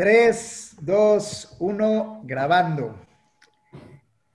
3, 0.00 0.76
2, 0.80 1.56
1, 1.58 2.22
grabando. 2.24 2.96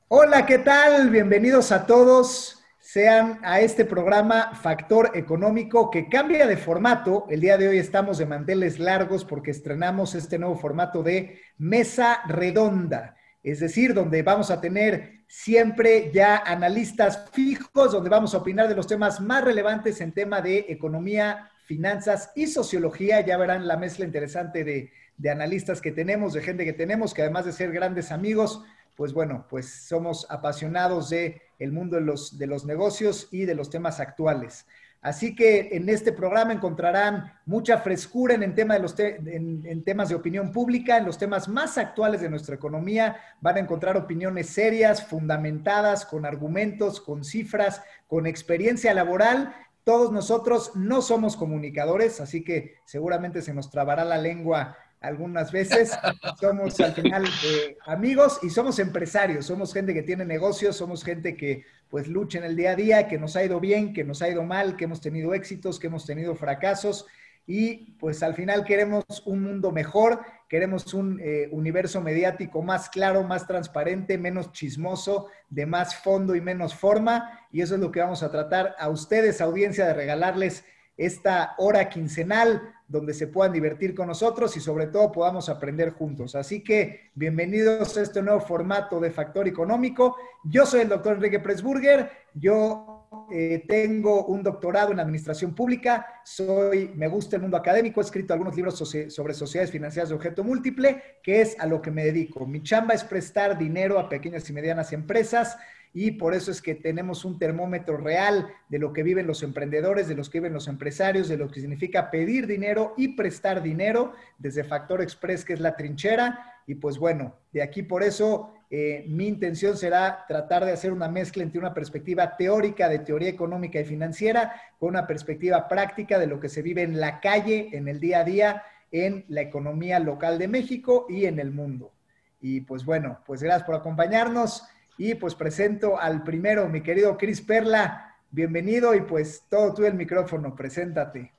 Hola, 0.09 0.45
¿qué 0.45 0.59
tal? 0.59 1.09
Bienvenidos 1.09 1.71
a 1.71 1.87
todos. 1.87 2.63
Sean 2.79 3.39
a 3.41 3.61
este 3.61 3.83
programa 3.83 4.53
Factor 4.53 5.09
Económico 5.15 5.89
que 5.89 6.07
cambia 6.07 6.45
de 6.45 6.55
formato. 6.55 7.25
El 7.31 7.41
día 7.41 7.57
de 7.57 7.67
hoy 7.67 7.79
estamos 7.79 8.19
de 8.19 8.27
manteles 8.27 8.77
largos 8.77 9.25
porque 9.25 9.49
estrenamos 9.49 10.13
este 10.13 10.37
nuevo 10.37 10.55
formato 10.55 11.01
de 11.01 11.41
mesa 11.57 12.19
redonda. 12.27 13.17
Es 13.41 13.59
decir, 13.59 13.95
donde 13.95 14.21
vamos 14.21 14.51
a 14.51 14.61
tener 14.61 15.23
siempre 15.27 16.11
ya 16.13 16.37
analistas 16.45 17.25
fijos, 17.31 17.91
donde 17.91 18.11
vamos 18.11 18.35
a 18.35 18.37
opinar 18.37 18.67
de 18.67 18.75
los 18.75 18.85
temas 18.85 19.19
más 19.19 19.43
relevantes 19.43 19.99
en 19.99 20.11
tema 20.11 20.41
de 20.41 20.67
economía, 20.69 21.49
finanzas 21.65 22.31
y 22.35 22.45
sociología. 22.45 23.21
Ya 23.21 23.35
verán 23.37 23.67
la 23.67 23.77
mezcla 23.77 24.05
interesante 24.05 24.63
de 24.63 24.91
de 25.17 25.29
analistas 25.29 25.81
que 25.81 25.91
tenemos, 25.91 26.33
de 26.33 26.41
gente 26.41 26.65
que 26.65 26.73
tenemos, 26.73 27.13
que 27.13 27.21
además 27.21 27.45
de 27.45 27.51
ser 27.51 27.71
grandes 27.71 28.11
amigos, 28.11 28.63
pues 28.95 29.13
bueno, 29.13 29.45
pues 29.49 29.69
somos 29.87 30.25
apasionados 30.29 31.09
de 31.09 31.41
el 31.59 31.71
mundo 31.71 31.97
de 31.97 32.01
los, 32.01 32.37
de 32.37 32.47
los 32.47 32.65
negocios 32.65 33.27
y 33.31 33.45
de 33.45 33.55
los 33.55 33.69
temas 33.69 33.99
actuales. 33.99 34.65
Así 35.05 35.35
que 35.35 35.69
en 35.73 35.87
este 35.87 36.11
programa 36.11 36.51
encontrarán 36.51 37.31
mucha 37.45 37.77
frescura 37.77 38.33
en, 38.33 38.41
el 38.41 38.55
tema 38.55 38.73
de 38.73 38.79
los 38.79 38.95
en, 38.97 39.83
temas 39.83 40.09
de 40.09 40.15
opinión 40.15 40.51
pública, 40.51 40.97
en 40.97 41.05
los 41.05 41.19
temas 41.19 41.47
más 41.47 41.77
actuales 41.77 42.21
de 42.21 42.29
nuestra 42.29 42.55
economía. 42.55 43.15
Van 43.39 43.57
a 43.57 43.59
encontrar 43.59 43.97
opiniones 43.97 44.49
serias, 44.49 45.05
fundamentadas, 45.05 46.05
con 46.07 46.25
argumentos, 46.25 46.99
con 46.99 47.23
cifras, 47.23 47.83
con 48.07 48.25
experiencia 48.25 48.95
laboral. 48.95 49.53
Todos 49.83 50.11
nosotros 50.11 50.71
no 50.73 51.03
somos 51.03 51.37
comunicadores, 51.37 52.19
así 52.19 52.43
que 52.43 52.77
seguramente 52.85 53.43
se 53.43 53.53
nos 53.53 53.69
trabará 53.69 54.05
la 54.05 54.17
lengua 54.17 54.75
algunas 55.05 55.51
veces. 55.51 55.91
Somos 56.39 56.79
al 56.79 56.93
final 56.93 57.25
eh, 57.45 57.77
amigos 57.85 58.39
y 58.43 58.49
somos 58.49 58.79
empresarios, 58.79 59.45
somos 59.45 59.73
gente 59.73 59.93
que 59.93 60.03
tiene 60.03 60.25
negocios, 60.25 60.75
somos 60.75 61.03
gente 61.03 61.35
que 61.35 61.63
pues 61.89 62.07
lucha 62.07 62.39
en 62.39 62.45
el 62.45 62.55
día 62.55 62.71
a 62.71 62.75
día, 62.75 63.07
que 63.07 63.17
nos 63.17 63.35
ha 63.35 63.43
ido 63.43 63.59
bien, 63.59 63.93
que 63.93 64.03
nos 64.03 64.21
ha 64.21 64.29
ido 64.29 64.43
mal, 64.43 64.75
que 64.75 64.85
hemos 64.85 65.01
tenido 65.01 65.33
éxitos, 65.33 65.79
que 65.79 65.87
hemos 65.87 66.05
tenido 66.05 66.35
fracasos. 66.35 67.05
Y 67.47 67.91
pues 67.99 68.23
al 68.23 68.33
final 68.33 68.63
queremos 68.65 69.05
un 69.25 69.43
mundo 69.43 69.71
mejor, 69.71 70.21
queremos 70.49 70.95
un 70.95 71.19
eh, 71.21 71.47
universo 71.51 72.01
mediático 72.01 72.63
más 72.63 72.89
claro, 72.89 73.23
más 73.23 73.45
transparente, 73.45 74.17
menos 74.17 74.51
chismoso, 74.51 75.27
de 75.49 75.67
más 75.67 75.95
fondo 75.95 76.35
y 76.35 76.41
menos 76.41 76.73
forma. 76.73 77.47
Y 77.51 77.61
eso 77.61 77.75
es 77.75 77.81
lo 77.81 77.91
que 77.91 77.99
vamos 77.99 78.23
a 78.23 78.31
tratar 78.31 78.75
a 78.79 78.89
ustedes, 78.89 79.41
audiencia, 79.41 79.85
de 79.85 79.93
regalarles 79.93 80.65
esta 80.97 81.55
hora 81.57 81.89
quincenal 81.89 82.74
donde 82.87 83.13
se 83.13 83.27
puedan 83.27 83.51
divertir 83.51 83.95
con 83.95 84.07
nosotros 84.07 84.55
y 84.57 84.59
sobre 84.59 84.87
todo 84.87 85.11
podamos 85.11 85.49
aprender 85.49 85.91
juntos. 85.91 86.35
Así 86.35 86.63
que 86.63 87.11
bienvenidos 87.15 87.97
a 87.97 88.01
este 88.01 88.21
nuevo 88.21 88.39
formato 88.41 88.99
de 88.99 89.11
Factor 89.11 89.47
Económico. 89.47 90.15
Yo 90.43 90.65
soy 90.65 90.81
el 90.81 90.89
doctor 90.89 91.15
Enrique 91.15 91.39
Presburger, 91.39 92.09
yo 92.33 93.07
eh, 93.31 93.63
tengo 93.67 94.25
un 94.25 94.43
doctorado 94.43 94.91
en 94.91 94.99
Administración 94.99 95.55
Pública, 95.55 96.05
soy, 96.23 96.91
me 96.95 97.07
gusta 97.07 97.37
el 97.37 97.41
mundo 97.41 97.57
académico, 97.57 98.01
he 98.01 98.03
escrito 98.03 98.33
algunos 98.33 98.55
libros 98.55 98.77
sobre 98.77 99.33
sociedades 99.33 99.71
financieras 99.71 100.09
de 100.09 100.15
objeto 100.15 100.43
múltiple, 100.43 101.01
que 101.23 101.41
es 101.41 101.59
a 101.59 101.65
lo 101.65 101.81
que 101.81 101.91
me 101.91 102.05
dedico. 102.05 102.45
Mi 102.45 102.61
chamba 102.61 102.93
es 102.93 103.03
prestar 103.03 103.57
dinero 103.57 103.97
a 103.97 104.09
pequeñas 104.09 104.47
y 104.49 104.53
medianas 104.53 104.93
empresas 104.93 105.57
y 105.97 106.11
por 106.11 106.33
eso 106.33 106.51
es 106.51 106.61
que 106.61 106.75
tenemos 106.75 107.23
un 107.23 107.39
termómetro 107.39 107.95
real 107.95 108.49
de 108.67 108.79
lo 108.79 108.91
que 108.91 109.01
viven 109.01 109.27
los 109.27 109.43
emprendedores, 109.43 110.09
de 110.09 110.15
los 110.15 110.29
que 110.29 110.39
viven 110.39 110.51
los 110.51 110.67
empresarios, 110.67 111.29
de 111.29 111.37
lo 111.37 111.49
que 111.49 111.61
significa 111.61 112.11
pedir 112.11 112.47
dinero 112.47 112.93
y 112.97 113.15
prestar 113.15 113.63
dinero 113.63 114.11
desde 114.37 114.65
Factor 114.65 115.01
Express, 115.01 115.45
que 115.45 115.53
es 115.53 115.61
la 115.61 115.77
trinchera. 115.77 116.53
Y 116.67 116.75
pues 116.75 116.97
bueno, 116.97 117.37
de 117.53 117.61
aquí 117.61 117.81
por 117.81 118.03
eso 118.03 118.53
eh, 118.69 119.05
mi 119.07 119.25
intención 119.25 119.77
será 119.77 120.25
tratar 120.27 120.65
de 120.65 120.73
hacer 120.73 120.91
una 120.91 121.07
mezcla 121.07 121.43
entre 121.43 121.59
una 121.59 121.73
perspectiva 121.73 122.35
teórica 122.35 122.89
de 122.89 122.99
teoría 122.99 123.29
económica 123.29 123.79
y 123.79 123.85
financiera 123.85 124.53
con 124.77 124.89
una 124.89 125.07
perspectiva 125.07 125.69
práctica 125.69 126.19
de 126.19 126.27
lo 126.27 126.41
que 126.41 126.49
se 126.49 126.61
vive 126.61 126.81
en 126.81 126.99
la 126.99 127.21
calle, 127.21 127.69
en 127.71 127.87
el 127.87 128.01
día 128.01 128.19
a 128.19 128.23
día, 128.25 128.63
en 128.91 129.23
la 129.29 129.39
economía 129.39 129.99
local 130.01 130.39
de 130.39 130.49
México 130.49 131.05
y 131.07 131.23
en 131.23 131.39
el 131.39 131.51
mundo. 131.51 131.93
Y 132.41 132.61
pues 132.61 132.83
bueno, 132.83 133.19
pues 133.25 133.41
gracias 133.41 133.65
por 133.65 133.75
acompañarnos. 133.75 134.67
Y 134.97 135.15
pues 135.15 135.35
presento 135.35 135.99
al 135.99 136.23
primero, 136.23 136.69
mi 136.69 136.81
querido 136.81 137.17
Cris 137.17 137.41
Perla. 137.41 138.15
Bienvenido 138.31 138.95
y 138.95 139.01
pues 139.01 139.43
todo 139.49 139.73
tú 139.73 139.85
el 139.85 139.93
micrófono, 139.93 140.55
preséntate. 140.55 141.33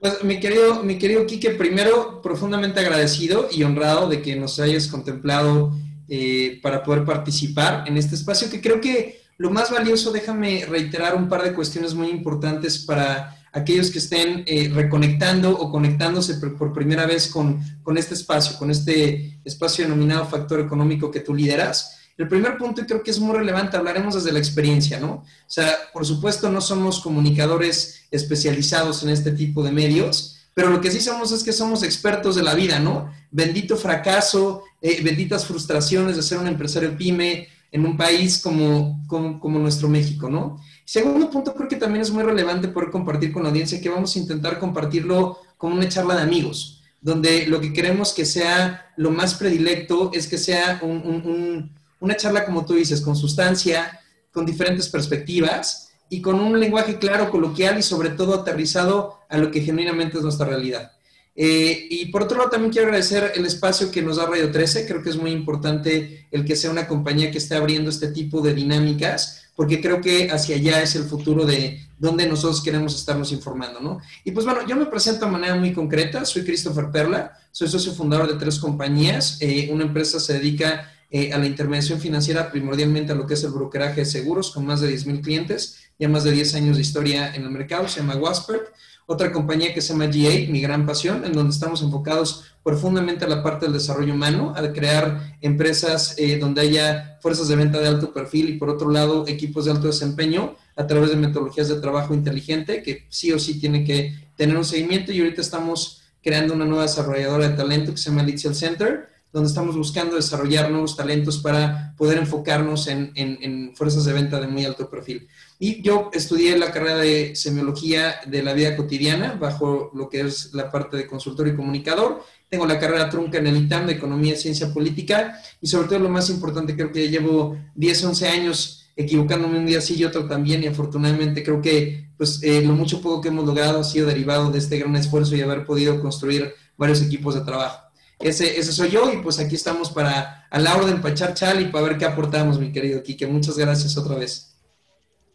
Pues 0.00 0.22
mi 0.24 0.40
querido, 0.40 0.82
mi 0.82 0.98
querido 0.98 1.26
Quique, 1.26 1.50
primero 1.50 2.20
profundamente 2.20 2.80
agradecido 2.80 3.48
y 3.50 3.62
honrado 3.62 4.08
de 4.08 4.20
que 4.20 4.36
nos 4.36 4.58
hayas 4.60 4.88
contemplado 4.88 5.72
eh, 6.08 6.60
para 6.62 6.82
poder 6.82 7.04
participar 7.04 7.84
en 7.88 7.96
este 7.96 8.14
espacio, 8.14 8.50
que 8.50 8.60
creo 8.60 8.80
que 8.80 9.20
lo 9.38 9.50
más 9.50 9.70
valioso, 9.70 10.12
déjame 10.12 10.64
reiterar 10.66 11.14
un 11.14 11.28
par 11.28 11.42
de 11.42 11.52
cuestiones 11.52 11.94
muy 11.94 12.08
importantes 12.08 12.78
para 12.78 13.36
aquellos 13.52 13.90
que 13.90 13.98
estén 13.98 14.44
eh, 14.46 14.70
reconectando 14.72 15.50
o 15.50 15.70
conectándose 15.70 16.34
por, 16.34 16.56
por 16.56 16.72
primera 16.72 17.06
vez 17.06 17.28
con, 17.28 17.60
con, 17.82 17.96
este 17.96 18.14
espacio, 18.14 18.58
con 18.58 18.70
este 18.70 19.40
espacio 19.44 19.84
denominado 19.84 20.26
factor 20.26 20.60
económico 20.60 21.10
que 21.10 21.20
tú 21.20 21.34
lideras. 21.34 21.95
El 22.18 22.28
primer 22.28 22.56
punto, 22.56 22.80
y 22.80 22.86
creo 22.86 23.02
que 23.02 23.10
es 23.10 23.20
muy 23.20 23.36
relevante, 23.36 23.76
hablaremos 23.76 24.14
desde 24.14 24.32
la 24.32 24.38
experiencia, 24.38 24.98
¿no? 24.98 25.10
O 25.16 25.24
sea, 25.46 25.70
por 25.92 26.06
supuesto 26.06 26.50
no 26.50 26.62
somos 26.62 27.00
comunicadores 27.00 28.06
especializados 28.10 29.02
en 29.02 29.10
este 29.10 29.32
tipo 29.32 29.62
de 29.62 29.70
medios, 29.70 30.38
pero 30.54 30.70
lo 30.70 30.80
que 30.80 30.90
sí 30.90 31.00
somos 31.00 31.30
es 31.32 31.44
que 31.44 31.52
somos 31.52 31.82
expertos 31.82 32.34
de 32.34 32.42
la 32.42 32.54
vida, 32.54 32.78
¿no? 32.78 33.12
Bendito 33.30 33.76
fracaso, 33.76 34.62
eh, 34.80 35.02
benditas 35.02 35.44
frustraciones 35.44 36.16
de 36.16 36.22
ser 36.22 36.38
un 36.38 36.46
empresario 36.46 36.96
pyme 36.96 37.48
en 37.70 37.84
un 37.84 37.98
país 37.98 38.38
como, 38.38 39.04
como, 39.06 39.58
nuestro 39.58 39.86
México, 39.86 40.30
¿no? 40.30 40.58
Segundo 40.86 41.28
punto, 41.30 41.54
creo 41.54 41.68
que 41.68 41.76
también 41.76 42.00
es 42.00 42.10
muy 42.10 42.22
relevante 42.22 42.68
poder 42.68 42.90
compartir 42.90 43.30
con 43.30 43.42
la 43.42 43.50
audiencia, 43.50 43.82
que 43.82 43.90
vamos 43.90 44.16
a 44.16 44.18
intentar 44.18 44.58
compartirlo 44.58 45.38
como 45.58 45.74
una 45.74 45.86
charla 45.90 46.16
de 46.16 46.22
amigos, 46.22 46.82
donde 47.02 47.46
lo 47.46 47.60
que 47.60 47.74
queremos 47.74 48.14
que 48.14 48.24
sea 48.24 48.94
lo 48.96 49.10
más 49.10 49.34
predilecto 49.34 50.10
es 50.14 50.26
que 50.26 50.38
sea 50.38 50.80
un 50.82 51.76
una 52.06 52.16
charla, 52.16 52.44
como 52.44 52.64
tú 52.64 52.74
dices, 52.74 53.00
con 53.00 53.16
sustancia, 53.16 54.00
con 54.32 54.46
diferentes 54.46 54.88
perspectivas 54.88 55.90
y 56.08 56.22
con 56.22 56.40
un 56.40 56.58
lenguaje 56.58 56.98
claro, 56.98 57.30
coloquial 57.30 57.78
y 57.78 57.82
sobre 57.82 58.10
todo 58.10 58.34
aterrizado 58.34 59.18
a 59.28 59.38
lo 59.38 59.50
que 59.50 59.60
genuinamente 59.60 60.16
es 60.16 60.22
nuestra 60.22 60.46
realidad. 60.46 60.92
Eh, 61.34 61.88
y 61.90 62.06
por 62.06 62.22
otro 62.22 62.38
lado, 62.38 62.50
también 62.50 62.72
quiero 62.72 62.86
agradecer 62.86 63.32
el 63.34 63.44
espacio 63.44 63.90
que 63.90 64.02
nos 64.02 64.16
da 64.16 64.26
Radio 64.26 64.50
13. 64.50 64.86
Creo 64.86 65.02
que 65.02 65.10
es 65.10 65.16
muy 65.16 65.32
importante 65.32 66.26
el 66.30 66.44
que 66.44 66.56
sea 66.56 66.70
una 66.70 66.86
compañía 66.86 67.30
que 67.30 67.38
esté 67.38 67.56
abriendo 67.56 67.90
este 67.90 68.08
tipo 68.08 68.40
de 68.40 68.54
dinámicas, 68.54 69.50
porque 69.54 69.80
creo 69.80 70.00
que 70.00 70.30
hacia 70.30 70.56
allá 70.56 70.80
es 70.80 70.94
el 70.94 71.04
futuro 71.04 71.44
de 71.44 71.80
donde 71.98 72.26
nosotros 72.26 72.62
queremos 72.62 72.94
estarnos 72.94 73.32
informando, 73.32 73.80
¿no? 73.80 74.00
Y 74.24 74.30
pues 74.30 74.46
bueno, 74.46 74.66
yo 74.66 74.76
me 74.76 74.86
presento 74.86 75.26
de 75.26 75.32
manera 75.32 75.56
muy 75.56 75.72
concreta. 75.72 76.24
Soy 76.24 76.44
Christopher 76.44 76.90
Perla, 76.90 77.32
soy 77.50 77.68
socio 77.68 77.92
fundador 77.92 78.28
de 78.28 78.38
tres 78.38 78.58
compañías. 78.58 79.38
Eh, 79.40 79.68
una 79.72 79.84
empresa 79.84 80.20
se 80.20 80.34
dedica 80.34 80.90
eh, 81.10 81.32
a 81.32 81.38
la 81.38 81.46
intervención 81.46 82.00
financiera, 82.00 82.50
primordialmente 82.50 83.12
a 83.12 83.14
lo 83.14 83.26
que 83.26 83.34
es 83.34 83.44
el 83.44 83.50
brokeraje 83.50 84.00
de 84.00 84.06
seguros, 84.06 84.50
con 84.50 84.66
más 84.66 84.80
de 84.80 84.92
10.000 84.92 85.22
clientes, 85.22 85.78
ya 85.98 86.08
más 86.08 86.24
de 86.24 86.32
10 86.32 86.54
años 86.56 86.76
de 86.76 86.82
historia 86.82 87.34
en 87.34 87.42
el 87.44 87.50
mercado, 87.50 87.88
se 87.88 88.00
llama 88.00 88.16
Waspert. 88.16 88.68
Otra 89.08 89.30
compañía 89.30 89.72
que 89.72 89.80
se 89.80 89.92
llama 89.92 90.06
G8, 90.06 90.48
mi 90.48 90.60
gran 90.60 90.84
pasión, 90.84 91.24
en 91.24 91.32
donde 91.32 91.52
estamos 91.52 91.80
enfocados 91.80 92.44
profundamente 92.64 93.24
a 93.24 93.28
la 93.28 93.40
parte 93.40 93.66
del 93.66 93.74
desarrollo 93.74 94.12
humano, 94.14 94.52
a 94.56 94.72
crear 94.72 95.36
empresas 95.40 96.16
eh, 96.18 96.38
donde 96.38 96.62
haya 96.62 97.16
fuerzas 97.22 97.46
de 97.46 97.54
venta 97.54 97.78
de 97.78 97.86
alto 97.86 98.12
perfil 98.12 98.48
y 98.48 98.58
por 98.58 98.68
otro 98.68 98.90
lado 98.90 99.24
equipos 99.28 99.64
de 99.64 99.70
alto 99.70 99.86
desempeño 99.86 100.56
a 100.74 100.86
través 100.88 101.10
de 101.10 101.16
metodologías 101.16 101.68
de 101.68 101.80
trabajo 101.80 102.14
inteligente 102.14 102.82
que 102.82 103.06
sí 103.08 103.30
o 103.30 103.38
sí 103.38 103.60
tiene 103.60 103.84
que 103.84 104.12
tener 104.36 104.56
un 104.56 104.64
seguimiento 104.64 105.12
y 105.12 105.20
ahorita 105.20 105.40
estamos 105.40 106.02
creando 106.22 106.54
una 106.54 106.64
nueva 106.64 106.82
desarrolladora 106.82 107.48
de 107.48 107.56
talento 107.56 107.92
que 107.92 107.98
se 107.98 108.10
llama 108.10 108.24
Litzel 108.24 108.56
Center, 108.56 109.08
donde 109.36 109.48
estamos 109.48 109.76
buscando 109.76 110.16
desarrollar 110.16 110.70
nuevos 110.70 110.96
talentos 110.96 111.36
para 111.36 111.94
poder 111.98 112.16
enfocarnos 112.16 112.88
en, 112.88 113.70
fuerzas 113.74 114.06
de 114.06 114.14
venta 114.14 114.40
de 114.40 114.46
muy 114.46 114.64
alto 114.64 114.88
perfil. 114.88 115.28
Y 115.58 115.82
yo 115.82 116.08
estudié 116.14 116.56
la 116.56 116.72
carrera 116.72 116.96
de 116.96 117.36
semiología 117.36 118.14
de 118.26 118.42
la 118.42 118.54
vida 118.54 118.74
cotidiana, 118.74 119.34
bajo 119.38 119.90
lo 119.92 120.08
que 120.08 120.22
es 120.22 120.54
la 120.54 120.70
parte 120.70 120.96
de 120.96 121.06
consultor 121.06 121.48
y 121.48 121.54
comunicador. 121.54 122.24
Tengo 122.48 122.64
la 122.64 122.78
carrera 122.78 123.10
trunca 123.10 123.36
en 123.36 123.48
el 123.48 123.58
ITAM 123.58 123.86
de 123.86 123.92
Economía 123.92 124.32
y 124.32 124.36
Ciencia 124.38 124.72
Política 124.72 125.38
y 125.60 125.66
sobre 125.66 125.88
todo 125.88 125.98
lo 125.98 126.08
más 126.08 126.30
importante, 126.30 126.74
creo 126.74 126.90
que 126.90 127.10
llevo 127.10 127.58
10, 127.74 128.04
11 128.04 128.28
años 128.28 128.86
equivocándome 128.96 129.58
un 129.58 129.66
día 129.66 129.82
sí 129.82 129.96
y 129.98 130.04
otro 130.04 130.26
también 130.26 130.62
y 130.62 130.68
afortunadamente 130.68 131.44
creo 131.44 131.60
que 131.60 132.08
pues 132.16 132.42
eh, 132.42 132.62
lo 132.62 132.72
mucho 132.72 133.02
poco 133.02 133.20
que 133.20 133.28
hemos 133.28 133.44
logrado 133.44 133.80
ha 133.80 133.84
sido 133.84 134.06
derivado 134.06 134.50
de 134.50 134.60
este 134.60 134.78
gran 134.78 134.96
esfuerzo 134.96 135.36
y 135.36 135.42
haber 135.42 135.66
podido 135.66 136.00
construir 136.00 136.54
varios 136.78 137.02
equipos 137.02 137.34
de 137.34 137.42
trabajo. 137.42 137.85
Ese, 138.18 138.58
ese 138.58 138.72
soy 138.72 138.90
yo 138.90 139.12
y 139.12 139.18
pues 139.18 139.38
aquí 139.38 139.54
estamos 139.54 139.90
para 139.90 140.46
a 140.48 140.58
la 140.58 140.76
orden 140.76 141.02
para 141.02 141.12
echar 141.12 141.34
chal 141.34 141.60
y 141.60 141.66
para 141.66 141.86
ver 141.86 141.98
qué 141.98 142.06
aportamos, 142.06 142.58
mi 142.58 142.72
querido 142.72 143.02
Quique. 143.02 143.26
Muchas 143.26 143.58
gracias 143.58 143.96
otra 143.96 144.16
vez. 144.16 144.56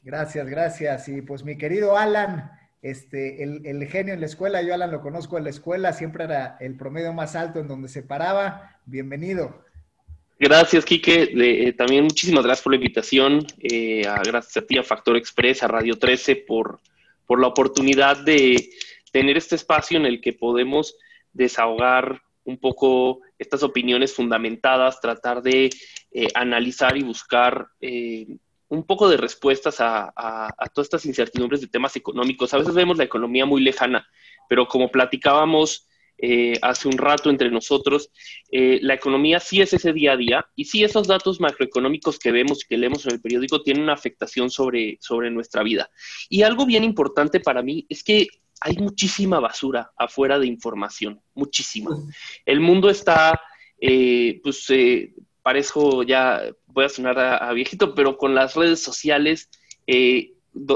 Gracias, 0.04 0.48
gracias. 0.48 1.07
Y 1.07 1.22
pues 1.22 1.44
mi 1.44 1.57
querido 1.57 1.95
Alan, 1.95 2.51
este, 2.81 3.44
el, 3.44 3.88
genio 3.88 4.13
en 4.13 4.19
la 4.19 4.25
escuela. 4.25 4.62
Yo 4.63 4.74
Alan 4.74 4.92
lo 4.92 5.01
conozco 5.01 5.38
en 5.38 5.44
la 5.44 5.51
escuela, 5.51 5.94
siempre 5.94 6.24
era 6.24 6.57
el 6.60 6.75
promedio 6.75 7.13
más 7.13 7.36
alto 7.36 7.60
en 7.60 7.68
donde 7.68 7.88
se 7.88 8.01
paraba. 8.01 8.80
Bienvenido. 8.86 9.63
Gracias, 10.39 10.84
Quique. 10.86 11.31
Eh, 11.36 11.74
también 11.74 12.06
muchísimas 12.06 12.44
gracias 12.44 12.63
por 12.63 12.74
la 12.74 12.77
invitación. 12.77 13.45
Eh, 13.60 14.01
gracias 14.25 14.57
a 14.57 14.66
ti, 14.66 14.80
a 14.80 14.84
Factor 14.84 15.16
Express, 15.16 15.62
a 15.62 15.68
Radio 15.68 16.00
13, 16.00 16.36
por, 16.36 16.80
por 17.27 17.39
la 17.39 17.48
oportunidad 17.48 18.18
de 18.18 18.72
tener 19.12 19.38
este 19.38 19.56
espacio 19.56 19.98
en 19.98 20.07
el 20.07 20.19
que 20.19 20.34
podemos 20.34 20.95
desahogar 21.31 22.24
un 22.43 22.57
poco 22.57 23.21
estas 23.38 23.63
opiniones 23.63 24.13
fundamentadas, 24.13 24.99
tratar 24.99 25.41
de 25.41 25.69
eh, 26.11 26.27
analizar 26.33 26.97
y 26.97 27.03
buscar 27.03 27.67
eh, 27.79 28.27
un 28.69 28.85
poco 28.85 29.09
de 29.09 29.17
respuestas 29.17 29.77
a, 29.79 30.13
todas 30.73 30.85
estas 30.85 31.05
incertidumbres 31.05 31.61
de 31.61 31.67
temas 31.67 31.95
económicos. 31.95 32.53
A 32.53 32.57
veces 32.57 32.73
vemos 32.73 32.97
la 32.97 33.03
economía 33.03 33.45
muy 33.45 33.61
lejana, 33.61 34.07
pero 34.47 34.67
como 34.67 34.89
platicábamos 34.89 35.88
eh, 36.17 36.53
hace 36.61 36.88
un 36.88 36.97
rato 36.97 37.29
entre 37.29 37.51
nosotros, 37.51 38.11
la 38.49 38.93
economía 38.93 39.41
sí 39.41 39.59
es 39.61 39.73
ese 39.73 39.91
día 39.91 40.13
a 40.13 40.17
día 40.17 40.45
y 40.55 40.65
sí 40.65 40.85
esos 40.85 41.07
datos 41.07 41.41
macroeconómicos 41.41 42.17
que 42.17 42.31
vemos 42.31 42.63
y 42.63 42.67
que 42.67 42.77
leemos 42.77 43.05
en 43.05 43.15
el 43.15 43.21
periódico 43.21 43.61
tienen 43.61 43.83
una 43.83 43.93
afectación 43.93 44.49
sobre, 44.49 44.97
sobre 45.01 45.31
nuestra 45.31 45.63
vida. 45.63 45.89
Y 46.29 46.43
algo 46.43 46.65
bien 46.65 46.85
importante 46.85 47.41
para 47.41 47.61
mí 47.61 47.85
es 47.89 48.03
que 48.03 48.27
hay 48.62 48.78
muchísima 48.78 49.40
basura 49.40 49.92
afuera 49.98 50.38
de 50.38 50.46
información, 50.46 51.19
muchísima. 51.34 51.98
El 52.46 52.60
mundo 52.60 52.92
está, 52.92 53.42
eh, 53.80 54.40
pues, 54.44 54.69
eh, 54.69 55.16
parezco 55.42 56.04
ya, 56.04 56.44
voy 56.68 56.86
a 56.86 56.90
sonar 56.90 57.19
a, 57.19 57.52
viejito, 57.54 57.96
pero 57.96 58.18
con 58.18 58.36
las 58.36 58.56
redes 58.56 58.81
sociales, 58.81 59.50
eh, 59.88 60.34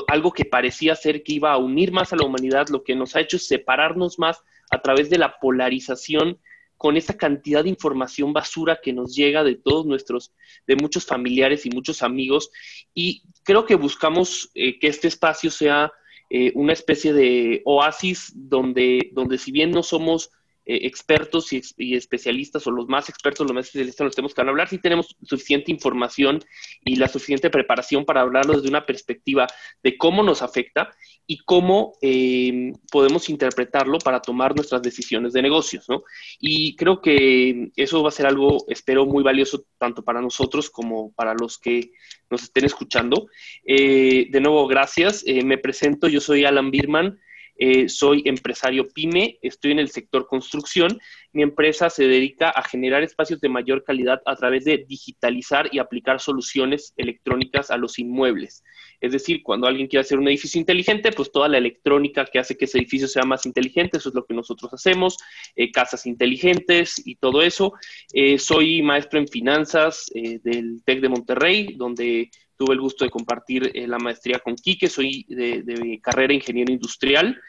algo 0.07 0.31
que 0.31 0.45
parecía 0.45 0.95
ser 0.95 1.21
que 1.21 1.33
iba 1.33 1.53
a 1.53 1.57
unir 1.57 1.91
más 1.91 2.11
a 2.11 2.15
la 2.15 2.25
humanidad, 2.25 2.69
lo 2.69 2.83
que 2.83 2.95
nos 2.95 3.15
ha 3.15 3.21
hecho 3.21 3.37
es 3.37 3.47
separarnos 3.47 4.17
más 4.17 4.41
a 4.71 4.81
través 4.81 5.11
de 5.11 5.19
la 5.19 5.37
polarización 5.39 6.39
con 6.77 6.97
esa 6.97 7.15
cantidad 7.15 7.63
de 7.63 7.69
información 7.69 8.33
basura 8.33 8.79
que 8.81 8.93
nos 8.93 9.15
llega 9.15 9.43
de 9.43 9.55
todos 9.55 9.85
nuestros, 9.85 10.33
de 10.65 10.75
muchos 10.75 11.05
familiares 11.05 11.65
y 11.67 11.69
muchos 11.69 12.01
amigos. 12.01 12.49
Y 12.95 13.23
creo 13.43 13.65
que 13.65 13.75
buscamos 13.75 14.49
que 14.53 14.77
este 14.81 15.07
espacio 15.07 15.51
sea 15.51 15.91
eh, 16.37 16.51
una 16.53 16.73
especie 16.73 17.13
de 17.13 17.61
oasis 17.63 18.33
donde, 18.35 19.09
donde 19.13 19.37
si 19.37 19.53
bien 19.53 19.71
no 19.71 19.83
somos 19.83 20.31
eh, 20.67 20.79
expertos 20.87 21.53
y, 21.53 21.95
especialistas, 21.95 22.65
o 22.65 22.71
los 22.71 22.87
más 22.87 23.07
expertos, 23.07 23.45
los 23.45 23.53
más 23.53 23.67
especialistas 23.67 24.05
los 24.05 24.15
tenemos 24.15 24.33
que 24.33 24.41
hablar, 24.41 24.67
si 24.67 24.79
tenemos 24.79 25.15
suficiente 25.23 25.71
información 25.71 26.39
y 26.83 26.95
la 26.95 27.07
suficiente 27.07 27.51
preparación 27.51 28.03
para 28.03 28.21
hablarlo 28.21 28.53
desde 28.53 28.69
una 28.69 28.83
perspectiva 28.83 29.45
de 29.83 29.95
cómo 29.95 30.23
nos 30.23 30.41
afecta 30.41 30.91
y 31.27 31.37
cómo 31.37 31.93
eh, 32.01 32.71
podemos 32.91 33.29
interpretarlo 33.29 33.99
para 33.99 34.21
tomar 34.21 34.55
nuestras 34.55 34.81
decisiones 34.81 35.33
de 35.33 35.43
negocios, 35.43 35.87
¿no? 35.87 36.03
Y 36.39 36.75
creo 36.75 36.99
que 36.99 37.69
eso 37.75 38.01
va 38.01 38.09
a 38.09 38.11
ser 38.11 38.25
algo, 38.25 38.65
espero, 38.67 39.05
muy 39.05 39.23
valioso 39.23 39.65
tanto 39.77 40.03
para 40.03 40.19
nosotros 40.19 40.71
como 40.71 41.11
para 41.13 41.35
los 41.35 41.59
que 41.59 41.91
nos 42.31 42.41
estén 42.41 42.65
escuchando. 42.65 43.27
Eh, 43.63 44.27
de 44.31 44.41
nuevo, 44.41 44.65
gracias. 44.67 45.23
me 45.43 45.59
presento, 45.59 46.07
yo 46.07 46.21
soy 46.21 46.43
Alan 46.43 46.71
Birman. 46.71 47.19
Eh, 47.57 47.87
soy 47.87 48.21
empresario 48.25 48.87
pyme, 48.89 49.39
estoy 49.41 49.71
en 49.71 49.79
el 49.79 49.89
sector 49.89 50.27
construcción. 50.27 50.99
Mi 51.31 51.41
empresa 51.41 51.89
se 51.89 52.07
dedica 52.07 52.49
a 52.49 52.63
generar 52.63 53.03
espacios 53.03 53.39
de 53.39 53.49
mayor 53.49 53.83
calidad 53.83 54.21
a 54.25 54.35
través 54.35 54.65
de 54.65 54.85
digitalizar 54.87 55.69
y 55.71 55.79
aplicar 55.79 56.19
soluciones 56.19 56.93
electrónicas 56.97 57.71
a 57.71 57.77
los 57.77 57.97
inmuebles. 57.99 58.63
Es 58.99 59.11
decir, 59.11 59.41
cuando 59.43 59.67
alguien 59.67 59.87
quiere 59.87 60.01
hacer 60.01 60.17
un 60.17 60.27
edificio 60.27 60.59
inteligente, 60.59 61.11
pues 61.11 61.31
toda 61.31 61.47
la 61.47 61.57
electrónica 61.57 62.25
que 62.25 62.39
hace 62.39 62.57
que 62.57 62.65
ese 62.65 62.77
edificio 62.77 63.07
sea 63.07 63.23
más 63.23 63.45
inteligente, 63.45 63.97
eso 63.97 64.09
es 64.09 64.15
lo 64.15 64.25
que 64.25 64.33
nosotros 64.33 64.73
hacemos, 64.73 65.17
eh, 65.55 65.71
casas 65.71 66.05
inteligentes 66.05 67.01
y 67.05 67.15
todo 67.15 67.41
eso. 67.41 67.73
Eh, 68.13 68.37
soy 68.37 68.81
maestro 68.81 69.19
en 69.19 69.27
finanzas 69.27 70.05
del 70.13 70.81
TEC 70.83 71.01
de 71.01 71.09
Monterrey, 71.09 71.75
donde 71.75 72.29
tuve 72.57 72.73
el 72.73 72.81
gusto 72.81 73.05
de 73.05 73.11
compartir 73.11 73.71
eh, 73.73 73.87
la 73.87 73.97
maestría 73.97 74.39
con 74.39 74.55
Quique, 74.55 74.87
soy 74.87 75.25
de, 75.29 75.61
de 75.63 75.99
carrera 76.01 76.33
ingeniero 76.33 76.71
industrial. 76.71 77.39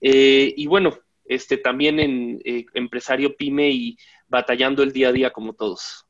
Eh, 0.00 0.54
y 0.56 0.66
bueno, 0.66 0.98
este, 1.24 1.58
también 1.58 2.00
en 2.00 2.40
eh, 2.44 2.66
empresario 2.74 3.36
pyme 3.36 3.70
y 3.70 3.98
batallando 4.28 4.82
el 4.82 4.92
día 4.92 5.08
a 5.08 5.12
día 5.12 5.30
como 5.30 5.52
todos. 5.52 6.06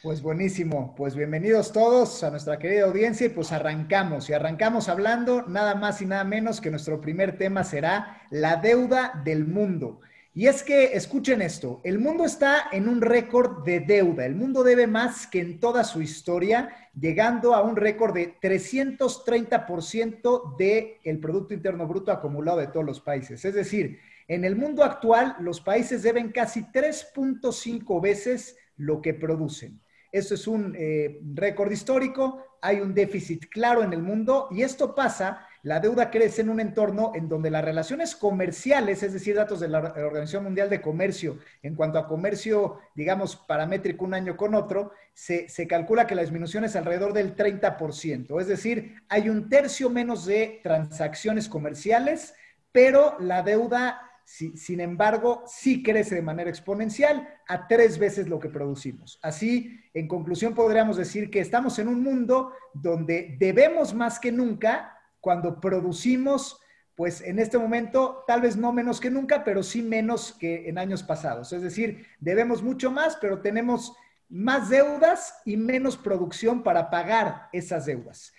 Pues 0.00 0.22
buenísimo, 0.22 0.94
pues 0.96 1.16
bienvenidos 1.16 1.72
todos 1.72 2.22
a 2.22 2.30
nuestra 2.30 2.60
querida 2.60 2.84
audiencia 2.84 3.26
y 3.26 3.30
pues 3.30 3.50
arrancamos. 3.50 4.30
Y 4.30 4.32
arrancamos 4.32 4.88
hablando 4.88 5.42
nada 5.48 5.74
más 5.74 6.00
y 6.00 6.06
nada 6.06 6.22
menos 6.22 6.60
que 6.60 6.70
nuestro 6.70 7.00
primer 7.00 7.36
tema 7.36 7.64
será 7.64 8.22
la 8.30 8.56
deuda 8.56 9.20
del 9.24 9.44
mundo. 9.44 10.00
Y 10.38 10.46
es 10.46 10.62
que, 10.62 10.94
escuchen 10.94 11.42
esto, 11.42 11.80
el 11.82 11.98
mundo 11.98 12.24
está 12.24 12.68
en 12.70 12.88
un 12.88 13.00
récord 13.00 13.64
de 13.64 13.80
deuda. 13.80 14.24
El 14.24 14.36
mundo 14.36 14.62
debe 14.62 14.86
más 14.86 15.26
que 15.26 15.40
en 15.40 15.58
toda 15.58 15.82
su 15.82 16.00
historia, 16.00 16.70
llegando 16.94 17.56
a 17.56 17.64
un 17.64 17.74
récord 17.74 18.14
de 18.14 18.38
330% 18.40 20.56
del 20.56 21.18
Producto 21.18 21.54
Interno 21.54 21.88
Bruto 21.88 22.12
acumulado 22.12 22.58
de 22.58 22.68
todos 22.68 22.86
los 22.86 23.00
países. 23.00 23.44
Es 23.44 23.52
decir, 23.52 23.98
en 24.28 24.44
el 24.44 24.54
mundo 24.54 24.84
actual, 24.84 25.34
los 25.40 25.60
países 25.60 26.04
deben 26.04 26.30
casi 26.30 26.62
3.5 26.62 28.00
veces 28.00 28.56
lo 28.76 29.02
que 29.02 29.14
producen. 29.14 29.80
Esto 30.12 30.34
es 30.34 30.46
un 30.46 30.72
eh, 30.78 31.18
récord 31.34 31.72
histórico, 31.72 32.44
hay 32.62 32.80
un 32.80 32.94
déficit 32.94 33.46
claro 33.50 33.82
en 33.82 33.92
el 33.92 34.02
mundo 34.02 34.46
y 34.52 34.62
esto 34.62 34.94
pasa 34.94 35.47
la 35.62 35.80
deuda 35.80 36.10
crece 36.10 36.42
en 36.42 36.50
un 36.50 36.60
entorno 36.60 37.12
en 37.14 37.28
donde 37.28 37.50
las 37.50 37.64
relaciones 37.64 38.14
comerciales, 38.14 39.02
es 39.02 39.12
decir, 39.12 39.34
datos 39.34 39.60
de 39.60 39.68
la 39.68 39.78
Organización 39.78 40.44
Mundial 40.44 40.70
de 40.70 40.80
Comercio, 40.80 41.38
en 41.62 41.74
cuanto 41.74 41.98
a 41.98 42.06
comercio, 42.06 42.78
digamos, 42.94 43.36
paramétrico 43.36 44.04
un 44.04 44.14
año 44.14 44.36
con 44.36 44.54
otro, 44.54 44.92
se, 45.12 45.66
calcula 45.66 46.06
que 46.06 46.14
la 46.14 46.22
disminución 46.22 46.64
es 46.64 46.76
alrededor 46.76 47.12
del 47.12 47.34
30%. 47.34 48.40
Es 48.40 48.46
decir, 48.46 49.02
hay 49.08 49.28
un 49.28 49.48
tercio 49.48 49.90
menos 49.90 50.26
de 50.26 50.60
transacciones 50.62 51.48
comerciales, 51.48 52.34
pero 52.70 53.16
la 53.18 53.42
deuda 53.42 54.02
sin 54.28 54.80
embargo, 54.80 55.44
sí 55.46 55.82
crece 55.82 56.16
de 56.16 56.20
manera 56.20 56.50
exponencial 56.50 57.26
a 57.48 57.66
tres 57.66 57.98
veces 57.98 58.28
lo 58.28 58.38
que 58.38 58.50
producimos. 58.50 59.18
Así, 59.22 59.80
en 59.94 60.06
conclusión, 60.06 60.54
podríamos 60.54 60.98
decir 60.98 61.30
que 61.30 61.40
estamos 61.40 61.78
en 61.78 61.88
un 61.88 62.02
mundo 62.02 62.52
donde 62.74 63.36
debemos 63.38 63.94
más 63.94 64.20
que 64.20 64.30
nunca 64.30 64.97
cuando 65.20 65.60
producimos, 65.60 66.60
pues 66.94 67.20
en 67.20 67.38
este 67.38 67.58
momento 67.58 68.24
tal 68.26 68.40
vez 68.40 68.56
no 68.56 68.72
menos 68.72 69.00
que 69.00 69.10
nunca, 69.10 69.44
pero 69.44 69.62
sí 69.62 69.82
menos 69.82 70.32
que 70.32 70.68
en 70.68 70.78
años 70.78 71.02
pasados. 71.02 71.52
Es 71.52 71.62
decir, 71.62 72.06
debemos 72.18 72.62
mucho 72.62 72.90
más, 72.90 73.16
pero 73.20 73.40
tenemos 73.40 73.94
más 74.28 74.68
deudas 74.68 75.40
y 75.44 75.56
menos 75.56 75.96
producción 75.96 76.62
para 76.62 76.90
pagar 76.90 77.48
esas 77.52 77.86
deudas. 77.86 78.32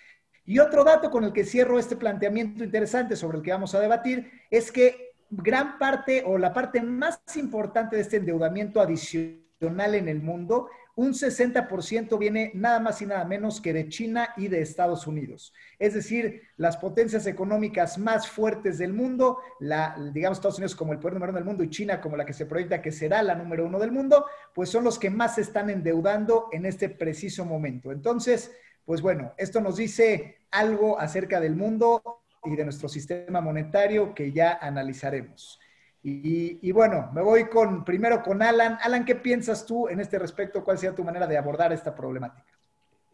Y 0.45 0.59
otro 0.59 0.83
dato 0.83 1.11
con 1.11 1.23
el 1.23 1.33
que 1.33 1.45
cierro 1.45 1.79
este 1.79 1.95
planteamiento 1.95 2.63
interesante 2.63 3.15
sobre 3.15 3.37
el 3.37 3.43
que 3.43 3.51
vamos 3.51 3.75
a 3.75 3.79
debatir 3.79 4.31
es 4.49 4.71
que 4.71 5.13
gran 5.29 5.77
parte 5.77 6.23
o 6.25 6.37
la 6.37 6.53
parte 6.53 6.81
más 6.81 7.21
importante 7.35 7.95
de 7.95 8.01
este 8.01 8.17
endeudamiento 8.17 8.81
adicional 8.81 9.95
en 9.95 10.07
el 10.07 10.21
mundo 10.21 10.69
un 10.99 11.13
60% 11.13 12.19
viene 12.19 12.51
nada 12.55 12.81
más 12.81 13.01
y 13.01 13.05
nada 13.05 13.23
menos 13.23 13.61
que 13.61 13.71
de 13.71 13.87
China 13.87 14.33
y 14.35 14.49
de 14.49 14.61
Estados 14.61 15.07
Unidos. 15.07 15.53
Es 15.79 15.93
decir, 15.93 16.41
las 16.57 16.75
potencias 16.75 17.25
económicas 17.25 17.97
más 17.97 18.27
fuertes 18.27 18.77
del 18.79 18.91
mundo, 18.91 19.37
la, 19.61 19.95
digamos 20.13 20.39
Estados 20.39 20.57
Unidos 20.57 20.75
como 20.75 20.91
el 20.91 20.99
poder 20.99 21.13
número 21.13 21.31
uno 21.31 21.39
del 21.39 21.45
mundo 21.45 21.63
y 21.63 21.69
China 21.69 22.01
como 22.01 22.17
la 22.17 22.25
que 22.25 22.33
se 22.33 22.45
proyecta 22.45 22.81
que 22.81 22.91
será 22.91 23.23
la 23.23 23.33
número 23.33 23.65
uno 23.65 23.79
del 23.79 23.93
mundo, 23.93 24.25
pues 24.53 24.67
son 24.67 24.83
los 24.83 24.99
que 24.99 25.09
más 25.09 25.35
se 25.35 25.41
están 25.41 25.69
endeudando 25.69 26.49
en 26.51 26.65
este 26.65 26.89
preciso 26.89 27.45
momento. 27.45 27.93
Entonces, 27.93 28.51
pues 28.83 29.01
bueno, 29.01 29.33
esto 29.37 29.61
nos 29.61 29.77
dice 29.77 30.39
algo 30.51 30.99
acerca 30.99 31.39
del 31.39 31.55
mundo 31.55 32.03
y 32.43 32.57
de 32.57 32.65
nuestro 32.65 32.89
sistema 32.89 33.39
monetario 33.39 34.13
que 34.13 34.33
ya 34.33 34.59
analizaremos. 34.61 35.61
Y, 36.01 36.71
bueno, 36.71 37.09
me 37.13 37.21
voy 37.21 37.49
con 37.49 37.83
primero 37.83 38.23
con 38.23 38.41
Alan. 38.41 38.77
Alan, 38.81 39.03
¿qué 39.03 39.15
piensas 39.15 39.65
tú 39.65 39.89
en 39.89 39.99
este 39.99 40.17
respecto? 40.17 40.63
¿Cuál 40.63 40.77
sería 40.77 40.95
tu 40.95 41.03
manera 41.03 41.27
de 41.27 41.37
abordar 41.37 41.73
esta 41.73 41.93
problemática? 41.93 42.45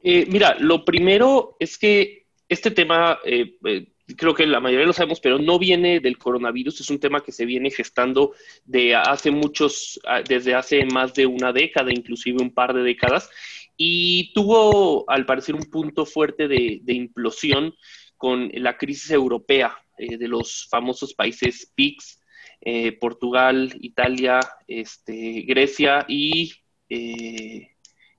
Eh, 0.04 0.28
mira, 0.30 0.56
lo 0.60 0.86
primero 0.86 1.58
es 1.60 1.80
que 1.80 2.28
este 2.48 2.70
tema, 2.70 3.18
eh, 3.26 3.58
eh, 3.66 3.88
creo 4.16 4.36
que 4.36 4.46
la 4.46 4.60
mayoría 4.60 4.86
lo 4.86 4.94
sabemos, 4.94 5.20
pero 5.20 5.40
no 5.40 5.58
viene 5.58 6.00
del 6.00 6.20
coronavirus, 6.20 6.82
es 6.82 6.90
un 6.92 7.00
tema 7.00 7.24
que 7.24 7.32
se 7.32 7.46
viene 7.46 7.72
gestando 7.72 8.34
de 8.66 8.96
hace 8.96 9.32
muchos, 9.32 10.00
desde 10.28 10.54
hace 10.54 10.86
más 10.86 11.16
de 11.16 11.26
una 11.26 11.52
década, 11.52 11.92
inclusive 11.92 12.38
un 12.40 12.54
par 12.54 12.76
de 12.76 12.84
décadas, 12.84 13.32
y 13.76 14.32
tuvo 14.34 15.10
al 15.10 15.26
parecer 15.26 15.56
un 15.56 15.72
punto 15.72 16.06
fuerte 16.06 16.48
de, 16.48 16.82
implosión 16.86 17.74
con 18.16 18.52
la 18.54 18.78
crisis 18.78 19.10
europea 19.10 19.76
de 19.98 20.28
los 20.28 20.68
famosos 20.70 21.16
países 21.16 21.72
PICS 21.74 22.20
eh, 22.66 22.92
Portugal, 22.94 23.74
Italia, 23.80 24.40
este, 24.68 25.44
Grecia 25.44 26.06
y 26.10 26.52
eh, 26.90 27.70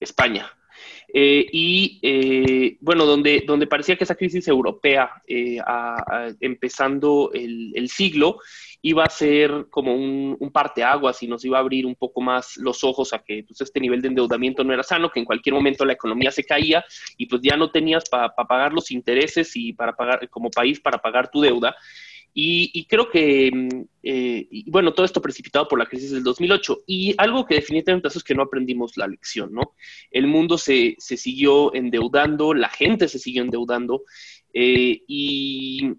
España. 0.00 0.50
Eh, 1.12 1.46
y 1.52 1.98
eh, 2.02 2.76
bueno, 2.80 3.06
donde, 3.06 3.44
parecía 3.68 3.96
que 3.96 4.04
esa 4.04 4.16
crisis 4.16 4.48
europea, 4.48 5.22
eh, 5.26 5.58
empezando 6.40 7.30
el, 7.32 7.88
siglo, 7.88 8.40
iba 8.82 9.04
a 9.04 9.10
ser 9.10 9.66
como 9.70 9.94
un, 9.94 10.36
un 10.38 10.50
parteaguas 10.50 11.22
y 11.22 11.28
nos 11.28 11.44
iba 11.44 11.58
a 11.58 11.60
abrir 11.60 11.86
un 11.86 11.94
poco 11.94 12.20
más 12.20 12.56
los 12.56 12.84
ojos 12.84 13.12
a 13.12 13.20
que 13.20 13.44
pues, 13.44 13.60
este 13.60 13.80
nivel 13.80 14.02
de 14.02 14.08
endeudamiento 14.08 14.64
no 14.64 14.72
era 14.72 14.82
sano, 14.82 15.10
que 15.10 15.20
en 15.20 15.26
cualquier 15.26 15.54
momento 15.54 15.84
la 15.84 15.94
economía 15.94 16.30
se 16.30 16.44
caía 16.44 16.84
y 17.16 17.26
pues 17.26 17.40
ya 17.42 17.56
no 17.56 17.70
tenías 17.70 18.08
para 18.08 18.34
pagar 18.34 18.72
los 18.72 18.90
intereses 18.90 19.54
y 19.54 19.72
para 19.72 19.94
pagar 19.94 20.28
como 20.28 20.50
país 20.50 20.80
para 20.80 20.98
pagar 20.98 21.30
tu 21.30 21.40
deuda. 21.40 21.76
Y, 22.38 22.84
creo 22.84 23.08
que, 23.08 23.50
mm, 23.50 23.84
eh, 24.02 24.46
bueno, 24.66 24.92
todo 24.92 25.06
esto 25.06 25.22
precipitado 25.22 25.66
por 25.66 25.78
la 25.78 25.86
crisis 25.86 26.10
del 26.10 26.22
2008. 26.22 26.82
Y 26.86 27.14
algo 27.16 27.46
que 27.46 27.54
definitivamente 27.54 28.08
es 28.08 28.22
que 28.22 28.34
no 28.34 28.42
aprendimos 28.42 28.98
la 28.98 29.08
lección, 29.08 29.54
¿no? 29.54 29.74
El 30.10 30.26
mundo 30.26 30.58
se, 30.58 30.96
se 30.98 31.16
siguió 31.16 31.74
endeudando, 31.74 32.52
la 32.52 32.68
gente 32.68 33.08
se 33.08 33.18
siguió 33.18 33.42
endeudando. 33.42 34.02
Eh, 34.52 35.02
y, 35.08 35.92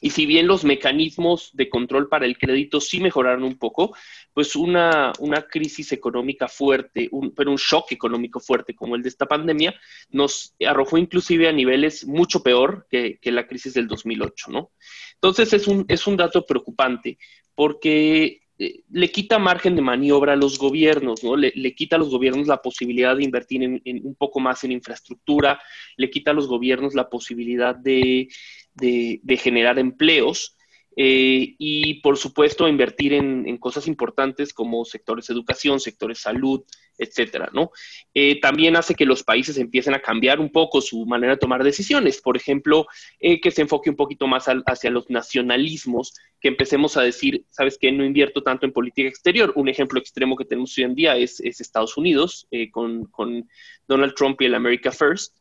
y 0.00 0.10
si 0.10 0.26
bien 0.26 0.46
los 0.46 0.64
mecanismos 0.64 1.50
de 1.54 1.68
control 1.68 2.08
para 2.08 2.26
el 2.26 2.36
crédito 2.36 2.80
sí 2.80 3.00
mejoraron 3.00 3.44
un 3.44 3.56
poco, 3.56 3.96
pues 4.34 4.54
una, 4.54 5.12
una 5.20 5.42
crisis 5.42 5.92
económica 5.92 6.48
fuerte, 6.48 7.08
un, 7.12 7.32
pero 7.34 7.50
un 7.50 7.56
shock 7.56 7.92
económico 7.92 8.40
fuerte 8.40 8.74
como 8.74 8.96
el 8.96 9.02
de 9.02 9.08
esta 9.08 9.26
pandemia, 9.26 9.74
nos 10.10 10.54
arrojó 10.66 10.98
inclusive 10.98 11.48
a 11.48 11.52
niveles 11.52 12.06
mucho 12.06 12.42
peor 12.42 12.86
que, 12.90 13.18
que 13.20 13.32
la 13.32 13.46
crisis 13.46 13.74
del 13.74 13.88
2008, 13.88 14.50
¿no? 14.50 14.70
Entonces 15.14 15.52
es 15.52 15.66
un, 15.66 15.86
es 15.88 16.06
un 16.06 16.16
dato 16.16 16.44
preocupante 16.44 17.18
porque 17.54 18.42
eh, 18.58 18.84
le 18.90 19.10
quita 19.10 19.38
margen 19.38 19.76
de 19.76 19.82
maniobra 19.82 20.32
a 20.32 20.36
los 20.36 20.58
gobiernos, 20.58 21.22
¿no? 21.22 21.36
Le, 21.36 21.74
quita 21.74 21.96
a 21.96 21.98
los 21.98 22.08
gobiernos 22.08 22.46
la 22.46 22.62
posibilidad 22.62 23.14
de 23.14 23.24
invertir 23.24 23.62
en, 23.62 24.06
un 24.06 24.14
poco 24.14 24.40
más 24.40 24.64
en 24.64 24.72
infraestructura, 24.72 25.60
le 25.96 26.08
quita 26.08 26.30
a 26.30 26.34
los 26.34 26.46
gobiernos 26.48 26.94
la 26.94 27.10
posibilidad 27.10 27.74
de, 27.74 28.28
de 28.76 29.36
generar 29.36 29.78
empleos 29.78 30.56
eh, 30.98 31.54
y 31.58 32.00
por 32.00 32.16
supuesto 32.16 32.66
invertir 32.66 33.12
en, 33.12 33.58
cosas 33.58 33.86
importantes 33.86 34.54
como 34.54 34.82
sectores 34.86 35.28
educación, 35.28 35.78
sectores 35.78 36.20
salud, 36.20 36.64
etcétera, 36.96 37.50
¿no? 37.52 37.70
Eh, 38.14 38.40
también 38.40 38.76
hace 38.76 38.94
que 38.94 39.04
los 39.04 39.22
países 39.22 39.58
empiecen 39.58 39.92
a 39.92 40.00
cambiar 40.00 40.40
un 40.40 40.50
poco 40.50 40.80
su 40.80 41.04
manera 41.04 41.34
de 41.34 41.38
tomar 41.38 41.62
decisiones. 41.62 42.22
Por 42.22 42.38
ejemplo, 42.38 42.86
eh, 43.20 43.42
que 43.42 43.50
se 43.50 43.60
enfoque 43.60 43.90
un 43.90 43.96
poquito 43.96 44.26
más 44.26 44.46
hacia 44.46 44.90
los 44.90 45.10
nacionalismos, 45.10 46.14
que 46.40 46.48
empecemos 46.48 46.96
a 46.96 47.02
decir, 47.02 47.44
¿sabes 47.50 47.76
qué? 47.78 47.92
No 47.92 48.02
invierto 48.02 48.42
tanto 48.42 48.64
en 48.64 48.72
política 48.72 49.06
exterior. 49.06 49.52
Un 49.54 49.68
ejemplo 49.68 50.00
extremo 50.00 50.34
que 50.34 50.46
tenemos 50.46 50.76
hoy 50.78 50.84
en 50.84 50.94
día 50.94 51.16
es, 51.18 51.40
Estados 51.40 51.98
Unidos, 51.98 52.48
con, 52.70 53.04
con, 53.06 53.46
Donald 53.86 54.14
Trump 54.14 54.40
y 54.40 54.46
el 54.46 54.54
America 54.54 54.90
First, 54.90 55.36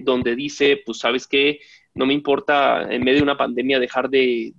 donde 0.00 0.34
dice, 0.34 0.82
pues, 0.84 0.98
¿sabes 0.98 1.26
qué? 1.28 1.60
No 1.94 2.06
me 2.06 2.14
importa 2.14 2.82
en 2.82 3.02
medio 3.02 3.18
de 3.18 3.24
una 3.24 3.36
pandemia 3.36 3.78
dejar 3.78 4.08
de, 4.10 4.52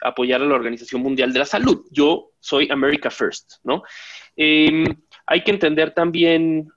apoyar 0.00 0.42
a 0.42 0.46
la 0.46 0.54
Organización 0.54 1.02
Mundial 1.02 1.32
de 1.32 1.38
la 1.38 1.46
Salud. 1.46 1.86
Yo 1.90 2.32
soy 2.40 2.68
America 2.70 3.10
First, 3.10 3.54
¿no? 3.64 3.82
Em, 4.36 4.84
hay 5.26 5.42
que 5.42 5.50
entender 5.50 5.92
también 5.92 6.68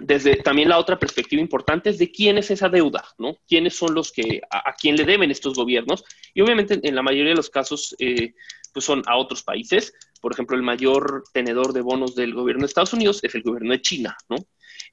desde 0.00 0.36
también 0.36 0.68
la 0.68 0.78
otra 0.78 0.98
perspectiva 0.98 1.42
importante 1.42 1.90
es 1.90 1.98
de 1.98 2.10
quién 2.10 2.38
es 2.38 2.50
esa 2.50 2.68
deuda, 2.68 3.04
¿no? 3.18 3.36
¿Quiénes 3.46 3.76
son 3.76 3.94
los 3.94 4.10
que, 4.10 4.40
a, 4.50 4.72
quién 4.74 4.96
le 4.96 5.04
deben 5.04 5.30
estos 5.30 5.54
gobiernos? 5.54 6.04
Y 6.32 6.40
obviamente 6.40 6.80
en 6.82 6.94
la 6.94 7.02
mayoría 7.02 7.30
de 7.30 7.36
los 7.36 7.50
casos, 7.50 7.94
eh, 7.98 8.34
pues 8.72 8.84
son 8.84 9.02
a 9.06 9.16
otros 9.16 9.42
países. 9.42 9.92
Por 10.20 10.32
ejemplo, 10.32 10.56
el 10.56 10.62
mayor 10.62 11.24
tenedor 11.32 11.72
de 11.72 11.82
bonos 11.82 12.14
del 12.14 12.32
gobierno 12.32 12.62
de 12.62 12.68
Estados 12.68 12.94
Unidos 12.94 13.20
es 13.22 13.34
el 13.34 13.42
gobierno 13.42 13.72
de 13.72 13.82
China, 13.82 14.16
¿no? 14.28 14.36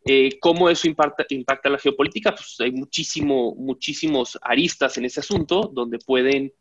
Eh, 0.05 0.37
¿Cómo 0.39 0.69
eso 0.69 0.87
impacta, 0.87 1.25
impacta 1.29 1.69
la 1.69 1.77
geopolítica? 1.77 2.31
Pues 2.31 2.55
hay 2.59 2.71
muchísimo, 2.71 3.55
muchísimos 3.55 4.37
aristas 4.41 4.97
en 4.97 5.05
ese 5.05 5.19
asunto 5.19 5.69
donde 5.73 5.99
pueden 5.99 6.53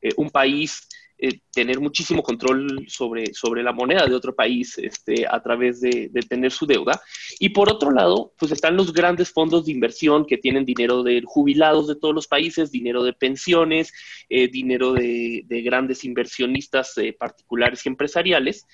eh, 0.00 0.10
un 0.16 0.30
país 0.30 0.88
eh, 1.18 1.40
tener 1.52 1.80
muchísimo 1.80 2.22
control 2.22 2.86
sobre, 2.88 3.32
sobre 3.32 3.62
la 3.62 3.72
moneda 3.72 4.06
de 4.06 4.14
otro 4.14 4.34
país 4.34 4.76
este, 4.78 5.26
a 5.26 5.42
través 5.42 5.80
de, 5.80 6.10
tener 6.28 6.52
su 6.52 6.66
deuda. 6.66 7.00
Y 7.38 7.50
por 7.50 7.70
otro 7.70 7.90
lado, 7.90 8.32
pues 8.38 8.52
están 8.52 8.76
los 8.76 8.92
grandes 8.92 9.30
fondos 9.30 9.66
de 9.66 9.72
inversión 9.72 10.26
que 10.26 10.38
tienen 10.38 10.64
dinero 10.64 11.02
de 11.02 11.22
jubilados 11.24 11.88
de 11.88 11.96
todos 11.96 12.14
los 12.14 12.26
países, 12.26 12.70
dinero 12.70 13.02
de 13.02 13.12
pensiones, 13.12 13.92
dinero 14.28 14.92
de, 14.92 15.44
de, 15.46 15.62
grandes 15.62 16.04
inversionistas 16.04 16.94
particulares 17.18 17.84
y 17.84 17.88
empresariales 17.88 18.66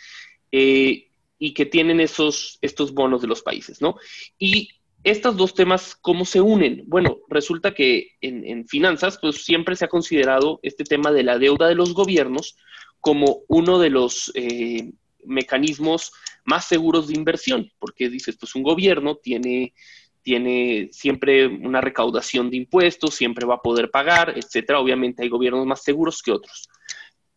que 1.50 1.66
tienen 1.66 2.00
esos, 2.00 2.58
estos 2.62 2.94
bonos 2.94 3.20
de 3.20 3.26
los 3.26 3.42
países, 3.42 3.82
¿no? 3.82 3.96
Y 4.38 4.68
estos 5.04 5.36
dos 5.36 5.54
temas, 5.54 5.96
¿cómo 6.00 6.24
se 6.24 6.40
unen? 6.40 6.84
Bueno, 6.86 7.18
resulta 7.28 7.74
que 7.74 8.12
en, 8.20 8.66
finanzas, 8.68 9.18
pues 9.20 9.44
siempre 9.44 9.74
se 9.74 9.84
ha 9.84 9.88
considerado 9.88 10.60
este 10.62 10.84
tema 10.84 11.10
de 11.10 11.24
la 11.24 11.38
deuda 11.38 11.66
de 11.66 11.74
los 11.74 11.92
gobiernos 11.92 12.56
como 13.00 13.40
uno 13.48 13.80
de 13.80 13.90
los 13.90 14.30
eh, 14.36 14.92
mecanismos 15.24 16.12
más 16.44 16.66
seguros 16.66 17.08
de 17.08 17.14
inversión, 17.14 17.70
porque 17.80 18.08
dices, 18.08 18.36
pues 18.38 18.54
un 18.54 18.62
gobierno 18.62 19.16
tiene, 19.16 19.74
tiene 20.22 20.88
siempre 20.92 21.48
una 21.48 21.80
recaudación 21.80 22.48
de 22.50 22.58
impuestos, 22.58 23.14
siempre 23.14 23.44
va 23.44 23.56
a 23.56 23.62
poder 23.62 23.90
pagar, 23.90 24.34
etcétera. 24.36 24.78
Obviamente 24.78 25.24
hay 25.24 25.28
gobiernos 25.28 25.66
más 25.66 25.82
seguros 25.82 26.22
que 26.22 26.30
otros. 26.30 26.68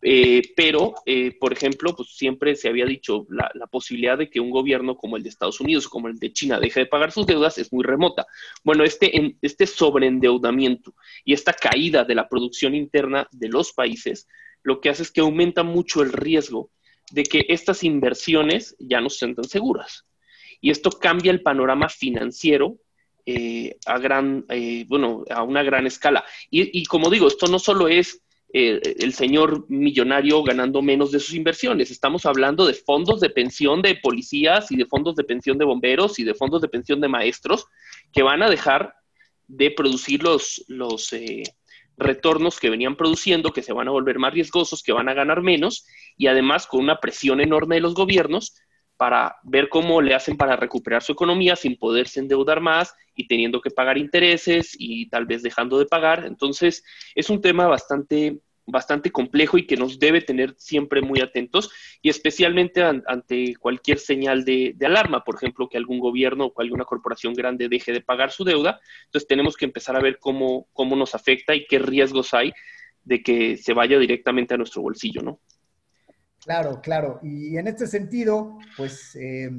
Eh, 0.02 0.52
pero, 0.54 0.94
eh, 1.06 1.36
por 1.38 1.52
ejemplo, 1.52 1.94
pues 1.96 2.10
siempre 2.10 2.54
se 2.54 2.68
había 2.68 2.84
dicho 2.84 3.26
la, 3.30 3.50
posibilidad 3.70 4.16
de 4.18 4.28
que 4.30 4.40
un 4.40 4.50
gobierno 4.50 4.96
como 4.96 5.16
el 5.16 5.22
de 5.22 5.30
Estados 5.30 5.60
Unidos 5.60 5.88
como 5.88 6.08
el 6.08 6.18
de 6.18 6.32
China 6.32 6.60
deje 6.60 6.80
de 6.80 6.86
pagar 6.86 7.12
sus 7.12 7.26
deudas 7.26 7.58
es 7.58 7.72
muy 7.72 7.82
remota. 7.82 8.26
Bueno, 8.62 8.84
este, 8.84 9.36
este 9.42 9.66
sobreendeudamiento 9.66 10.94
y 11.24 11.32
esta 11.32 11.52
caída 11.52 12.04
de 12.04 12.14
la 12.14 12.28
producción 12.28 12.74
interna 12.74 13.26
de 13.32 13.48
los 13.48 13.72
países 13.72 14.28
lo 14.62 14.80
que 14.80 14.90
hace 14.90 15.02
es 15.02 15.12
que 15.12 15.20
aumenta 15.20 15.62
mucho 15.62 16.02
el 16.02 16.12
riesgo 16.12 16.70
de 17.12 17.22
que 17.22 17.46
estas 17.48 17.84
inversiones 17.84 18.76
ya 18.78 19.00
no 19.00 19.10
sean 19.10 19.34
tan 19.34 19.44
seguras. 19.44 20.04
Y 20.60 20.70
esto 20.70 20.90
cambia 20.90 21.30
el 21.30 21.42
panorama 21.42 21.88
financiero 21.88 22.78
eh, 23.24 23.76
a 23.86 23.98
gran, 23.98 24.44
bueno, 24.88 25.24
a 25.30 25.42
una 25.44 25.62
gran 25.62 25.86
escala. 25.86 26.24
Y 26.50 26.84
como 26.86 27.10
digo, 27.10 27.28
esto 27.28 27.46
no 27.46 27.60
solo 27.60 27.86
es 27.86 28.25
eh, 28.52 28.80
el 29.00 29.12
señor 29.12 29.66
millonario 29.68 30.42
ganando 30.42 30.80
menos 30.80 31.10
de 31.10 31.20
sus 31.20 31.34
inversiones. 31.34 31.90
Estamos 31.90 32.26
hablando 32.26 32.66
de 32.66 32.74
fondos 32.74 33.20
de 33.20 33.30
pensión 33.30 33.82
de 33.82 33.96
policías 33.96 34.70
y 34.70 34.76
de 34.76 34.86
fondos 34.86 35.16
de 35.16 35.24
pensión 35.24 35.58
de 35.58 35.64
bomberos 35.64 36.18
y 36.18 36.24
de 36.24 36.34
fondos 36.34 36.62
de 36.62 36.68
pensión 36.68 37.00
de 37.00 37.08
maestros 37.08 37.66
que 38.12 38.22
van 38.22 38.42
a 38.42 38.50
dejar 38.50 38.94
de 39.48 39.70
producir 39.70 40.22
los, 40.22 40.64
los 40.68 41.12
eh, 41.12 41.42
retornos 41.96 42.60
que 42.60 42.70
venían 42.70 42.96
produciendo, 42.96 43.52
que 43.52 43.62
se 43.62 43.72
van 43.72 43.88
a 43.88 43.92
volver 43.92 44.18
más 44.18 44.32
riesgosos, 44.32 44.82
que 44.82 44.92
van 44.92 45.08
a 45.08 45.14
ganar 45.14 45.42
menos 45.42 45.86
y 46.16 46.26
además 46.26 46.66
con 46.66 46.80
una 46.80 47.00
presión 47.00 47.40
enorme 47.40 47.76
de 47.76 47.80
los 47.80 47.94
gobiernos 47.94 48.54
para 48.96 49.36
ver 49.42 49.68
cómo 49.68 50.00
le 50.00 50.14
hacen 50.14 50.36
para 50.36 50.56
recuperar 50.56 51.02
su 51.02 51.12
economía 51.12 51.56
sin 51.56 51.76
poderse 51.76 52.20
endeudar 52.20 52.60
más 52.60 52.94
y 53.14 53.26
teniendo 53.26 53.60
que 53.60 53.70
pagar 53.70 53.98
intereses 53.98 54.74
y 54.78 55.08
tal 55.08 55.26
vez 55.26 55.42
dejando 55.42 55.78
de 55.78 55.86
pagar. 55.86 56.24
Entonces, 56.24 56.84
es 57.14 57.28
un 57.30 57.40
tema 57.40 57.66
bastante 57.66 58.40
bastante 58.66 59.12
complejo 59.12 59.58
y 59.58 59.66
que 59.66 59.76
nos 59.76 59.98
debe 59.98 60.20
tener 60.20 60.54
siempre 60.58 61.00
muy 61.00 61.20
atentos 61.20 61.70
y 62.02 62.08
especialmente 62.08 62.82
ante 62.82 63.54
cualquier 63.56 63.98
señal 63.98 64.44
de, 64.44 64.76
alarma, 64.84 65.22
por 65.24 65.36
ejemplo, 65.36 65.68
que 65.68 65.78
algún 65.78 66.00
gobierno 66.00 66.46
o 66.46 66.60
alguna 66.60 66.84
corporación 66.84 67.32
grande 67.32 67.68
deje 67.68 67.92
de 67.92 68.00
pagar 68.00 68.32
su 68.32 68.44
deuda. 68.44 68.80
Entonces 69.04 69.28
tenemos 69.28 69.56
que 69.56 69.66
empezar 69.66 69.96
a 69.96 70.00
ver 70.00 70.18
cómo, 70.18 70.66
cómo 70.72 70.96
nos 70.96 71.14
afecta 71.14 71.54
y 71.54 71.64
qué 71.66 71.78
riesgos 71.78 72.34
hay 72.34 72.52
de 73.04 73.22
que 73.22 73.56
se 73.56 73.72
vaya 73.72 73.98
directamente 73.98 74.54
a 74.54 74.56
nuestro 74.56 74.82
bolsillo, 74.82 75.22
¿no? 75.22 75.40
Claro, 76.46 76.80
claro. 76.80 77.18
Y 77.24 77.58
en 77.58 77.66
este 77.66 77.88
sentido, 77.88 78.56
pues 78.76 79.16
eh, 79.16 79.50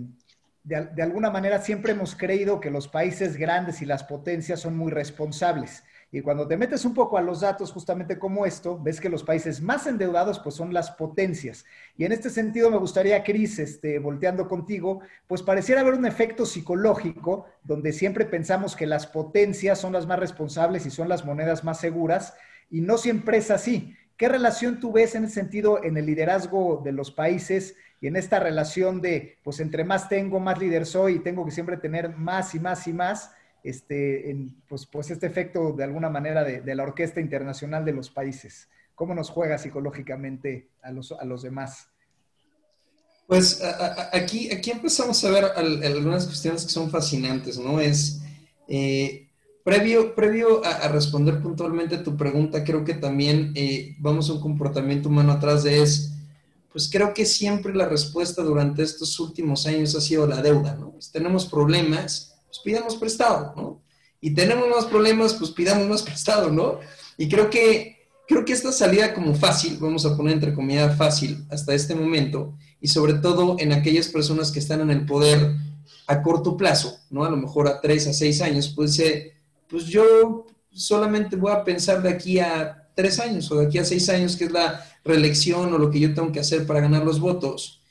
de, 0.63 1.03
alguna 1.03 1.29
manera 1.29 1.61
siempre 1.61 1.91
hemos 1.91 2.15
creído 2.15 2.61
que 2.61 2.71
los 2.71 2.87
países 2.87 3.35
grandes 3.35 3.81
y 3.81 3.85
las 3.85 4.05
potencias 4.05 4.61
son 4.61 4.77
muy 4.77 4.89
responsables. 4.89 5.83
Y 6.13 6.21
cuando 6.21 6.47
te 6.47 6.55
metes 6.55 6.85
un 6.85 6.93
poco 6.93 7.17
a 7.17 7.21
los 7.21 7.41
datos 7.41 7.73
justamente 7.73 8.17
como 8.17 8.45
esto, 8.45 8.79
ves 8.81 9.01
que 9.01 9.09
los 9.09 9.25
países 9.25 9.61
más 9.61 9.85
endeudados 9.85 10.39
pues 10.39 10.55
son 10.55 10.73
las 10.73 10.91
potencias. 10.91 11.65
Y 11.97 12.05
en 12.05 12.13
este 12.13 12.29
sentido 12.29 12.71
me 12.71 12.77
gustaría, 12.77 13.21
Cris, 13.21 13.59
este, 13.59 13.99
volteando 13.99 14.47
contigo, 14.47 15.01
pues 15.27 15.43
pareciera 15.43 15.81
haber 15.81 15.95
un 15.95 16.05
efecto 16.05 16.45
psicológico 16.45 17.47
donde 17.63 17.91
siempre 17.91 18.23
pensamos 18.23 18.77
que 18.77 18.87
las 18.87 19.07
potencias 19.07 19.77
son 19.77 19.91
las 19.91 20.07
más 20.07 20.19
responsables 20.19 20.85
y 20.85 20.89
son 20.89 21.09
las 21.09 21.25
monedas 21.25 21.65
más 21.65 21.81
seguras 21.81 22.33
y 22.69 22.79
no 22.79 22.97
siempre 22.97 23.39
es 23.39 23.51
así. 23.51 23.93
¿Qué 24.17 24.27
relación 24.27 24.79
tú 24.79 24.91
ves 24.91 25.15
en 25.15 25.25
ese 25.25 25.35
sentido 25.35 25.83
en 25.83 25.97
el 25.97 26.05
liderazgo 26.05 26.81
de 26.83 26.91
los 26.91 27.11
países 27.11 27.75
y 28.01 28.07
en 28.07 28.15
esta 28.15 28.39
relación 28.39 29.01
de, 29.01 29.37
pues 29.43 29.59
entre 29.59 29.83
más 29.83 30.09
tengo, 30.09 30.39
más 30.39 30.57
líder 30.59 30.85
soy 30.85 31.15
y 31.15 31.19
tengo 31.19 31.45
que 31.45 31.51
siempre 31.51 31.77
tener 31.77 32.15
más 32.15 32.55
y 32.55 32.59
más 32.59 32.87
y 32.87 32.93
más? 32.93 33.31
este, 33.67 34.35
pues, 34.67 34.85
pues 34.85 35.11
este 35.11 35.27
efecto 35.27 35.73
de 35.73 35.83
alguna 35.83 36.09
manera 36.09 36.43
de, 36.43 36.75
la 36.75 36.83
Orquesta 36.83 37.19
Internacional 37.19 37.83
de 37.83 37.91
los 37.93 38.09
Países? 38.09 38.69
¿Cómo 38.95 39.13
nos 39.13 39.29
juega 39.29 39.57
psicológicamente 39.57 40.69
a 40.81 40.91
los, 40.91 41.11
a 41.11 41.25
los 41.25 41.41
demás? 41.41 41.89
Pues 43.27 43.61
aquí, 44.13 44.49
aquí 44.51 44.71
empezamos 44.71 45.23
a 45.25 45.31
ver 45.31 45.45
algunas 45.57 46.25
cuestiones 46.25 46.63
que 46.63 46.71
son 46.71 46.89
fascinantes, 46.89 47.57
¿no? 47.59 47.81
Es, 47.81 48.21
eh, 48.69 49.26
previo, 49.67 50.15
previo 50.15 50.63
a, 50.63 50.87
responder 50.87 51.41
puntualmente 51.41 51.97
tu 51.97 52.15
pregunta, 52.15 52.63
creo 52.63 52.85
que 52.85 52.93
también 52.93 53.51
eh, 53.53 53.97
vamos 53.99 54.29
a 54.29 54.33
un 54.33 54.39
comportamiento 54.39 55.09
humano 55.09 55.33
atrás 55.33 55.63
de 55.63 55.81
es, 55.81 56.13
pues 56.71 56.89
creo 56.89 57.13
que 57.13 57.25
siempre 57.25 57.75
la 57.75 57.85
respuesta 57.85 58.43
durante 58.43 58.81
estos 58.81 59.19
últimos 59.19 59.67
años 59.67 59.93
ha 59.93 59.99
sido 59.99 60.25
la 60.25 60.41
deuda, 60.41 60.75
¿no? 60.75 60.95
Si 60.99 61.11
tenemos 61.11 61.47
problemas, 61.47 62.37
pues 62.45 62.59
pidamos 62.63 62.95
prestado, 62.95 63.53
¿no? 63.57 63.81
Y 64.21 64.33
tenemos 64.33 64.69
más 64.69 64.85
problemas, 64.85 65.33
pues 65.33 65.51
pidamos 65.51 65.85
más 65.85 66.01
prestado, 66.09 66.49
¿no? 66.49 66.79
Y 67.17 67.27
creo 67.27 67.49
que, 67.49 68.07
creo 68.25 68.45
que 68.45 68.53
esta 68.53 68.71
salida 68.71 69.13
como 69.13 69.35
fácil, 69.35 69.79
vamos 69.81 70.05
a 70.05 70.15
poner 70.15 70.35
entre 70.35 70.53
comillas 70.53 70.97
fácil 70.97 71.45
hasta 71.51 71.73
este 71.73 71.93
momento, 71.93 72.55
y 72.79 72.87
sobre 72.87 73.15
todo 73.15 73.57
en 73.59 73.73
aquellas 73.73 74.07
personas 74.07 74.49
que 74.49 74.59
están 74.59 74.79
en 74.79 74.91
el 74.91 75.05
poder 75.05 75.57
a 76.07 76.23
corto 76.23 76.55
plazo, 76.55 76.97
¿no? 77.09 77.25
A 77.25 77.29
lo 77.29 77.35
mejor 77.35 77.67
a 77.67 77.81
tres, 77.81 78.07
a 78.07 78.13
seis 78.13 78.41
años, 78.41 78.69
puede 78.69 78.87
ser, 78.87 79.36
pues 79.69 79.85
yo 79.85 80.45
solamente 80.71 81.35
voy 81.35 81.51
a 81.51 81.63
pensar 81.63 82.01
de 82.01 82.09
aquí 82.09 82.39
a 82.39 82.89
tres 82.95 83.19
años 83.19 83.51
o 83.51 83.57
de 83.57 83.67
aquí 83.67 83.77
a 83.77 83.85
seis 83.85 84.09
años, 84.09 84.35
que 84.35 84.45
es 84.45 84.51
la 84.51 84.85
reelección 85.03 85.73
o 85.73 85.77
lo 85.77 85.89
que 85.89 85.99
yo 85.99 86.13
tengo 86.13 86.31
que 86.31 86.39
hacer 86.39 86.65
para 86.65 86.81
ganar 86.81 87.03
los 87.03 87.19
votos. 87.19 87.81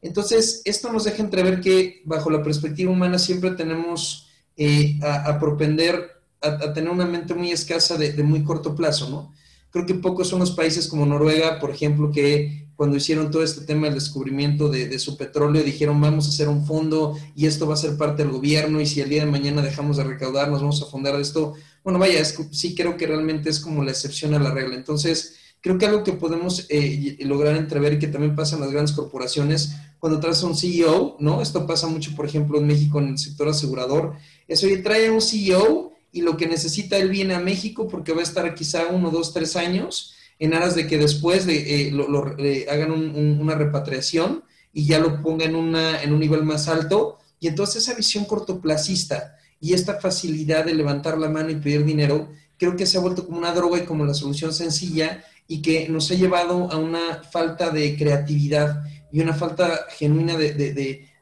Entonces, 0.00 0.62
esto 0.64 0.92
nos 0.92 1.04
deja 1.04 1.22
entrever 1.22 1.60
que 1.60 2.02
bajo 2.04 2.30
la 2.30 2.42
perspectiva 2.42 2.90
humana 2.90 3.18
siempre 3.18 3.52
tenemos 3.52 4.28
eh, 4.56 4.98
a, 5.02 5.38
propender 5.38 6.10
a, 6.40 6.72
tener 6.72 6.90
una 6.90 7.06
mente 7.06 7.34
muy 7.34 7.52
escasa 7.52 7.96
de, 7.96 8.12
de 8.12 8.22
muy 8.22 8.42
corto 8.42 8.74
plazo, 8.74 9.08
¿no? 9.08 9.32
Creo 9.70 9.86
que 9.86 9.94
pocos 9.94 10.28
son 10.28 10.40
los 10.40 10.50
países 10.50 10.86
como 10.86 11.06
Noruega, 11.06 11.58
por 11.58 11.70
ejemplo, 11.70 12.10
que 12.10 12.61
cuando 12.76 12.96
hicieron 12.96 13.30
todo 13.30 13.42
este 13.42 13.64
tema 13.64 13.86
del 13.86 13.94
descubrimiento 13.94 14.68
de, 14.68 14.98
su 14.98 15.16
petróleo, 15.16 15.62
dijeron 15.62 16.00
vamos 16.00 16.26
a 16.26 16.30
hacer 16.30 16.48
un 16.48 16.66
fondo 16.66 17.16
y 17.36 17.46
esto 17.46 17.66
va 17.66 17.74
a 17.74 17.76
ser 17.76 17.96
parte 17.96 18.22
del 18.22 18.32
gobierno 18.32 18.80
y 18.80 18.86
si 18.86 19.00
el 19.00 19.08
día 19.08 19.24
de 19.24 19.30
mañana 19.30 19.62
dejamos 19.62 19.96
de 19.96 20.04
recaudar, 20.04 20.50
nos 20.50 20.60
vamos 20.60 20.82
a 20.82 20.86
fundar 20.86 21.16
de 21.16 21.22
esto. 21.22 21.54
Bueno, 21.84 21.98
vaya, 21.98 22.24
sí 22.24 22.74
creo 22.74 22.96
que 22.96 23.06
realmente 23.06 23.50
es 23.50 23.60
como 23.60 23.84
la 23.84 23.90
excepción 23.90 24.34
a 24.34 24.38
la 24.38 24.50
regla. 24.50 24.74
Entonces, 24.74 25.36
creo 25.60 25.78
que 25.78 25.86
algo 25.86 26.02
que 26.02 26.12
podemos 26.12 26.66
eh, 26.68 27.18
lograr 27.20 27.56
entrever 27.56 27.94
y 27.94 27.98
que 27.98 28.08
también 28.08 28.34
pasa 28.34 28.56
en 28.56 28.62
las 28.62 28.72
grandes 28.72 28.94
corporaciones, 28.94 29.76
cuando 29.98 30.18
traes 30.18 30.42
a 30.42 30.46
un 30.46 30.56
CEO, 30.56 31.16
¿no? 31.20 31.40
Esto 31.40 31.64
pasa 31.64 31.86
mucho, 31.86 32.16
por 32.16 32.26
ejemplo, 32.26 32.58
en 32.58 32.66
México 32.66 32.98
en 32.98 33.10
el 33.10 33.18
sector 33.18 33.48
asegurador, 33.48 34.16
es, 34.48 34.62
oye, 34.64 34.78
trae 34.78 35.06
a 35.06 35.12
un 35.12 35.22
CEO 35.22 35.92
y 36.10 36.22
lo 36.22 36.36
que 36.36 36.48
necesita 36.48 36.98
él 36.98 37.08
viene 37.08 37.34
a 37.34 37.38
México 37.38 37.86
porque 37.86 38.12
va 38.12 38.20
a 38.20 38.24
estar 38.24 38.52
quizá 38.54 38.88
uno, 38.88 39.10
dos, 39.10 39.32
tres 39.32 39.54
años 39.54 40.14
en 40.42 40.54
aras 40.54 40.74
de 40.74 40.88
que 40.88 40.98
después 40.98 41.46
de, 41.46 41.86
eh, 41.86 41.92
lo, 41.92 42.34
hagan 42.68 42.90
una 42.90 43.54
repatriación 43.54 44.42
y 44.72 44.86
ya 44.86 44.98
lo 44.98 45.22
pongan 45.22 45.54
en 45.54 46.12
un 46.12 46.18
nivel 46.18 46.42
más 46.42 46.66
alto. 46.66 47.20
Y 47.38 47.46
entonces 47.46 47.84
esa 47.84 47.94
visión 47.94 48.24
cortoplacista 48.24 49.36
y 49.60 49.72
esta 49.72 50.00
facilidad 50.00 50.64
de 50.64 50.74
levantar 50.74 51.16
la 51.16 51.28
mano 51.28 51.50
y 51.50 51.60
pedir 51.60 51.84
dinero, 51.84 52.32
creo 52.58 52.74
que 52.74 52.86
se 52.86 52.98
ha 52.98 53.00
vuelto 53.00 53.24
como 53.24 53.38
una 53.38 53.54
droga 53.54 53.78
y 53.78 53.84
como 53.84 54.04
la 54.04 54.14
solución 54.14 54.52
sencilla 54.52 55.24
y 55.46 55.62
que 55.62 55.88
nos 55.88 56.10
ha 56.10 56.14
llevado 56.14 56.72
a 56.72 56.76
una 56.76 57.22
falta 57.22 57.70
de 57.70 57.96
creatividad 57.96 58.82
y 59.12 59.20
una 59.20 59.34
falta 59.34 59.86
genuina 59.96 60.36
de, 60.36 60.54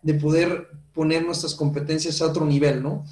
de 0.03 0.15
poder 0.15 0.69
poner 0.95 1.27
nuestras 1.27 1.55
competencias 1.55 2.23
a 2.23 2.27
otro 2.27 2.47
nivel, 2.47 2.83
¿no? 2.83 3.05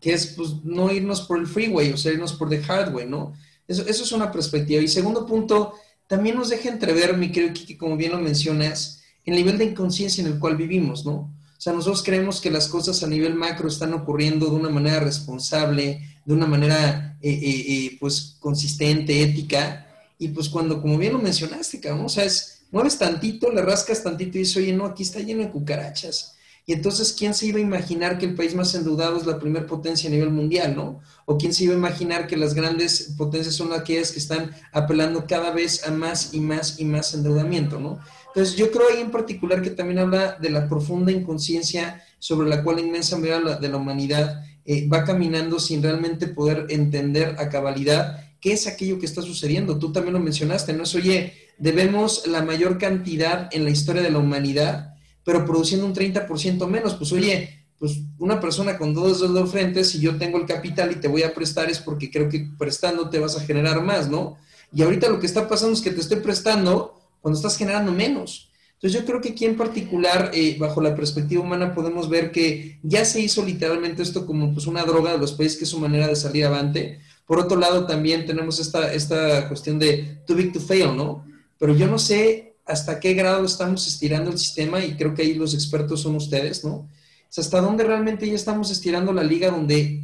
Que 0.00 0.12
es 0.12 0.28
pues 0.28 0.62
no 0.62 0.92
irnos 0.92 1.22
por 1.22 1.40
el 1.40 1.48
freeway, 1.48 1.90
o 1.90 1.96
sea, 1.96 2.12
irnos 2.12 2.34
por 2.34 2.48
the 2.48 2.62
hard 2.62 2.94
way, 2.94 3.06
¿no? 3.08 3.34
Eso, 3.68 3.84
es 3.86 4.12
una 4.12 4.32
perspectiva. 4.32 4.82
Y 4.82 4.88
segundo 4.88 5.26
punto, 5.26 5.74
también 6.06 6.36
nos 6.36 6.48
deja 6.48 6.70
entrever, 6.70 7.16
mi 7.16 7.30
querido 7.30 7.52
Kiki, 7.52 7.76
como 7.76 7.96
bien 7.96 8.12
lo 8.12 8.18
mencionas, 8.18 9.02
el 9.26 9.36
nivel 9.36 9.58
de 9.58 9.66
inconsciencia 9.66 10.22
en 10.24 10.32
el 10.32 10.38
cual 10.38 10.56
vivimos, 10.56 11.04
¿no? 11.04 11.12
O 11.12 11.60
sea, 11.60 11.72
nosotros 11.74 12.02
creemos 12.02 12.40
que 12.40 12.50
las 12.50 12.68
cosas 12.68 13.02
a 13.02 13.06
nivel 13.06 13.34
macro 13.34 13.68
están 13.68 13.92
ocurriendo 13.92 14.46
de 14.46 14.56
una 14.56 14.70
manera 14.70 15.00
responsable, 15.00 16.00
de 16.24 16.32
una 16.32 16.46
manera, 16.46 17.18
eh, 17.20 17.30
eh, 17.30 17.64
eh, 17.68 17.96
pues, 18.00 18.36
consistente, 18.40 19.22
ética. 19.22 19.86
Y 20.18 20.28
pues 20.28 20.48
cuando, 20.48 20.80
como 20.80 20.96
bien 20.96 21.12
lo 21.12 21.18
mencionaste, 21.18 21.80
cabrón, 21.80 22.06
o 22.06 22.08
sea, 22.08 22.24
es, 22.24 22.62
mueves 22.70 22.96
tantito, 22.96 23.52
le 23.52 23.60
rascas 23.62 24.02
tantito 24.02 24.38
y 24.38 24.40
dices, 24.40 24.56
oye, 24.56 24.72
no, 24.72 24.86
aquí 24.86 25.02
está 25.02 25.20
lleno 25.20 25.42
de 25.42 25.50
cucarachas. 25.50 26.37
Y 26.68 26.74
entonces, 26.74 27.14
¿quién 27.18 27.32
se 27.32 27.46
iba 27.46 27.56
a 27.56 27.62
imaginar 27.62 28.18
que 28.18 28.26
el 28.26 28.34
país 28.34 28.54
más 28.54 28.74
endeudado 28.74 29.16
es 29.16 29.24
la 29.24 29.38
primera 29.38 29.66
potencia 29.66 30.10
a 30.10 30.12
nivel 30.12 30.28
mundial, 30.28 30.76
no? 30.76 31.00
O 31.24 31.38
quién 31.38 31.54
se 31.54 31.64
iba 31.64 31.72
a 31.72 31.78
imaginar 31.78 32.26
que 32.26 32.36
las 32.36 32.52
grandes 32.52 33.14
potencias 33.16 33.54
son 33.54 33.72
aquellas 33.72 34.12
que 34.12 34.18
están 34.18 34.50
apelando 34.70 35.24
cada 35.26 35.50
vez 35.50 35.88
a 35.88 35.90
más 35.90 36.34
y 36.34 36.40
más 36.40 36.78
y 36.78 36.84
más 36.84 37.14
endeudamiento, 37.14 37.80
¿no? 37.80 37.98
Entonces, 38.26 38.54
yo 38.54 38.70
creo 38.70 38.82
ahí 38.92 39.00
en 39.00 39.10
particular 39.10 39.62
que 39.62 39.70
también 39.70 39.98
habla 39.98 40.36
de 40.42 40.50
la 40.50 40.68
profunda 40.68 41.10
inconsciencia 41.10 42.04
sobre 42.18 42.46
la 42.46 42.62
cual 42.62 42.76
la 42.76 42.82
inmensa 42.82 43.16
mayoría 43.16 43.56
de 43.56 43.68
la 43.70 43.76
humanidad 43.78 44.44
eh, 44.66 44.86
va 44.90 45.04
caminando 45.04 45.58
sin 45.60 45.82
realmente 45.82 46.26
poder 46.26 46.66
entender 46.68 47.36
a 47.38 47.48
cabalidad 47.48 48.26
qué 48.42 48.52
es 48.52 48.66
aquello 48.66 48.98
que 48.98 49.06
está 49.06 49.22
sucediendo. 49.22 49.78
Tú 49.78 49.90
también 49.90 50.12
lo 50.12 50.20
mencionaste, 50.20 50.74
¿no? 50.74 50.82
Es, 50.82 50.94
oye, 50.94 51.32
debemos 51.56 52.26
la 52.26 52.42
mayor 52.42 52.76
cantidad 52.76 53.48
en 53.52 53.64
la 53.64 53.70
historia 53.70 54.02
de 54.02 54.10
la 54.10 54.18
humanidad 54.18 54.97
pero 55.28 55.44
produciendo 55.44 55.84
un 55.84 55.92
30% 55.92 56.66
menos. 56.66 56.94
Pues 56.94 57.12
oye, 57.12 57.66
pues 57.78 57.98
una 58.18 58.40
persona 58.40 58.78
con 58.78 58.94
dos 58.94 59.20
dedos 59.20 59.50
frente, 59.50 59.84
si 59.84 60.00
yo 60.00 60.16
tengo 60.16 60.38
el 60.38 60.46
capital 60.46 60.90
y 60.90 60.94
te 60.94 61.06
voy 61.06 61.22
a 61.22 61.34
prestar 61.34 61.68
es 61.68 61.80
porque 61.80 62.10
creo 62.10 62.30
que 62.30 62.48
prestando 62.58 63.10
te 63.10 63.18
vas 63.18 63.36
a 63.36 63.42
generar 63.42 63.82
más, 63.82 64.08
¿no? 64.08 64.38
Y 64.72 64.80
ahorita 64.80 65.10
lo 65.10 65.20
que 65.20 65.26
está 65.26 65.46
pasando 65.46 65.74
es 65.74 65.82
que 65.82 65.90
te 65.90 66.00
estoy 66.00 66.20
prestando 66.20 66.98
cuando 67.20 67.36
estás 67.36 67.58
generando 67.58 67.92
menos. 67.92 68.50
Entonces 68.72 68.98
yo 68.98 69.04
creo 69.04 69.20
que 69.20 69.32
aquí 69.32 69.44
en 69.44 69.58
particular, 69.58 70.30
eh, 70.32 70.56
bajo 70.58 70.80
la 70.80 70.96
perspectiva 70.96 71.42
humana, 71.42 71.74
podemos 71.74 72.08
ver 72.08 72.32
que 72.32 72.78
ya 72.82 73.04
se 73.04 73.20
hizo 73.20 73.44
literalmente 73.44 74.00
esto 74.00 74.24
como 74.24 74.54
pues 74.54 74.66
una 74.66 74.82
droga 74.84 75.12
de 75.12 75.18
los 75.18 75.32
países, 75.32 75.58
que 75.58 75.64
es 75.64 75.70
su 75.70 75.78
manera 75.78 76.06
de 76.06 76.16
salir 76.16 76.46
avante. 76.46 77.00
Por 77.26 77.38
otro 77.38 77.58
lado, 77.58 77.84
también 77.84 78.24
tenemos 78.24 78.60
esta, 78.60 78.94
esta 78.94 79.46
cuestión 79.46 79.78
de 79.78 80.22
too 80.26 80.34
big 80.34 80.54
to 80.54 80.60
fail, 80.60 80.96
¿no? 80.96 81.26
Pero 81.58 81.76
yo 81.76 81.86
no 81.86 81.98
sé 81.98 82.47
hasta 82.68 83.00
qué 83.00 83.14
grado 83.14 83.44
estamos 83.44 83.86
estirando 83.86 84.30
el 84.30 84.38
sistema 84.38 84.84
y 84.84 84.94
creo 84.94 85.14
que 85.14 85.22
ahí 85.22 85.34
los 85.34 85.54
expertos 85.54 86.02
son 86.02 86.16
ustedes, 86.16 86.64
¿no? 86.64 86.86
Es 87.28 87.38
hasta 87.38 87.60
dónde 87.60 87.82
realmente 87.82 88.28
ya 88.28 88.34
estamos 88.34 88.70
estirando 88.70 89.12
la 89.12 89.22
liga 89.22 89.50
donde 89.50 90.02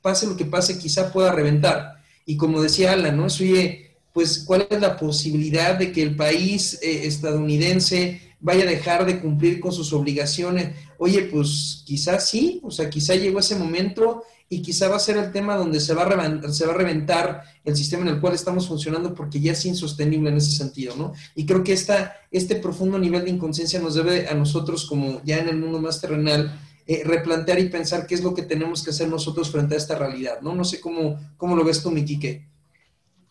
pase 0.00 0.26
lo 0.26 0.36
que 0.36 0.44
pase, 0.44 0.78
quizá 0.78 1.12
pueda 1.12 1.32
reventar. 1.32 2.02
Y 2.24 2.36
como 2.36 2.62
decía 2.62 2.92
Alan, 2.92 3.16
¿no? 3.16 3.26
Es, 3.26 3.40
oye, 3.40 3.90
pues, 4.12 4.44
¿cuál 4.46 4.66
es 4.70 4.80
la 4.80 4.96
posibilidad 4.96 5.76
de 5.76 5.90
que 5.90 6.02
el 6.02 6.14
país 6.14 6.78
eh, 6.82 7.06
estadounidense 7.06 8.20
vaya 8.40 8.62
a 8.62 8.70
dejar 8.70 9.06
de 9.06 9.20
cumplir 9.20 9.58
con 9.58 9.72
sus 9.72 9.92
obligaciones? 9.92 10.70
Oye, 10.98 11.22
pues 11.22 11.82
quizás 11.84 12.28
sí, 12.28 12.60
o 12.62 12.70
sea, 12.70 12.88
quizá 12.88 13.16
llegó 13.16 13.40
ese 13.40 13.56
momento 13.56 14.22
y 14.48 14.62
quizá 14.62 14.88
va 14.88 14.96
a 14.96 15.00
ser 15.00 15.16
el 15.16 15.32
tema 15.32 15.56
donde 15.56 15.80
se 15.80 15.94
va, 15.94 16.02
a 16.02 16.08
reventar, 16.08 16.52
se 16.52 16.66
va 16.66 16.74
a 16.74 16.76
reventar 16.76 17.42
el 17.64 17.74
sistema 17.74 18.02
en 18.02 18.14
el 18.14 18.20
cual 18.20 18.34
estamos 18.34 18.68
funcionando 18.68 19.14
porque 19.14 19.40
ya 19.40 19.52
es 19.52 19.64
insostenible 19.64 20.30
en 20.30 20.36
ese 20.36 20.52
sentido, 20.52 20.94
¿no? 20.96 21.12
Y 21.34 21.46
creo 21.46 21.64
que 21.64 21.72
esta, 21.72 22.14
este 22.30 22.56
profundo 22.56 22.98
nivel 22.98 23.24
de 23.24 23.30
inconsciencia 23.30 23.80
nos 23.80 23.94
debe 23.94 24.28
a 24.28 24.34
nosotros, 24.34 24.86
como 24.86 25.22
ya 25.24 25.38
en 25.38 25.48
el 25.48 25.56
mundo 25.56 25.80
más 25.80 26.00
terrenal, 26.00 26.58
eh, 26.86 27.02
replantear 27.04 27.58
y 27.58 27.70
pensar 27.70 28.06
qué 28.06 28.14
es 28.14 28.22
lo 28.22 28.34
que 28.34 28.42
tenemos 28.42 28.84
que 28.84 28.90
hacer 28.90 29.08
nosotros 29.08 29.50
frente 29.50 29.74
a 29.74 29.78
esta 29.78 29.98
realidad, 29.98 30.40
¿no? 30.42 30.54
No 30.54 30.64
sé 30.64 30.80
cómo, 30.80 31.18
cómo 31.36 31.56
lo 31.56 31.64
ves 31.64 31.82
tú, 31.82 31.90
mi 31.90 32.04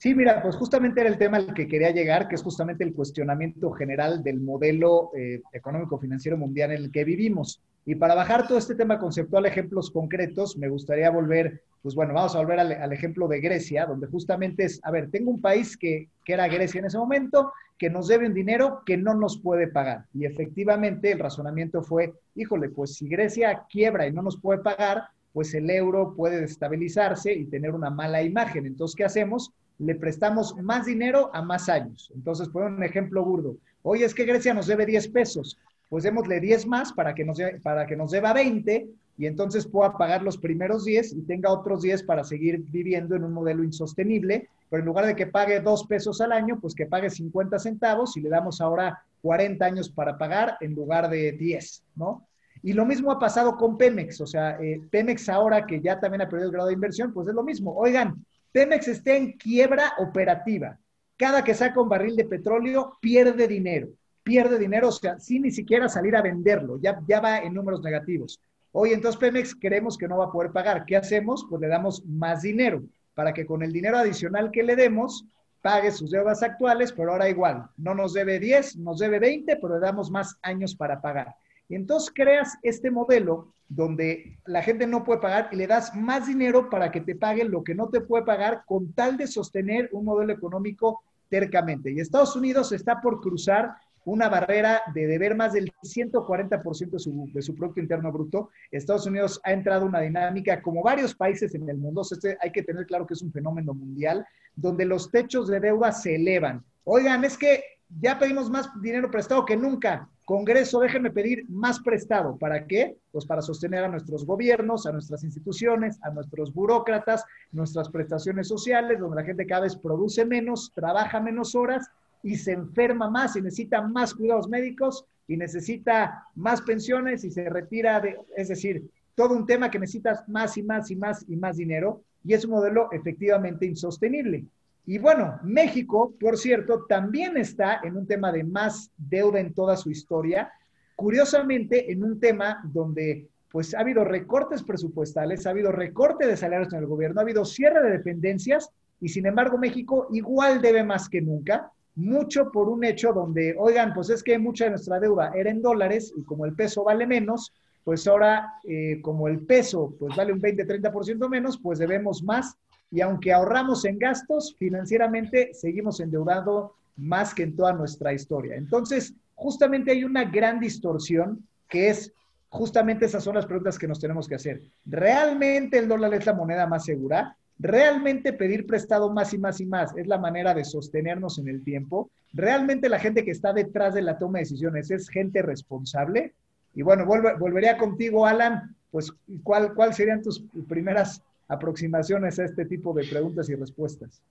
Sí, 0.03 0.15
mira, 0.15 0.41
pues 0.41 0.55
justamente 0.55 0.99
era 0.99 1.09
el 1.09 1.17
tema 1.17 1.37
al 1.37 1.53
que 1.53 1.67
quería 1.67 1.91
llegar, 1.91 2.27
que 2.27 2.35
es 2.35 2.41
justamente 2.41 2.83
el 2.83 2.93
cuestionamiento 2.93 3.71
general 3.71 4.21
del 4.21 4.41
modelo 4.41 5.11
eh, 5.15 5.41
económico-financiero 5.53 6.37
mundial 6.37 6.71
en 6.71 6.83
el 6.83 6.91
que 6.91 7.05
vivimos. 7.05 7.61
Y 7.85 7.95
para 7.95 8.15
bajar 8.15 8.47
todo 8.47 8.57
este 8.57 8.75
tema 8.75 8.97
conceptual 8.97 9.45
a 9.45 9.49
ejemplos 9.49 9.91
concretos, 9.91 10.57
me 10.57 10.69
gustaría 10.69 11.09
volver, 11.09 11.61
pues 11.81 11.95
bueno, 11.95 12.13
vamos 12.13 12.35
a 12.35 12.39
volver 12.39 12.59
al, 12.59 12.93
ejemplo 12.93 13.27
de 13.27 13.41
Grecia, 13.41 13.85
donde 13.85 14.07
justamente 14.07 14.63
es, 14.63 14.79
a 14.83 14.91
ver, 14.91 15.09
tengo 15.11 15.31
un 15.31 15.41
país 15.41 15.75
que, 15.75 16.07
que 16.23 16.33
era 16.33 16.47
Grecia 16.47 16.79
en 16.79 16.85
ese 16.85 16.97
momento, 16.97 17.51
que 17.77 17.89
nos 17.89 18.07
debe 18.07 18.27
un 18.27 18.33
dinero 18.33 18.83
que 18.85 18.95
no 18.95 19.13
nos 19.13 19.37
puede 19.37 19.67
pagar. 19.67 20.05
Y 20.13 20.25
efectivamente 20.25 21.11
el 21.11 21.19
razonamiento 21.19 21.83
fue, 21.83 22.13
híjole, 22.35 22.69
pues 22.69 22.95
si 22.95 23.09
Grecia 23.09 23.63
quiebra 23.69 24.07
y 24.07 24.13
no 24.13 24.21
nos 24.21 24.39
puede 24.39 24.59
pagar, 24.59 25.03
pues 25.33 25.53
el 25.53 25.69
euro 25.69 26.13
puede 26.15 26.39
destabilizarse 26.39 27.33
y 27.33 27.45
tener 27.45 27.71
una 27.71 27.89
mala 27.89 28.21
imagen. 28.21 28.65
Entonces, 28.65 28.95
¿qué 28.95 29.03
hacemos? 29.03 29.51
le 29.79 29.95
prestamos 29.95 30.55
más 30.61 30.85
dinero 30.85 31.29
a 31.33 31.41
más 31.41 31.69
años. 31.69 32.11
Entonces, 32.15 32.49
por 32.49 32.63
un 32.63 32.83
ejemplo 32.83 33.23
burdo. 33.23 33.57
Oye, 33.81 34.05
es 34.05 34.13
que 34.13 34.25
Grecia 34.25 34.53
nos 34.53 34.67
debe 34.67 34.85
10 34.85 35.09
pesos. 35.09 35.57
Pues 35.93 36.05
démosle 36.05 36.39
10 36.39 36.65
más 36.65 36.91
para 36.91 37.13
que 37.13 37.23
nos, 37.23 37.37
para 37.61 37.85
que 37.85 37.95
nos 37.95 38.09
deba 38.09 38.33
20 38.33 38.89
y 39.15 39.27
entonces 39.27 39.67
pueda 39.67 39.95
pagar 39.95 40.23
los 40.23 40.39
primeros 40.39 40.85
10 40.85 41.13
y 41.13 41.21
tenga 41.21 41.51
otros 41.51 41.83
10 41.83 42.01
para 42.01 42.23
seguir 42.23 42.63
viviendo 42.63 43.15
en 43.15 43.23
un 43.23 43.31
modelo 43.31 43.63
insostenible. 43.63 44.49
Pero 44.71 44.79
en 44.79 44.87
lugar 44.87 45.05
de 45.05 45.15
que 45.15 45.27
pague 45.27 45.59
2 45.59 45.85
pesos 45.85 46.19
al 46.19 46.31
año, 46.31 46.59
pues 46.59 46.73
que 46.73 46.87
pague 46.87 47.11
50 47.11 47.59
centavos 47.59 48.17
y 48.17 48.21
le 48.21 48.29
damos 48.29 48.59
ahora 48.59 49.03
40 49.21 49.63
años 49.63 49.87
para 49.87 50.17
pagar 50.17 50.57
en 50.61 50.73
lugar 50.73 51.11
de 51.11 51.33
10, 51.33 51.83
¿no? 51.95 52.27
Y 52.63 52.73
lo 52.73 52.87
mismo 52.87 53.11
ha 53.11 53.19
pasado 53.19 53.55
con 53.55 53.77
Pemex, 53.77 54.19
o 54.19 54.25
sea, 54.25 54.57
eh, 54.59 54.81
Pemex 54.89 55.29
ahora 55.29 55.67
que 55.67 55.79
ya 55.79 55.99
también 55.99 56.21
ha 56.21 56.27
perdido 56.27 56.49
el 56.49 56.53
grado 56.53 56.69
de 56.69 56.73
inversión, 56.73 57.13
pues 57.13 57.27
es 57.27 57.35
lo 57.35 57.43
mismo. 57.43 57.71
Oigan, 57.75 58.25
Pemex 58.51 58.87
está 58.87 59.15
en 59.15 59.33
quiebra 59.33 59.93
operativa. 59.99 60.75
Cada 61.17 61.43
que 61.43 61.53
saca 61.53 61.79
un 61.79 61.89
barril 61.89 62.15
de 62.15 62.25
petróleo 62.25 62.97
pierde 62.99 63.47
dinero. 63.47 63.89
Pierde 64.23 64.57
dinero, 64.57 64.87
o 64.87 64.91
sea, 64.91 65.19
sin 65.19 65.43
ni 65.43 65.51
siquiera 65.51 65.89
salir 65.89 66.15
a 66.15 66.21
venderlo, 66.21 66.79
ya, 66.81 66.99
ya 67.07 67.19
va 67.19 67.39
en 67.39 67.53
números 67.53 67.81
negativos. 67.81 68.39
Oye, 68.71 68.93
entonces 68.93 69.19
Pemex 69.19 69.55
creemos 69.55 69.97
que 69.97 70.07
no 70.07 70.17
va 70.17 70.25
a 70.25 70.31
poder 70.31 70.51
pagar. 70.51 70.85
¿Qué 70.85 70.95
hacemos? 70.95 71.45
Pues 71.49 71.61
le 71.61 71.67
damos 71.67 72.03
más 72.05 72.41
dinero 72.41 72.81
para 73.13 73.33
que 73.33 73.45
con 73.45 73.61
el 73.61 73.71
dinero 73.71 73.97
adicional 73.97 74.49
que 74.51 74.63
le 74.63 74.75
demos 74.75 75.25
pague 75.61 75.91
sus 75.91 76.11
deudas 76.11 76.43
actuales, 76.43 76.91
pero 76.91 77.11
ahora 77.11 77.29
igual, 77.29 77.69
no 77.77 77.95
nos 77.95 78.13
debe 78.13 78.37
10, 78.37 78.77
nos 78.77 78.99
debe 78.99 79.19
20, 79.19 79.55
pero 79.57 79.75
le 79.75 79.79
damos 79.79 80.11
más 80.11 80.37
años 80.41 80.75
para 80.75 81.01
pagar. 81.01 81.35
Y 81.69 81.75
entonces 81.75 82.11
creas 82.13 82.57
este 82.63 82.91
modelo 82.91 83.53
donde 83.69 84.37
la 84.45 84.61
gente 84.61 84.85
no 84.85 85.05
puede 85.05 85.21
pagar 85.21 85.49
y 85.51 85.55
le 85.55 85.65
das 85.65 85.95
más 85.95 86.27
dinero 86.27 86.69
para 86.69 86.91
que 86.91 86.99
te 86.99 87.15
paguen 87.15 87.49
lo 87.49 87.63
que 87.63 87.75
no 87.75 87.87
te 87.87 88.01
puede 88.01 88.25
pagar 88.25 88.63
con 88.65 88.91
tal 88.93 89.15
de 89.15 89.25
sostener 89.25 89.89
un 89.93 90.03
modelo 90.03 90.33
económico 90.33 91.01
tercamente. 91.29 91.91
Y 91.91 91.99
Estados 91.99 92.35
Unidos 92.35 92.73
está 92.73 92.99
por 92.99 93.21
cruzar 93.21 93.73
una 94.05 94.29
barrera 94.29 94.81
de 94.93 95.07
deber 95.07 95.35
más 95.35 95.53
del 95.53 95.71
140% 95.81 96.89
de 96.91 96.99
su, 96.99 97.29
de 97.33 97.41
su 97.41 97.55
Producto 97.55 97.79
Interno 97.79 98.11
Bruto. 98.11 98.49
Estados 98.71 99.05
Unidos 99.05 99.39
ha 99.43 99.51
entrado 99.51 99.83
en 99.83 99.89
una 99.89 100.01
dinámica, 100.01 100.61
como 100.61 100.83
varios 100.83 101.15
países 101.15 101.53
en 101.55 101.69
el 101.69 101.77
mundo, 101.77 102.01
este, 102.09 102.37
hay 102.41 102.51
que 102.51 102.63
tener 102.63 102.85
claro 102.85 103.07
que 103.07 103.13
es 103.13 103.21
un 103.21 103.31
fenómeno 103.31 103.73
mundial, 103.73 104.25
donde 104.55 104.85
los 104.85 105.11
techos 105.11 105.47
de 105.47 105.59
deuda 105.59 105.91
se 105.91 106.15
elevan. 106.15 106.63
Oigan, 106.83 107.23
es 107.23 107.37
que 107.37 107.63
ya 108.01 108.19
pedimos 108.19 108.49
más 108.49 108.69
dinero 108.81 109.09
prestado 109.09 109.45
que 109.45 109.55
nunca. 109.55 110.09
Congreso, 110.25 110.79
déjenme 110.79 111.11
pedir 111.11 111.45
más 111.49 111.79
prestado. 111.81 112.37
¿Para 112.37 112.65
qué? 112.65 112.97
Pues 113.11 113.25
para 113.25 113.41
sostener 113.41 113.83
a 113.83 113.89
nuestros 113.89 114.25
gobiernos, 114.25 114.85
a 114.85 114.93
nuestras 114.93 115.23
instituciones, 115.23 115.99
a 116.01 116.11
nuestros 116.11 116.53
burócratas, 116.53 117.25
nuestras 117.51 117.89
prestaciones 117.89 118.47
sociales, 118.47 118.99
donde 118.99 119.17
la 119.17 119.25
gente 119.25 119.45
cada 119.45 119.63
vez 119.63 119.75
produce 119.75 120.25
menos, 120.25 120.71
trabaja 120.73 121.19
menos 121.19 121.55
horas 121.55 121.89
y 122.23 122.37
se 122.37 122.53
enferma 122.53 123.09
más 123.09 123.35
y 123.35 123.41
necesita 123.41 123.81
más 123.81 124.13
cuidados 124.15 124.47
médicos 124.47 125.05
y 125.27 125.37
necesita 125.37 126.25
más 126.35 126.61
pensiones 126.61 127.23
y 127.23 127.31
se 127.31 127.49
retira 127.49 127.99
de, 127.99 128.17
es 128.35 128.47
decir, 128.47 128.89
todo 129.13 129.35
un 129.35 129.45
tema 129.45 129.69
que 129.69 129.77
necesitas 129.77 130.27
más 130.27 130.57
y 130.57 130.63
más 130.63 130.89
y 130.89 130.95
más 130.95 131.25
y 131.27 131.35
más 131.35 131.57
dinero 131.57 132.01
y 132.23 132.33
es 132.33 132.45
un 132.45 132.51
modelo 132.51 132.89
efectivamente 132.91 133.65
insostenible. 133.65 134.45
Y 134.85 134.97
bueno, 134.97 135.39
México, 135.43 136.13
por 136.19 136.37
cierto, 136.37 136.85
también 136.85 137.37
está 137.37 137.79
en 137.83 137.97
un 137.97 138.07
tema 138.07 138.31
de 138.31 138.43
más 138.43 138.91
deuda 138.97 139.39
en 139.39 139.53
toda 139.53 139.77
su 139.77 139.89
historia, 139.89 140.51
curiosamente 140.95 141.91
en 141.91 142.03
un 142.03 142.19
tema 142.19 142.61
donde 142.65 143.27
pues 143.49 143.75
ha 143.75 143.81
habido 143.81 144.03
recortes 144.03 144.63
presupuestales, 144.63 145.45
ha 145.45 145.51
habido 145.51 145.71
recorte 145.71 146.25
de 146.25 146.35
salarios 146.35 146.73
en 146.73 146.79
el 146.79 146.87
gobierno, 146.87 147.19
ha 147.19 147.23
habido 147.23 147.45
cierre 147.45 147.83
de 147.83 147.91
dependencias 147.91 148.69
y 148.99 149.09
sin 149.09 149.25
embargo 149.25 149.57
México 149.57 150.07
igual 150.11 150.61
debe 150.61 150.83
más 150.83 151.07
que 151.07 151.21
nunca 151.21 151.71
mucho 151.95 152.51
por 152.51 152.69
un 152.69 152.83
hecho 152.83 153.13
donde, 153.13 153.55
oigan, 153.57 153.93
pues 153.93 154.09
es 154.09 154.23
que 154.23 154.37
mucha 154.37 154.65
de 154.65 154.71
nuestra 154.71 154.99
deuda 154.99 155.31
era 155.35 155.49
en 155.49 155.61
dólares 155.61 156.13
y 156.15 156.23
como 156.23 156.45
el 156.45 156.55
peso 156.55 156.83
vale 156.83 157.05
menos, 157.05 157.53
pues 157.83 158.07
ahora 158.07 158.53
eh, 158.63 158.99
como 159.01 159.27
el 159.27 159.45
peso 159.45 159.93
pues 159.99 160.15
vale 160.15 160.33
un 160.33 160.41
20-30% 160.41 161.29
menos, 161.29 161.59
pues 161.59 161.79
debemos 161.79 162.23
más 162.23 162.57
y 162.93 163.01
aunque 163.01 163.33
ahorramos 163.33 163.85
en 163.85 163.97
gastos, 163.97 164.55
financieramente 164.57 165.53
seguimos 165.53 165.99
endeudando 165.99 166.75
más 166.95 167.33
que 167.33 167.41
en 167.41 167.55
toda 167.55 167.73
nuestra 167.73 168.13
historia. 168.13 168.55
Entonces, 168.55 169.15
justamente 169.33 169.91
hay 169.91 170.03
una 170.03 170.25
gran 170.25 170.59
distorsión 170.59 171.47
que 171.67 171.89
es 171.89 172.13
justamente 172.49 173.05
esas 173.05 173.23
son 173.23 173.33
las 173.33 173.47
preguntas 173.47 173.79
que 173.79 173.87
nos 173.87 173.99
tenemos 173.99 174.27
que 174.27 174.35
hacer. 174.35 174.61
¿Realmente 174.85 175.79
el 175.79 175.87
dólar 175.87 176.13
es 176.13 176.27
la 176.27 176.33
moneda 176.33 176.67
más 176.67 176.85
segura? 176.85 177.35
¿Realmente 177.59 178.33
pedir 178.33 178.65
prestado 178.65 179.11
más 179.11 179.33
y 179.33 179.37
más 179.37 179.61
y 179.61 179.65
más 179.65 179.95
es 179.95 180.07
la 180.07 180.17
manera 180.17 180.53
de 180.53 180.65
sostenernos 180.65 181.39
en 181.39 181.47
el 181.47 181.63
tiempo? 181.63 182.09
¿Realmente 182.33 182.89
la 182.89 182.99
gente 182.99 183.23
que 183.23 183.31
está 183.31 183.53
detrás 183.53 183.93
de 183.93 184.01
la 184.01 184.17
toma 184.17 184.39
de 184.39 184.43
decisiones 184.43 184.91
es 184.91 185.09
gente 185.09 185.41
responsable? 185.41 186.33
Y 186.75 186.81
bueno, 186.81 187.05
volvería 187.05 187.77
contigo, 187.77 188.25
Alan, 188.25 188.75
pues 188.91 189.11
¿cuál, 189.43 189.73
¿cuál 189.75 189.93
serían 189.93 190.21
tus 190.21 190.43
primeras 190.67 191.21
aproximaciones 191.47 192.39
a 192.39 192.45
este 192.45 192.65
tipo 192.65 192.93
de 192.93 193.05
preguntas 193.05 193.49
y 193.49 193.55
respuestas? 193.55 194.21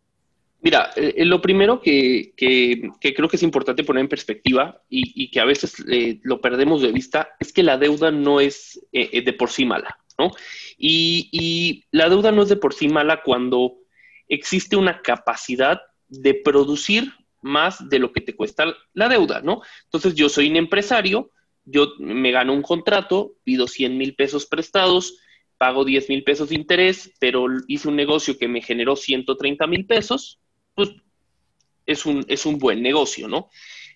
Mira, 0.62 0.90
eh, 0.94 1.14
eh, 1.16 1.24
lo 1.24 1.42
primero 1.42 1.80
que, 1.82 2.32
creo 2.36 3.28
que 3.28 3.36
es 3.36 3.42
importante 3.42 3.82
poner 3.82 4.02
en 4.02 4.08
perspectiva 4.08 4.80
y, 4.88 5.28
que 5.30 5.40
a 5.40 5.44
veces 5.44 5.74
eh, 5.90 6.20
lo 6.22 6.40
perdemos 6.40 6.82
de 6.82 6.92
vista 6.92 7.30
es 7.40 7.52
que 7.52 7.64
la 7.64 7.78
deuda 7.78 8.12
no 8.12 8.40
es 8.40 8.80
de 8.92 9.32
por 9.32 9.50
sí 9.50 9.64
mala. 9.64 9.98
Y, 10.78 11.84
la 11.90 12.08
deuda 12.08 12.32
no 12.32 12.42
es 12.42 12.48
de 12.48 12.56
por 12.56 12.74
sí 12.74 12.88
mala 12.88 13.22
cuando 13.22 13.78
existe 14.28 14.76
una 14.76 15.02
capacidad 15.02 15.80
de 16.08 16.34
producir 16.34 17.12
más 17.40 17.88
de 17.88 17.98
lo 17.98 18.12
que 18.12 18.20
te 18.20 18.36
cuesta 18.36 18.74
la 18.94 19.08
deuda, 19.08 19.40
¿no? 19.40 19.62
Entonces 19.84 20.14
yo 20.14 20.28
soy 20.28 20.48
un 20.48 20.56
empresario, 20.56 21.30
yo 21.64 21.92
me 21.98 22.30
gano 22.30 22.52
un 22.52 22.62
contrato, 22.62 23.34
pido 23.44 23.66
100 23.66 23.96
mil 23.98 24.14
pesos 24.14 24.46
prestados, 24.46 25.18
pago 25.58 25.84
10 25.84 26.08
mil 26.08 26.24
pesos 26.24 26.48
de 26.48 26.56
interés, 26.56 27.12
pero 27.18 27.46
hice 27.68 27.88
un 27.88 27.96
negocio 27.96 28.38
que 28.38 28.48
me 28.48 28.62
generó 28.62 28.96
130 28.96 29.66
mil 29.66 29.86
pesos, 29.86 30.40
pues 30.74 30.90
es 31.86 32.06
un, 32.06 32.24
es 32.28 32.46
un 32.46 32.58
buen 32.58 32.82
negocio, 32.82 33.28
¿no? 33.28 33.48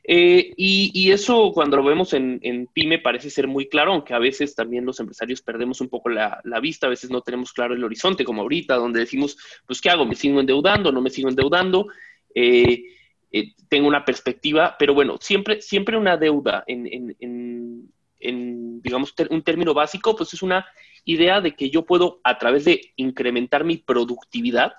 Eh, 0.09 0.55
y, 0.57 1.11
eso 1.11 1.51
cuando 1.53 1.77
lo 1.77 1.83
vemos 1.83 2.13
en, 2.13 2.69
PyME 2.73 3.01
parece 3.01 3.29
ser 3.29 3.49
muy 3.49 3.69
claro, 3.69 3.93
aunque 3.93 4.15
a 4.15 4.21
veces 4.21 4.55
también 4.55 4.85
los 4.85 5.01
empresarios 5.01 5.43
perdemos 5.43 5.81
un 5.81 5.89
poco 5.89 6.09
la, 6.09 6.41
vista, 6.63 6.87
a 6.87 6.91
veces 6.91 7.11
no 7.11 7.23
tenemos 7.23 7.53
claro 7.53 7.75
el 7.75 7.83
horizonte, 7.83 8.25
como 8.25 8.43
ahorita, 8.43 8.77
donde 8.77 9.01
decimos, 9.01 9.37
pues, 9.67 9.81
¿qué 9.81 9.91
hago? 9.91 10.07
¿Me 10.07 10.15
sigo 10.15 10.39
endeudando? 10.39 10.93
¿No 10.93 11.01
me 11.01 11.11
sigo 11.11 11.29
endeudando? 11.29 11.89
Eh, 12.35 12.85
eh, 13.33 13.53
tengo 13.69 13.89
una 13.89 14.05
perspectiva, 14.05 14.77
pero 14.79 14.95
bueno, 14.95 15.19
siempre, 15.21 15.61
siempre 15.61 15.97
una 15.97 16.17
deuda 16.17 16.63
en, 16.69 17.17
en 17.19 18.81
digamos, 18.83 19.13
un 19.31 19.43
término 19.43 19.75
básico, 19.75 20.15
pues 20.15 20.33
es 20.35 20.43
una 20.43 20.67
idea 21.05 21.41
de 21.41 21.55
que 21.55 21.71
yo 21.71 21.85
puedo, 21.85 22.21
a 22.23 22.39
través 22.39 22.65
de 22.65 22.93
incrementar 22.97 23.65
mi 23.65 23.79
productividad, 23.79 24.75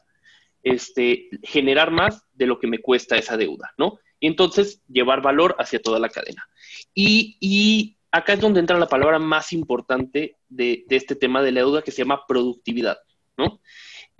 este, 0.63 1.29
generar 1.43 1.91
más 1.91 2.25
de 2.33 2.47
lo 2.47 2.59
que 2.59 2.67
me 2.67 2.79
cuesta 2.79 3.17
esa 3.17 3.37
deuda, 3.37 3.73
¿no? 3.77 3.99
Y 4.19 4.27
entonces 4.27 4.82
llevar 4.88 5.21
valor 5.21 5.56
hacia 5.60 5.82
toda 5.82 5.99
la 5.99 6.10
cadena. 6.10 6.47
Y, 6.93 7.95
acá 8.12 8.34
es 8.34 8.39
donde 8.39 8.60
entra 8.60 8.80
la 8.80 8.88
palabra 8.88 9.19
más 9.19 9.53
importante 9.53 10.38
de, 10.49 10.86
este 10.89 11.15
tema 11.15 11.41
de 11.41 11.51
la 11.51 11.60
deuda 11.62 11.82
que 11.82 11.91
se 11.91 11.99
llama 12.03 12.25
productividad, 12.27 12.97
¿no? 13.38 13.62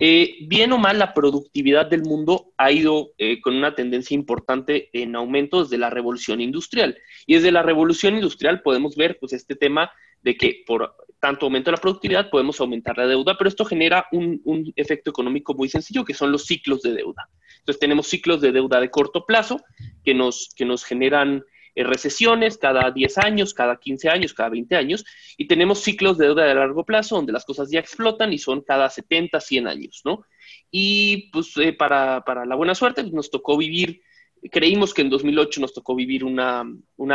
Eh, 0.00 0.36
bien 0.46 0.70
o 0.72 0.78
mal, 0.78 0.98
la 0.98 1.12
productividad 1.12 1.86
del 1.86 2.02
mundo 2.02 2.52
ha 2.56 2.70
ido 2.70 3.10
eh, 3.18 3.40
con 3.40 3.56
una 3.56 3.74
tendencia 3.74 4.14
importante 4.14 4.90
en 4.92 5.16
aumento 5.16 5.64
desde 5.64 5.76
la 5.76 5.90
revolución 5.90 6.40
industrial. 6.40 6.96
Y 7.26 7.34
desde 7.34 7.50
la 7.50 7.62
revolución 7.62 8.14
industrial 8.14 8.62
podemos 8.62 8.94
ver 8.94 9.18
pues, 9.18 9.32
este 9.32 9.56
tema 9.56 9.90
de 10.22 10.36
que 10.36 10.62
por 10.66 10.94
tanto 11.20 11.46
aumento 11.46 11.70
de 11.70 11.76
la 11.76 11.80
productividad 11.80 12.30
podemos 12.30 12.60
aumentar 12.60 12.96
la 12.96 13.06
deuda, 13.06 13.36
pero 13.36 13.48
esto 13.48 13.64
genera 13.64 14.06
un, 14.12 14.40
un, 14.44 14.72
efecto 14.76 15.10
económico 15.10 15.54
muy 15.54 15.68
sencillo, 15.68 16.04
que 16.04 16.14
son 16.14 16.30
los 16.30 16.44
ciclos 16.44 16.82
de 16.82 16.92
deuda. 16.92 17.28
Entonces 17.58 17.80
tenemos 17.80 18.06
ciclos 18.06 18.40
de 18.40 18.52
deuda 18.52 18.80
de 18.80 18.90
corto 18.90 19.26
plazo 19.26 19.60
que 20.04 20.14
nos, 20.14 20.52
que 20.56 20.64
nos 20.64 20.84
generan 20.84 21.42
eh, 21.74 21.84
recesiones 21.84 22.56
cada 22.58 22.90
10 22.90 23.18
años, 23.18 23.54
cada 23.54 23.76
15 23.78 24.08
años, 24.08 24.34
cada 24.34 24.48
20 24.48 24.74
años, 24.76 25.04
y 25.36 25.46
tenemos 25.46 25.80
ciclos 25.80 26.18
de 26.18 26.26
deuda 26.26 26.44
de 26.44 26.54
largo 26.54 26.84
plazo 26.84 27.16
donde 27.16 27.32
las 27.32 27.44
cosas 27.44 27.70
ya 27.70 27.78
explotan 27.78 28.32
y 28.32 28.38
son 28.38 28.62
cada 28.62 28.90
70, 28.90 29.40
100 29.40 29.66
años, 29.68 30.02
¿no? 30.04 30.24
Y 30.70 31.30
pues 31.30 31.56
eh, 31.56 31.72
para, 31.72 32.22
para, 32.22 32.44
la 32.46 32.54
buena 32.54 32.74
suerte 32.74 33.02
pues, 33.02 33.14
nos 33.14 33.30
tocó 33.30 33.56
vivir 33.56 34.02
creímos 34.50 34.94
que 34.94 35.02
en 35.02 35.10
2008 35.10 35.60
nos 35.60 35.72
tocó 35.72 35.94
vivir 35.94 36.24
una, 36.24 36.64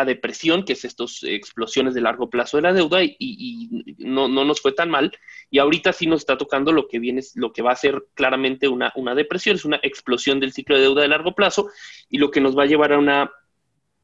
depresión, 0.05 0.63
que 0.63 0.73
es 0.73 0.85
estas 0.85 1.23
explosiones 1.23 1.93
de 1.93 2.01
largo 2.01 2.29
plazo 2.29 2.57
de 2.57 2.63
la 2.63 2.73
deuda, 2.73 2.99
y, 3.03 3.69
no, 3.97 4.27
nos 4.27 4.61
fue 4.61 4.71
tan 4.71 4.89
mal. 4.89 5.11
Y 5.49 5.59
ahorita 5.59 5.93
sí 5.93 6.07
nos 6.07 6.21
está 6.21 6.37
tocando 6.37 6.71
lo 6.71 6.87
que 6.87 6.99
viene, 6.99 7.21
lo 7.35 7.53
que 7.53 7.61
va 7.61 7.71
a 7.71 7.75
ser 7.75 8.05
claramente 8.13 8.67
una, 8.67 9.15
depresión, 9.15 9.55
es 9.55 9.65
una 9.65 9.79
explosión 9.83 10.39
del 10.39 10.53
ciclo 10.53 10.75
de 10.75 10.83
deuda 10.83 11.01
de 11.01 11.07
largo 11.07 11.33
plazo, 11.33 11.69
y 12.09 12.17
lo 12.17 12.31
que 12.31 12.41
nos 12.41 12.57
va 12.57 12.63
a 12.63 12.67
llevar 12.67 12.93
a 12.93 12.99
una 12.99 13.31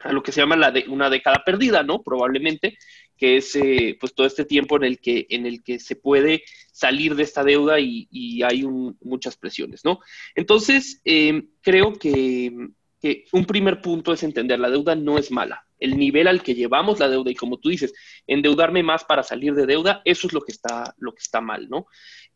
a 0.02 0.14
lo 0.14 0.24
que 0.24 0.32
se 0.32 0.40
llama 0.40 0.56
la 0.56 0.72
de, 0.72 0.86
una 0.88 1.10
década 1.10 1.44
perdida, 1.46 1.84
¿no? 1.84 2.02
Probablemente, 2.02 2.78
que 3.18 3.36
es 3.36 3.54
eh, 3.58 3.98
pues 4.00 4.16
todo 4.16 4.26
este 4.26 4.46
tiempo 4.46 4.78
en 4.78 4.86
el 4.86 5.00
que, 5.00 5.28
en 5.30 5.46
el 5.46 5.62
que 5.62 5.78
se 5.78 5.98
puede 5.98 6.44
salir 6.72 7.16
de 7.16 7.24
esta 7.24 7.44
deuda 7.44 7.82
y, 7.82 8.08
hay 8.44 8.64
muchas 8.64 9.36
presiones, 9.36 9.84
¿no? 9.84 10.00
Entonces, 10.36 11.02
eh, 11.04 11.44
creo 11.62 11.92
que 11.94 12.70
que 13.02 13.26
un 13.32 13.46
primer 13.46 13.82
punto 13.82 14.14
es 14.14 14.24
entender, 14.24 14.60
la 14.60 14.70
deuda 14.70 14.96
no 14.96 15.18
es 15.18 15.32
mala. 15.32 15.66
El 15.80 15.98
nivel 15.98 16.28
al 16.28 16.44
que 16.44 16.56
llevamos 16.56 17.00
la 17.00 17.08
deuda 17.08 17.32
y 17.32 17.36
como 17.36 17.58
tú 17.58 17.70
dices, 17.70 17.94
endeudarme 18.28 18.84
más 18.84 19.06
para 19.06 19.24
salir 19.24 19.54
de 19.56 19.66
deuda, 19.66 20.02
eso 20.04 20.28
es 20.28 20.34
lo 20.34 20.42
que 20.42 20.52
está, 20.52 20.94
lo 20.98 21.14
que 21.14 21.22
está 21.22 21.40
mal, 21.40 21.70
¿no? 21.70 21.88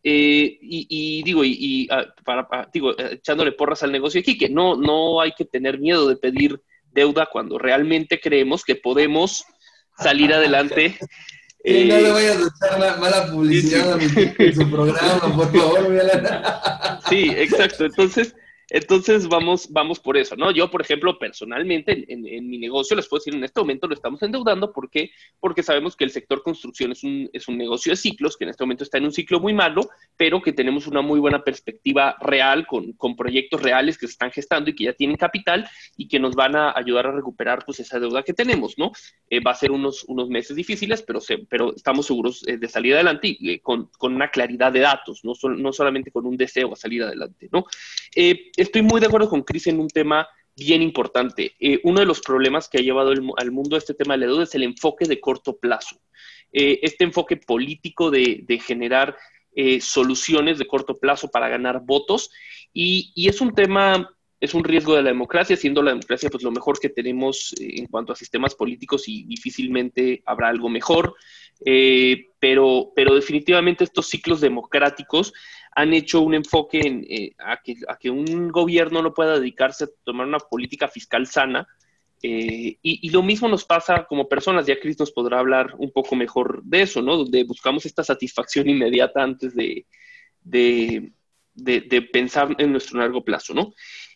Eh, 0.06 0.58
y, 0.62 1.23
digo, 1.23 1.43
y, 1.45 1.88
ah, 1.89 2.06
para, 2.26 2.47
ah, 2.52 2.69
digo, 2.73 2.91
eh, 2.91 3.13
echándole 3.13 3.54
porras 3.54 3.84
al 3.84 3.91
negocio 3.91 4.19
aquí, 4.19 4.38
que 4.38 4.49
no, 4.49 4.76
no 4.76 5.21
hay 5.21 5.32
que 5.32 5.45
tener 5.45 5.80
miedo 5.80 6.08
de 6.08 6.17
pedir 6.17 6.62
deuda 6.91 7.30
cuando 7.32 7.58
realmente 7.58 8.19
creemos 8.19 8.63
que 8.63 8.76
podemos 8.76 9.45
salir 9.97 10.34
adelante. 10.34 10.97
Eh, 11.63 11.86
no 11.86 11.97
le 11.97 12.12
vayas 12.12 12.38
a 12.38 12.76
echar 12.78 12.99
mala 12.99 13.32
publicidad 13.32 13.93
a 13.93 13.95
mi, 13.95 14.06
en 14.06 14.56
su 14.56 14.69
programa, 14.69 15.36
por 15.36 15.52
favor. 15.54 16.99
sí, 17.10 17.30
exacto. 17.38 17.86
Entonces, 17.86 18.36
Entonces 18.69 19.28
vamos, 19.28 19.71
vamos 19.71 19.99
por 19.99 20.17
eso, 20.17 20.36
¿no? 20.36 20.52
Yo, 20.52 20.69
por 20.71 20.82
ejemplo, 20.82 21.17
personalmente 21.19 22.06
en, 22.08 22.49
mi 22.49 22.58
negocio, 22.58 22.95
les 22.95 23.08
puedo 23.08 23.19
decir, 23.19 23.36
en 23.36 23.43
este 23.43 23.60
momento 23.60 23.88
lo 23.88 23.93
estamos 23.93 24.21
endeudando. 24.23 24.71
¿Por 24.71 24.89
qué? 24.89 25.12
Porque 25.39 25.63
sabemos 25.63 25.95
que 25.95 26.04
el 26.04 26.12
sector 26.12 26.43
construcción 26.43 26.91
es 26.91 27.04
un, 27.04 27.30
es 27.34 27.47
un 27.47 27.58
negocio 27.58 27.91
de 27.91 27.97
ciclos, 27.97 28.38
que 28.38 28.45
en 28.45 28.52
este 28.52 28.63
momento 28.63 28.84
está 28.84 28.97
en 28.97 29.06
un 29.06 29.12
ciclo 29.12 29.39
muy 29.39 29.54
malo, 29.54 29.89
pero 30.17 30.41
que 30.41 30.54
tenemos 30.54 30.88
una 30.88 31.02
muy 31.02 31.19
buena 31.19 31.43
perspectiva 31.43 32.15
real 32.21 32.65
con, 32.65 32.93
con 32.93 33.15
proyectos 33.15 33.62
reales 33.62 33.97
que 33.97 34.08
se 34.08 34.13
están 34.13 34.32
gestando 34.32 34.69
y 34.69 34.76
que 34.76 34.86
ya 34.86 34.93
tienen 34.93 35.17
capital 35.17 35.67
y 35.97 36.08
que 36.08 36.19
nos 36.19 36.36
van 36.36 36.56
a 36.56 36.73
ayudar 36.76 37.08
a 37.08 37.12
recuperar 37.12 37.65
pues 37.65 37.80
esa 37.80 37.99
deuda 37.99 38.23
que 38.23 38.34
tenemos, 38.34 38.78
¿no? 38.78 38.91
Eh, 39.30 39.39
va 39.39 39.52
a 39.52 39.56
ser 39.56 39.71
unos, 39.71 40.04
unos 40.06 40.30
meses 40.30 40.56
difíciles, 40.56 41.02
pero, 41.02 41.19
se, 41.19 41.39
pero 41.39 41.76
estamos 41.76 42.06
seguros 42.06 42.43
eh, 42.47 42.58
de 42.58 42.67
salir 42.67 42.93
adelante 42.93 43.36
y 43.39 43.52
eh, 43.52 43.60
con, 43.62 43.89
con, 43.97 44.13
una 44.13 44.30
claridad 44.30 44.71
de 44.71 44.80
datos, 44.80 45.23
no, 45.23 45.34
no 45.56 45.73
solamente 45.73 46.12
con 46.12 46.26
un 46.26 46.38
deseo 46.38 46.73
a 46.73 46.76
salir 46.76 47.04
adelante, 47.04 47.49
¿no? 47.52 47.65
Estoy 48.63 48.82
muy 48.82 48.99
de 48.99 49.08
acuerdo 49.08 49.30
con 49.30 49.43
Cris 49.43 49.67
en 49.67 49.80
un 49.80 49.88
tema 49.88 50.28
bien 50.56 50.82
importante. 50.82 51.54
Eh, 51.60 51.80
uno 51.84 51.99
de 51.99 52.06
los 52.06 52.21
problemas 52.21 52.67
que 52.69 52.78
ha 52.78 52.82
llevado 52.82 53.12
al 53.38 53.52
mundo 53.52 53.78
este 53.78 53.93
tema 53.93 54.13
de 54.13 54.19
la 54.19 54.28
deuda 54.28 54.43
es 54.43 54.56
el 54.56 54.63
enfoque 54.63 55.06
de 55.06 55.19
corto 55.19 55.58
plazo. 55.58 55.99
Eh, 56.52 56.80
este 56.84 57.04
enfoque 57.04 57.38
político 57.38 58.12
de, 58.12 58.45
generar 58.65 59.15
eh, 59.56 59.82
soluciones 59.82 60.60
de 60.60 60.67
corto 60.67 60.97
plazo 60.97 61.30
para 61.30 61.49
ganar 61.49 61.82
votos 61.84 62.30
y, 62.71 63.12
es 63.28 63.41
un 63.41 63.54
tema, 63.54 64.10
es 64.39 64.54
un 64.54 64.63
riesgo 64.63 64.95
de 64.95 65.04
la 65.04 65.10
democracia, 65.10 65.56
siendo 65.56 65.82
la 65.82 65.91
democracia 65.91 66.30
pues 66.30 66.43
lo 66.43 66.52
mejor 66.52 66.80
que 66.80 66.89
tenemos 66.89 67.56
en 67.60 67.88
cuanto 67.88 68.13
a 68.13 68.15
sistemas 68.15 68.56
políticos 68.56 69.08
y 69.08 69.23
difícilmente 69.26 70.21
habrá 70.26 70.49
algo 70.49 70.69
mejor. 70.69 71.15
pero, 72.39 72.91
pero 72.95 73.15
definitivamente 73.15 73.84
estos 73.84 74.08
ciclos 74.08 74.41
democráticos 74.41 75.34
han 75.75 75.93
hecho 75.93 76.21
un 76.21 76.36
enfoque 76.36 76.79
en, 76.79 77.05
eh, 77.09 77.31
a, 77.39 77.59
que, 77.97 78.09
un 78.09 78.49
gobierno 78.49 79.01
no 79.01 79.13
pueda 79.13 79.39
dedicarse 79.39 79.86
a 79.86 79.89
tomar 80.03 80.27
una 80.27 80.39
política 80.39 80.88
fiscal 80.88 81.27
sana. 81.27 81.67
Eh, 82.21 82.77
y, 82.81 83.09
lo 83.09 83.21
mismo 83.21 83.49
nos 83.49 83.65
pasa 83.65 84.05
como 84.05 84.29
personas, 84.29 84.65
ya 84.65 84.79
Cris 84.79 84.97
nos 84.99 85.12
podrá 85.12 85.39
hablar 85.39 85.73
un 85.77 85.91
poco 85.91 86.15
mejor 86.15 86.63
de 86.63 86.83
eso, 86.83 87.01
¿no? 87.01 87.17
Donde 87.17 87.43
buscamos 87.43 87.86
esta 87.86 88.03
satisfacción 88.03 88.69
inmediata 88.69 89.21
antes 89.21 89.53
de, 89.55 89.86
de, 90.43 91.12
pensar 92.13 92.55
en 92.57 92.71
nuestro 92.71 92.99
largo 92.99 93.25
plazo, 93.25 93.53
¿no? 93.53 93.73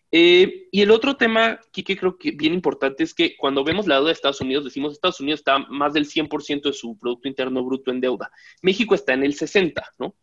Eh, 0.10 0.68
y 0.72 0.82
el 0.82 0.92
otro 0.92 1.18
tema, 1.18 1.60
que 1.74 1.84
creo 1.84 2.18
que 2.18 2.32
bien 2.32 2.54
importante 2.54 3.04
es 3.04 3.14
que 3.14 3.36
cuando 3.36 3.66
vemos 3.66 3.88
la 3.88 3.96
deuda 3.96 4.08
de 4.08 4.14
Estados 4.14 4.40
Unidos, 4.40 4.64
decimos 4.64 4.94
Estados 4.94 5.20
Unidos 5.20 5.42
está 5.42 5.60
más 5.60 5.92
del 5.94 6.06
100% 6.06 6.62
de 6.70 6.74
su 6.74 6.98
Producto 6.98 7.28
Interno 7.28 7.62
Bruto 7.66 7.92
en 7.92 8.00
deuda. 8.00 8.32
México 8.62 8.96
está 8.96 9.14
en 9.14 9.24
el 9.24 9.36
60%, 9.36 9.84
¿no? 10.00 10.16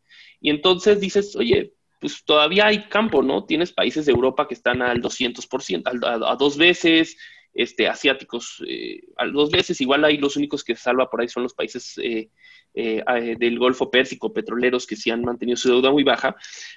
Y 0.44 0.50
entonces 0.50 1.00
dices, 1.00 1.34
oye, 1.36 1.72
pues 1.98 2.22
todavía 2.22 2.66
hay 2.66 2.84
campo, 2.90 3.22
¿no? 3.22 3.46
Tienes 3.46 3.72
países 3.72 4.04
de 4.04 4.12
Europa 4.12 4.46
que 4.46 4.52
están 4.52 4.82
al 4.82 5.00
200%, 5.00 6.26
a, 6.26 6.36
dos 6.36 6.58
veces, 6.58 7.16
este, 7.54 7.88
asiáticos 7.88 8.62
eh, 8.68 9.04
a 9.16 9.26
dos 9.26 9.50
veces, 9.50 9.80
igual 9.80 10.04
ahí 10.04 10.18
los 10.18 10.36
únicos 10.36 10.62
que 10.62 10.76
salva 10.76 11.08
por 11.08 11.22
ahí 11.22 11.28
son 11.28 11.44
los 11.44 11.54
países 11.54 11.94
eh, 11.96 12.28
eh, 12.74 13.02
del 13.38 13.58
Golfo 13.58 13.90
Pérsico, 13.90 14.34
petroleros, 14.34 14.86
que 14.86 14.96
sí 14.96 15.10
han 15.10 15.22
mantenido 15.22 15.56
su 15.56 15.70
deuda 15.70 15.90
muy 15.90 16.04
baja, 16.04 16.36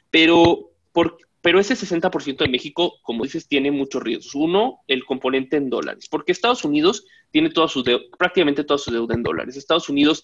pero, 0.09 0.71
por, 0.93 1.17
pero 1.41 1.59
ese 1.59 1.73
60% 1.73 2.37
de 2.37 2.47
México, 2.47 2.93
como 3.01 3.25
dices, 3.25 3.49
tiene 3.49 3.69
muchos 3.69 4.01
riesgos. 4.01 4.33
Uno, 4.33 4.79
el 4.87 5.03
componente 5.03 5.57
en 5.57 5.69
dólares, 5.69 6.07
porque 6.09 6.31
Estados 6.31 6.63
Unidos 6.63 7.05
tiene 7.31 7.49
toda 7.49 7.67
su 7.67 7.83
prácticamente 8.17 8.63
toda 8.63 8.77
su 8.77 8.91
deuda 8.91 9.13
en 9.13 9.23
dólares. 9.23 9.57
Estados 9.57 9.89
Unidos 9.89 10.23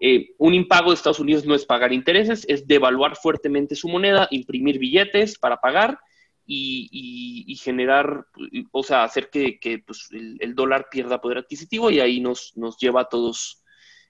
eh, 0.00 0.34
un 0.38 0.54
impago 0.54 0.90
de 0.90 0.94
Estados 0.94 1.20
Unidos 1.20 1.46
no 1.46 1.54
es 1.54 1.64
pagar 1.64 1.92
intereses, 1.92 2.44
es 2.48 2.66
devaluar 2.66 3.16
fuertemente 3.16 3.74
su 3.74 3.88
moneda, 3.88 4.28
imprimir 4.30 4.78
billetes 4.78 5.38
para 5.38 5.56
pagar 5.58 5.98
y, 6.48 7.58
generar, 7.60 8.26
o 8.70 8.82
sea, 8.82 9.02
hacer 9.02 9.30
que, 9.30 9.58
pues, 9.84 10.08
el, 10.12 10.54
dólar 10.54 10.86
pierda 10.90 11.20
poder 11.20 11.38
adquisitivo 11.38 11.90
y 11.90 12.00
ahí 12.00 12.20
nos, 12.20 12.54
lleva 12.78 13.02
a 13.02 13.08
todos 13.08 13.64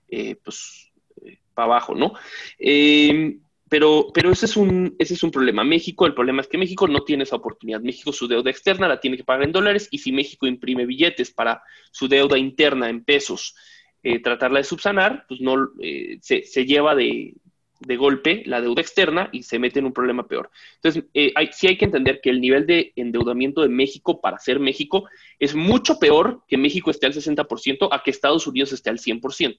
eh, 0.09 0.37
pues, 0.45 0.93
eh, 1.25 1.39
para 1.55 1.67
abajo, 1.67 1.95
¿no? 1.95 2.13
pero, 3.69 4.11
pero 4.15 4.29
un, 4.29 4.95
ese 4.99 5.15
es 5.15 5.23
un 5.23 5.31
problema. 5.31 5.65
México, 5.65 6.07
el 6.07 6.15
problema 6.15 6.41
es 6.41 6.49
que 6.49 6.59
México 6.59 6.87
no 6.87 7.03
tiene 7.03 7.25
esa 7.25 7.37
oportunidad. 7.37 7.81
México 7.81 8.13
su 8.13 8.29
deuda 8.29 8.51
externa 8.51 8.87
la 8.87 9.01
tiene 9.01 9.17
que 9.17 9.25
pagar 9.25 9.45
en 9.45 9.53
dólares 9.53 9.89
y 9.91 9.99
si 9.99 10.13
México 10.13 10.47
imprime 10.47 10.87
billetes 10.87 11.33
para 11.33 11.63
su 11.91 12.07
deuda 12.07 12.39
interna 12.39 12.89
en 12.89 13.03
pesos, 13.05 13.57
eh, 14.09 14.21
tratarla 14.21 14.61
de 14.61 14.65
subsanar, 14.65 15.25
pues 15.27 15.41
no 15.41 15.71
eh, 15.83 16.19
se, 16.21 16.65
lleva 16.65 16.95
de, 16.95 17.35
golpe 17.99 18.45
la 18.47 18.61
deuda 18.61 18.81
externa 18.81 19.29
y 19.33 19.43
se 19.43 19.59
mete 19.59 19.81
en 19.81 19.87
un 19.87 19.93
problema 19.93 20.29
peor. 20.29 20.49
Entonces, 20.77 21.07
eh, 21.13 21.35
sí 21.51 21.67
hay 21.67 21.77
que 21.77 21.87
entender 21.87 22.21
que 22.23 22.31
el 22.31 22.41
nivel 22.41 22.69
de 22.69 22.93
endeudamiento 22.95 23.63
de 23.63 23.69
México 23.69 24.21
para 24.21 24.39
ser 24.39 24.61
México 24.61 25.09
es 25.41 25.57
mucho 25.57 25.99
peor 25.99 26.45
que 26.47 26.57
México 26.57 26.93
esté 26.93 27.07
al 27.07 27.15
60% 27.15 27.89
a 27.91 28.01
que 28.05 28.13
Estados 28.13 28.47
Unidos 28.47 28.73
esté 28.73 28.91
al 28.91 29.01
100%. 29.01 29.57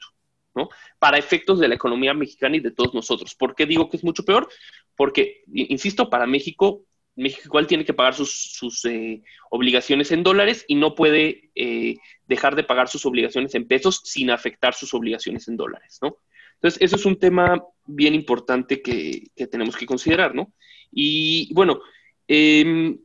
¿no? 0.55 0.69
Para 0.97 1.17
efectos 1.17 1.59
de 1.59 1.67
la 1.67 1.75
economía 1.75 2.13
mexicana 2.13 2.55
y 2.55 2.61
de 2.61 2.71
todos 2.71 2.93
nosotros. 2.93 3.35
¿Por 3.35 3.53
qué 3.53 3.65
digo 3.65 3.89
que 3.89 3.97
es 3.97 4.03
mucho 4.05 4.23
peor? 4.23 4.47
Porque, 4.95 5.43
insisto, 5.53 6.09
para 6.09 6.25
México 6.25 6.85
México 7.17 7.43
igual 7.45 7.67
tiene 7.67 7.83
que 7.83 7.93
pagar 7.93 8.13
sus, 8.13 8.85
eh, 8.85 9.21
obligaciones 9.49 10.11
en 10.11 10.23
dólares 10.23 10.63
y 10.67 10.75
no 10.75 10.95
puede 10.95 11.49
eh, 11.55 11.95
dejar 12.27 12.55
de 12.55 12.63
pagar 12.63 12.87
sus 12.87 13.05
obligaciones 13.05 13.55
en 13.55 13.67
pesos 13.67 14.01
sin 14.03 14.29
afectar 14.29 14.73
sus 14.73 14.93
obligaciones 14.93 15.47
en 15.47 15.57
dólares, 15.57 15.99
¿no? 16.01 16.17
Entonces, 16.55 16.81
eso 16.81 16.95
es 16.95 17.05
un 17.05 17.19
tema 17.19 17.63
bien 17.85 18.15
importante 18.15 18.81
que, 18.81 19.27
tenemos 19.51 19.75
que 19.75 19.85
considerar, 19.85 20.33
¿no? 20.33 20.53
Y 20.91 21.53
bueno, 21.53 21.81
em, 22.27 22.97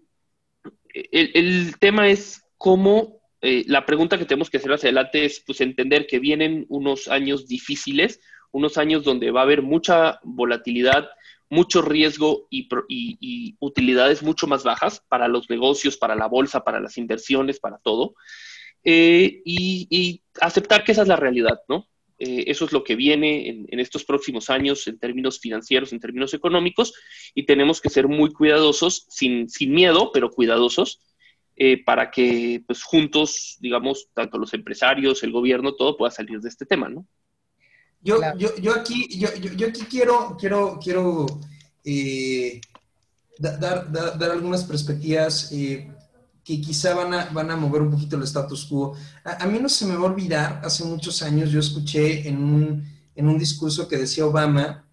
el, 0.94 1.78
tema 1.78 2.08
es 2.08 2.42
cómo, 2.56 3.20
eh, 3.42 3.64
la 3.66 3.84
pregunta 3.84 4.18
que 4.18 4.24
tenemos 4.24 4.48
que 4.48 4.56
hacer 4.56 4.72
hacia 4.72 4.88
adelante 4.88 5.24
es, 5.24 5.40
pues, 5.46 5.60
entender 5.60 6.06
que 6.06 6.18
vienen 6.18 6.64
unos 6.68 7.08
años 7.08 7.46
difíciles, 7.46 8.20
unos 8.52 8.78
años 8.78 9.04
donde 9.04 9.30
va 9.30 9.40
a 9.40 9.44
haber 9.44 9.62
mucha 9.62 10.18
volatilidad, 10.22 11.08
mucho 11.52 11.82
riesgo 11.82 12.48
y, 12.48 12.66
utilidades 13.60 14.22
mucho 14.22 14.46
más 14.46 14.64
bajas 14.64 15.04
para 15.06 15.28
los 15.28 15.50
negocios, 15.50 15.98
para 15.98 16.16
la 16.16 16.26
bolsa, 16.26 16.64
para 16.64 16.80
las 16.80 16.96
inversiones, 16.96 17.60
para 17.60 17.76
todo. 17.76 18.14
Eh, 18.82 19.42
y, 19.44 20.22
aceptar 20.40 20.82
que 20.82 20.92
esa 20.92 21.02
es 21.02 21.08
la 21.08 21.16
realidad, 21.16 21.60
¿no? 21.68 21.86
Eh, 22.18 22.44
eso 22.46 22.64
es 22.64 22.72
lo 22.72 22.82
que 22.82 22.96
viene 22.96 23.50
en, 23.68 23.80
estos 23.80 24.04
próximos 24.04 24.48
años 24.48 24.86
en 24.86 24.98
términos 24.98 25.40
financieros, 25.40 25.92
en 25.92 26.00
términos 26.00 26.32
económicos, 26.32 26.94
y 27.34 27.44
tenemos 27.44 27.82
que 27.82 27.90
ser 27.90 28.08
muy 28.08 28.32
cuidadosos, 28.32 29.04
sin, 29.10 29.50
sin 29.50 29.74
miedo, 29.74 30.10
pero 30.10 30.30
cuidadosos, 30.30 31.02
eh, 31.56 31.84
para 31.84 32.10
que 32.10 32.62
pues, 32.66 32.82
juntos, 32.82 33.58
digamos, 33.60 34.08
tanto 34.14 34.38
los 34.38 34.54
empresarios, 34.54 35.22
el 35.22 35.32
gobierno, 35.32 35.74
todo 35.74 35.98
pueda 35.98 36.10
salir 36.10 36.40
de 36.40 36.48
este 36.48 36.64
tema, 36.64 36.88
¿no? 36.88 37.06
Yo, 38.02 38.18
yo, 38.36 38.56
yo, 38.56 38.74
aquí, 38.74 39.08
yo, 39.16 39.32
yo, 39.34 39.68
aquí 39.68 39.82
quiero, 39.82 40.36
quiero, 40.38 40.80
quiero 40.82 41.26
eh, 41.84 42.60
dar, 43.38 43.90
dar, 43.92 44.30
algunas 44.30 44.64
perspectivas 44.64 45.50
eh, 45.52 45.88
que 46.44 46.60
quizá 46.60 46.94
van 46.94 47.14
a, 47.14 47.24
van 47.26 47.50
a 47.50 47.56
mover 47.56 47.82
un 47.82 47.90
poquito 47.92 48.16
el 48.16 48.24
status 48.24 48.66
quo. 48.66 48.96
A, 49.24 49.46
mí 49.46 49.58
no 49.60 49.68
se 49.68 49.86
me 49.86 49.94
va 49.94 50.08
a 50.08 50.10
olvidar, 50.10 50.60
hace 50.64 50.84
muchos 50.84 51.22
años 51.22 51.50
yo 51.50 51.60
escuché 51.60 52.28
en 52.28 52.42
un, 52.42 52.84
en 53.14 53.28
un 53.28 53.38
discurso 53.38 53.86
que 53.86 53.98
decía 53.98 54.26
Obama 54.26 54.84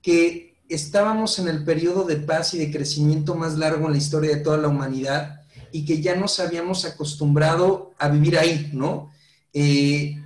que 0.00 0.56
estábamos 0.68 1.38
en 1.38 1.48
el 1.48 1.64
periodo 1.64 2.04
de 2.04 2.16
paz 2.16 2.54
y 2.54 2.58
de 2.58 2.70
crecimiento 2.70 3.34
más 3.34 3.58
largo 3.58 3.86
en 3.86 3.92
la 3.92 3.98
historia 3.98 4.36
de 4.36 4.42
toda 4.42 4.56
la 4.56 4.68
humanidad 4.68 5.42
y 5.70 5.84
que 5.84 6.00
ya 6.00 6.14
nos 6.14 6.40
habíamos 6.40 6.86
acostumbrado 6.86 7.92
a 7.98 8.08
vivir 8.08 8.38
ahí, 8.38 8.70
¿no? 8.72 9.10
Eh, 9.52 10.16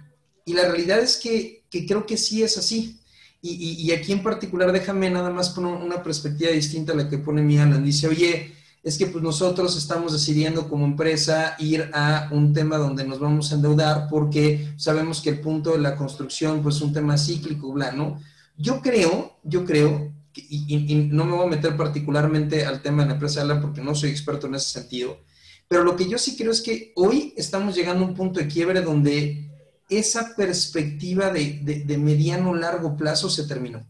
y 0.45 0.53
la 0.53 0.69
realidad 0.69 1.01
es 1.01 1.17
que 1.17 1.62
que 1.73 1.87
creo 1.87 2.05
que 2.05 2.19
sí 2.19 2.43
es 2.43 2.59
así. 2.59 3.01
Y, 3.45 3.91
aquí 3.91 4.13
en 4.13 4.23
particular, 4.23 4.71
déjame 4.71 5.11
nada 5.11 5.31
más 5.31 5.51
poner 5.51 5.75
una 5.75 6.01
perspectiva 6.01 6.53
distinta 6.53 6.93
a 6.93 6.97
la 6.97 7.09
que 7.09 7.19
pone 7.19 7.43
mi 7.43 7.59
Alan. 7.59 7.83
Dice, 7.83 8.07
oye, 8.07 8.53
es 8.85 8.97
que 8.97 9.07
pues 9.07 9.25
nosotros 9.25 9.77
estamos 9.77 10.13
decidiendo 10.13 10.69
como 10.69 10.85
empresa 10.85 11.57
ir 11.59 11.91
a 11.93 12.29
un 12.31 12.53
tema 12.53 12.77
donde 12.77 13.05
nos 13.05 13.19
vamos 13.19 13.51
a 13.51 13.57
endeudar 13.57 14.07
porque 14.09 14.75
sabemos 14.77 15.21
que 15.21 15.31
el 15.31 15.41
punto 15.41 15.73
de 15.73 15.79
la 15.79 15.97
construcción 15.97 16.63
pues 16.63 16.77
es 16.77 16.83
un 16.83 16.93
tema 16.93 17.19
cíclico, 17.19 17.73
bla, 17.73 17.91
¿no? 17.91 18.21
Yo 18.57 18.81
creo, 18.81 19.39
yo 19.43 19.65
creo, 19.65 20.13
y, 20.35 21.09
no 21.11 21.25
me 21.25 21.33
voy 21.33 21.47
a 21.47 21.51
meter 21.51 21.77
particularmente 21.77 22.65
al 22.65 22.81
tema 22.81 23.03
de 23.03 23.09
la 23.09 23.15
empresa 23.15 23.43
Alan 23.43 23.61
porque 23.61 23.81
no 23.81 23.97
soy 23.97 24.11
experto 24.11 24.47
en 24.47 24.55
ese 24.55 24.71
sentido, 24.71 25.19
pero 25.67 25.83
lo 25.83 25.97
que 25.97 26.09
yo 26.09 26.19
sí 26.19 26.37
creo 26.37 26.53
es 26.53 26.61
que 26.61 26.93
hoy 26.95 27.35
estamos 27.37 27.75
llegando 27.75 28.05
a 28.05 28.09
un 28.09 28.15
punto 28.15 28.39
de 28.39 28.47
quiebre 28.47 28.83
donde 28.83 29.52
esa 29.99 30.35
perspectiva 30.37 31.31
de, 31.31 31.85
de, 31.87 31.99
mediano 31.99 32.55
largo 32.55 32.97
plazo 32.97 33.31
se 33.31 33.47
terminó. 33.47 33.87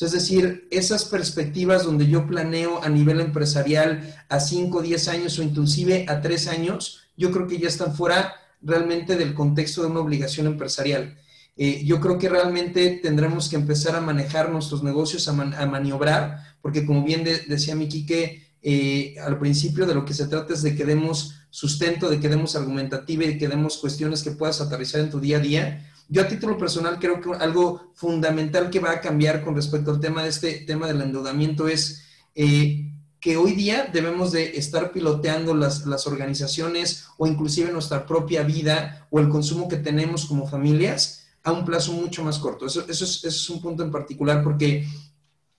es 0.00 0.12
decir, 0.12 0.68
esas 0.70 1.04
perspectivas 1.04 1.84
donde 1.84 2.06
yo 2.06 2.26
planeo 2.26 2.82
a 2.82 2.88
nivel 2.88 3.20
empresarial 3.20 4.14
a 4.28 4.40
5, 4.40 4.82
10 4.82 5.08
años 5.08 5.38
o 5.38 5.42
inclusive 5.42 6.06
a 6.08 6.20
3 6.20 6.48
años, 6.48 7.00
yo 7.16 7.30
creo 7.32 7.46
que 7.46 7.58
ya 7.58 7.68
están 7.68 7.94
fuera 7.94 8.34
realmente 8.62 9.16
del 9.16 9.34
contexto 9.34 9.82
de 9.82 9.88
una 9.88 10.00
obligación 10.00 10.46
empresarial. 10.46 11.18
Eh, 11.56 11.82
yo 11.84 12.00
creo 12.00 12.18
que 12.18 12.28
realmente 12.28 13.00
tendremos 13.02 13.48
que 13.48 13.56
empezar 13.56 13.96
a 13.96 14.00
manejar 14.00 14.50
nuestros 14.50 14.84
negocios, 14.84 15.26
a, 15.26 15.32
maniobrar, 15.32 16.56
porque 16.62 16.86
como 16.86 17.02
bien 17.02 17.24
decía 17.24 17.74
mi 17.74 17.88
Quique, 17.88 18.47
eh, 18.62 19.14
al 19.24 19.38
principio 19.38 19.86
de 19.86 19.94
lo 19.94 20.04
que 20.04 20.14
se 20.14 20.26
trata 20.26 20.54
es 20.54 20.62
de 20.62 20.74
que 20.74 20.84
demos 20.84 21.34
sustento, 21.50 22.08
de 22.08 22.20
que 22.20 22.28
demos 22.28 22.56
argumentativa 22.56 23.24
y 23.24 23.28
de 23.28 23.38
que 23.38 23.48
demos 23.48 23.78
cuestiones 23.78 24.22
que 24.22 24.32
puedas 24.32 24.60
aterrizar 24.60 25.00
en 25.00 25.10
tu 25.10 25.20
día 25.20 25.38
a 25.38 25.40
día. 25.40 25.92
Yo 26.08 26.22
a 26.22 26.28
título 26.28 26.56
personal 26.56 26.98
creo 26.98 27.20
que 27.20 27.32
algo 27.32 27.92
fundamental 27.94 28.70
que 28.70 28.80
va 28.80 28.92
a 28.92 29.00
cambiar 29.00 29.44
con 29.44 29.54
respecto 29.54 29.90
al 29.90 30.00
tema 30.00 30.22
de 30.22 30.30
este 30.30 30.60
tema 30.60 30.86
del 30.86 31.02
endeudamiento 31.02 31.68
es 31.68 32.02
eh, 32.34 32.92
que 33.20 33.36
hoy 33.36 33.52
día 33.52 33.90
debemos 33.92 34.32
de 34.32 34.56
estar 34.56 34.92
piloteando 34.92 35.54
las, 35.54 35.86
las, 35.86 36.06
organizaciones 36.06 37.06
o 37.18 37.26
inclusive 37.26 37.72
nuestra 37.72 38.06
propia 38.06 38.42
vida 38.42 39.06
o 39.10 39.18
el 39.18 39.28
consumo 39.28 39.68
que 39.68 39.76
tenemos 39.76 40.24
como 40.26 40.46
familias 40.46 41.26
a 41.42 41.52
un 41.52 41.64
plazo 41.64 41.92
mucho 41.92 42.24
más 42.24 42.38
corto. 42.38 42.66
Eso, 42.66 42.84
eso, 42.88 43.04
es, 43.04 43.24
eso 43.24 43.28
es 43.28 43.50
un 43.50 43.60
punto 43.60 43.82
en 43.82 43.90
particular 43.90 44.42
porque 44.42 44.86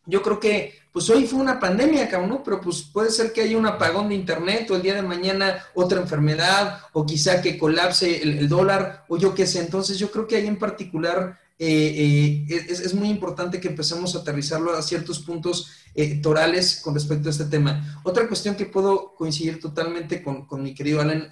yo 0.09 0.21
creo 0.21 0.39
que, 0.39 0.73
pues 0.91 1.09
hoy 1.09 1.25
fue 1.27 1.39
una 1.39 1.59
pandemia, 1.59 2.09
cabrón, 2.09 2.29
¿no? 2.29 2.43
Pero 2.43 2.59
pues 2.59 2.81
puede 2.81 3.11
ser 3.11 3.31
que 3.31 3.41
haya 3.41 3.57
un 3.57 3.67
apagón 3.67 4.09
de 4.09 4.15
internet 4.15 4.69
o 4.71 4.75
el 4.75 4.81
día 4.81 4.95
de 4.95 5.01
mañana 5.03 5.63
otra 5.75 6.01
enfermedad 6.01 6.81
o 6.93 7.05
quizá 7.05 7.41
que 7.41 7.57
colapse 7.57 8.21
el, 8.21 8.49
dólar 8.49 9.05
o 9.07 9.17
yo 9.17 9.35
qué 9.35 9.45
sé. 9.45 9.59
Entonces 9.59 9.99
yo 9.99 10.09
creo 10.11 10.27
que 10.27 10.35
ahí 10.35 10.47
en 10.47 10.57
particular 10.57 11.39
eh, 11.59 12.45
eh, 12.49 12.65
es, 12.69 12.93
muy 12.93 13.09
importante 13.09 13.59
que 13.59 13.67
empecemos 13.67 14.15
a 14.15 14.19
aterrizarlo 14.19 14.73
a 14.73 14.81
ciertos 14.81 15.19
puntos 15.19 15.69
eh, 15.93 16.19
torales 16.21 16.81
con 16.83 16.95
respecto 16.95 17.29
a 17.29 17.31
este 17.31 17.45
tema. 17.45 18.01
Otra 18.03 18.27
cuestión 18.27 18.55
que 18.55 18.65
puedo 18.65 19.13
coincidir 19.15 19.59
totalmente 19.59 20.23
con, 20.23 20.47
con 20.47 20.63
mi 20.63 20.73
querido 20.73 21.01
Alan, 21.01 21.29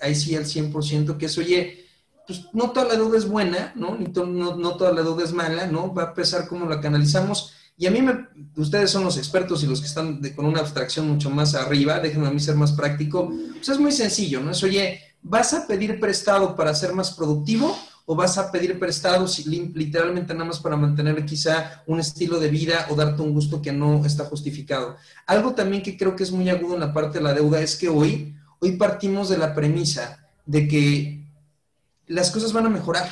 ahí 0.00 0.14
sí 0.14 0.34
al 0.34 0.44
100%, 0.44 1.16
que 1.16 1.26
es, 1.26 1.38
oye, 1.38 1.86
pues 2.26 2.44
no 2.52 2.72
toda 2.72 2.88
la 2.88 2.96
deuda 2.96 3.16
es 3.16 3.26
buena, 3.26 3.72
¿no? 3.74 3.96
Ni 3.96 4.06
no, 4.06 4.56
no 4.56 4.76
toda 4.76 4.92
la 4.92 5.02
deuda 5.02 5.24
es 5.24 5.32
mala, 5.32 5.66
¿no? 5.66 5.94
Va 5.94 6.02
a 6.02 6.14
pesar 6.14 6.46
cómo 6.46 6.68
la 6.68 6.80
canalizamos 6.80 7.54
y 7.80 7.86
a 7.86 7.92
mí, 7.92 8.02
me, 8.02 8.26
ustedes 8.56 8.90
son 8.90 9.04
los 9.04 9.16
expertos 9.16 9.62
y 9.62 9.68
los 9.68 9.80
que 9.80 9.86
están 9.86 10.20
con 10.34 10.46
una 10.46 10.58
abstracción 10.58 11.08
mucho 11.08 11.30
más 11.30 11.54
arriba, 11.54 12.00
déjenme 12.00 12.26
a 12.26 12.32
mí 12.32 12.40
ser 12.40 12.56
más 12.56 12.72
práctico, 12.72 13.32
pues 13.52 13.68
es 13.68 13.78
muy 13.78 13.92
sencillo, 13.92 14.40
¿no? 14.40 14.50
Es, 14.50 14.64
oye, 14.64 15.00
¿vas 15.22 15.54
a 15.54 15.64
pedir 15.64 16.00
prestado 16.00 16.56
para 16.56 16.74
ser 16.74 16.92
más 16.92 17.12
productivo 17.12 17.78
o 18.04 18.16
vas 18.16 18.36
a 18.36 18.50
pedir 18.50 18.80
prestado 18.80 19.26
literalmente 19.46 20.34
nada 20.34 20.46
más 20.46 20.58
para 20.58 20.76
mantener 20.76 21.24
quizá 21.24 21.84
un 21.86 22.00
estilo 22.00 22.40
de 22.40 22.48
vida 22.48 22.86
o 22.90 22.96
darte 22.96 23.22
un 23.22 23.32
gusto 23.32 23.62
que 23.62 23.70
no 23.70 24.04
está 24.04 24.24
justificado? 24.24 24.96
Algo 25.24 25.54
también 25.54 25.80
que 25.80 25.96
creo 25.96 26.16
que 26.16 26.24
es 26.24 26.32
muy 26.32 26.48
agudo 26.50 26.74
en 26.74 26.80
la 26.80 26.92
parte 26.92 27.18
de 27.18 27.24
la 27.24 27.34
deuda 27.34 27.60
es 27.60 27.76
que 27.76 27.88
hoy, 27.88 28.34
hoy 28.58 28.72
partimos 28.72 29.28
de 29.28 29.38
la 29.38 29.54
premisa 29.54 30.28
de 30.46 30.66
que 30.66 31.24
las 32.08 32.32
cosas 32.32 32.52
van 32.52 32.66
a 32.66 32.70
mejorar, 32.70 33.08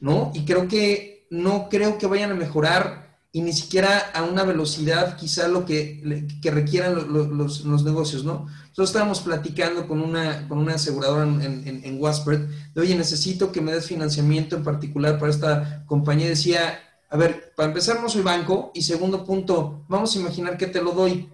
¿no? 0.00 0.30
Y 0.32 0.46
creo 0.46 0.66
que 0.66 1.26
no 1.28 1.68
creo 1.68 1.98
que 1.98 2.06
vayan 2.06 2.30
a 2.30 2.36
mejorar 2.36 3.01
y 3.34 3.40
ni 3.40 3.54
siquiera 3.54 4.10
a 4.12 4.24
una 4.24 4.44
velocidad 4.44 5.16
quizá 5.16 5.48
lo 5.48 5.64
que, 5.64 6.28
que 6.42 6.50
requieran 6.50 6.94
los, 7.12 7.62
los, 7.64 7.82
negocios, 7.82 8.24
¿no? 8.24 8.46
Nosotros 8.68 8.90
estábamos 8.90 9.20
platicando 9.20 9.88
con 9.88 10.02
una, 10.02 10.46
con 10.48 10.58
una 10.58 10.74
aseguradora 10.74 11.24
en, 11.24 11.66
en, 11.66 11.80
en 11.82 12.00
Waspert 12.00 12.46
de, 12.74 12.80
oye, 12.80 12.94
necesito 12.94 13.50
que 13.50 13.62
me 13.62 13.72
des 13.72 13.86
financiamiento 13.86 14.54
en 14.56 14.62
particular 14.62 15.18
para 15.18 15.32
esta 15.32 15.84
compañía. 15.86 16.28
Decía, 16.28 16.78
a 17.08 17.16
ver, 17.16 17.54
para 17.56 17.68
empezar 17.68 18.02
no 18.02 18.10
soy 18.10 18.22
banco 18.22 18.70
y 18.74 18.82
segundo 18.82 19.24
punto, 19.24 19.84
vamos 19.88 20.14
a 20.14 20.18
imaginar 20.18 20.58
que 20.58 20.66
te 20.66 20.82
lo 20.82 20.92
doy. 20.92 21.30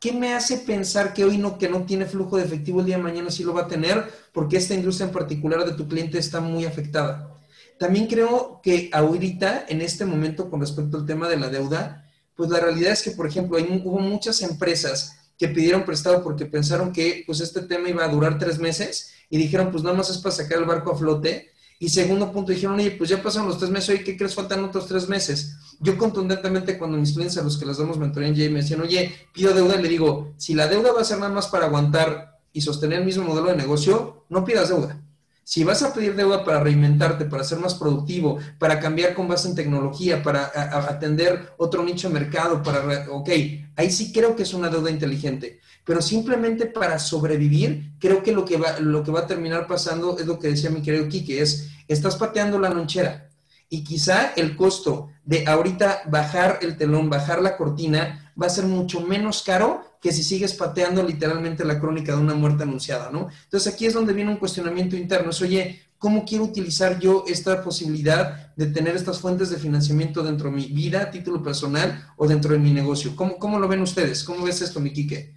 ¿Qué 0.00 0.12
me 0.12 0.34
hace 0.34 0.58
pensar 0.58 1.12
que 1.12 1.24
hoy 1.24 1.36
no, 1.36 1.58
que 1.58 1.68
no 1.68 1.84
tiene 1.84 2.06
flujo 2.06 2.38
de 2.38 2.44
efectivo 2.44 2.80
el 2.80 2.86
día 2.86 2.96
de 2.96 3.02
mañana 3.02 3.30
sí 3.30 3.44
lo 3.44 3.52
va 3.52 3.62
a 3.62 3.68
tener? 3.68 4.10
Porque 4.32 4.56
esta 4.56 4.74
industria 4.74 5.06
en 5.06 5.12
particular 5.12 5.64
de 5.66 5.72
tu 5.72 5.86
cliente 5.88 6.18
está 6.18 6.40
muy 6.40 6.64
afectada. 6.64 7.35
También 7.78 8.06
creo 8.06 8.60
que 8.62 8.90
ahorita, 8.92 9.66
en 9.68 9.82
este 9.82 10.04
momento, 10.04 10.48
con 10.50 10.60
respecto 10.60 10.96
al 10.96 11.06
tema 11.06 11.28
de 11.28 11.36
la 11.36 11.48
deuda, 11.48 12.06
pues 12.34 12.50
la 12.50 12.60
realidad 12.60 12.92
es 12.92 13.02
que, 13.02 13.10
por 13.10 13.26
ejemplo, 13.26 13.58
hay, 13.58 13.82
hubo 13.84 13.98
muchas 13.98 14.42
empresas 14.42 15.16
que 15.38 15.48
pidieron 15.48 15.84
prestado 15.84 16.22
porque 16.22 16.46
pensaron 16.46 16.92
que 16.92 17.24
pues 17.26 17.40
este 17.40 17.62
tema 17.62 17.88
iba 17.88 18.04
a 18.04 18.08
durar 18.08 18.38
tres 18.38 18.58
meses 18.58 19.12
y 19.28 19.36
dijeron, 19.36 19.70
pues 19.70 19.82
nada 19.82 19.96
más 19.96 20.08
es 20.10 20.18
para 20.18 20.34
sacar 20.34 20.58
el 20.58 20.64
barco 20.64 20.92
a 20.92 20.96
flote. 20.96 21.50
Y 21.78 21.90
segundo 21.90 22.32
punto, 22.32 22.52
dijeron, 22.52 22.76
oye, 22.76 22.92
pues 22.92 23.10
ya 23.10 23.22
pasaron 23.22 23.48
los 23.48 23.58
tres 23.58 23.70
meses, 23.70 23.90
oye, 23.90 24.04
¿qué 24.04 24.16
crees? 24.16 24.34
Faltan 24.34 24.64
otros 24.64 24.86
tres 24.86 25.08
meses. 25.08 25.56
Yo 25.80 25.98
contundentemente 25.98 26.78
cuando 26.78 26.96
mis 26.96 27.12
clientes 27.12 27.36
a 27.36 27.42
los 27.42 27.58
que 27.58 27.66
les 27.66 27.76
damos 27.76 27.98
mentoría 27.98 28.28
en 28.28 28.34
J 28.34 28.48
me 28.50 28.62
decían, 28.62 28.80
oye, 28.80 29.14
pido 29.34 29.52
deuda, 29.52 29.76
le 29.76 29.88
digo, 29.88 30.32
si 30.38 30.54
la 30.54 30.68
deuda 30.68 30.92
va 30.92 31.02
a 31.02 31.04
ser 31.04 31.18
nada 31.18 31.32
más 31.32 31.48
para 31.48 31.66
aguantar 31.66 32.38
y 32.54 32.62
sostener 32.62 33.00
el 33.00 33.04
mismo 33.04 33.24
modelo 33.24 33.48
de 33.48 33.56
negocio, 33.56 34.24
no 34.30 34.42
pidas 34.42 34.70
deuda. 34.70 35.02
Si 35.48 35.62
vas 35.62 35.80
a 35.84 35.94
pedir 35.94 36.16
deuda 36.16 36.44
para 36.44 36.58
reinventarte, 36.58 37.24
para 37.26 37.44
ser 37.44 37.60
más 37.60 37.74
productivo, 37.74 38.36
para 38.58 38.80
cambiar 38.80 39.14
con 39.14 39.28
base 39.28 39.46
en 39.46 39.54
tecnología, 39.54 40.20
para 40.20 40.50
atender 40.90 41.54
otro 41.56 41.84
nicho 41.84 42.08
de 42.08 42.14
mercado, 42.14 42.64
para, 42.64 43.08
ok, 43.12 43.28
ahí 43.76 43.92
sí 43.92 44.12
creo 44.12 44.34
que 44.34 44.42
es 44.42 44.52
una 44.54 44.68
deuda 44.70 44.90
inteligente. 44.90 45.60
Pero 45.84 46.02
simplemente 46.02 46.66
para 46.66 46.98
sobrevivir, 46.98 47.92
creo 48.00 48.24
que 48.24 48.32
lo 48.32 48.44
que 48.44 48.56
va, 48.56 48.80
lo 48.80 49.04
que 49.04 49.12
va 49.12 49.20
a 49.20 49.26
terminar 49.28 49.68
pasando 49.68 50.18
es 50.18 50.26
lo 50.26 50.40
que 50.40 50.48
decía 50.48 50.68
mi 50.68 50.82
querido 50.82 51.08
Kike, 51.08 51.40
es, 51.40 51.68
estás 51.86 52.16
pateando 52.16 52.58
la 52.58 52.70
lonchera. 52.70 53.30
Y 53.68 53.84
quizá 53.84 54.32
el 54.34 54.56
costo 54.56 55.10
de 55.24 55.46
ahorita 55.46 56.02
bajar 56.06 56.58
el 56.60 56.76
telón, 56.76 57.08
bajar 57.08 57.40
la 57.40 57.56
cortina, 57.56 58.32
va 58.40 58.46
a 58.46 58.50
ser 58.50 58.64
mucho 58.64 59.00
menos 59.00 59.44
caro 59.44 59.84
que 60.00 60.12
si 60.12 60.22
sigues 60.22 60.54
pateando 60.54 61.02
literalmente 61.02 61.64
la 61.64 61.80
crónica 61.80 62.14
de 62.14 62.20
una 62.20 62.34
muerte 62.34 62.62
anunciada, 62.62 63.10
¿no? 63.10 63.28
Entonces 63.44 63.72
aquí 63.72 63.86
es 63.86 63.94
donde 63.94 64.12
viene 64.12 64.30
un 64.30 64.36
cuestionamiento 64.36 64.96
interno, 64.96 65.30
es, 65.30 65.42
oye, 65.42 65.80
¿cómo 65.98 66.24
quiero 66.24 66.44
utilizar 66.44 66.98
yo 66.98 67.24
esta 67.26 67.62
posibilidad 67.62 68.54
de 68.54 68.66
tener 68.66 68.96
estas 68.96 69.20
fuentes 69.20 69.50
de 69.50 69.56
financiamiento 69.56 70.22
dentro 70.22 70.50
de 70.50 70.56
mi 70.56 70.66
vida 70.66 71.10
título 71.10 71.42
personal 71.42 72.06
o 72.16 72.26
dentro 72.26 72.52
de 72.52 72.58
mi 72.58 72.72
negocio? 72.72 73.16
¿Cómo, 73.16 73.38
cómo 73.38 73.58
lo 73.58 73.68
ven 73.68 73.80
ustedes? 73.80 74.24
¿Cómo 74.24 74.44
ves 74.44 74.62
esto, 74.62 74.80
mi 74.80 74.92
Quique? 74.92 75.34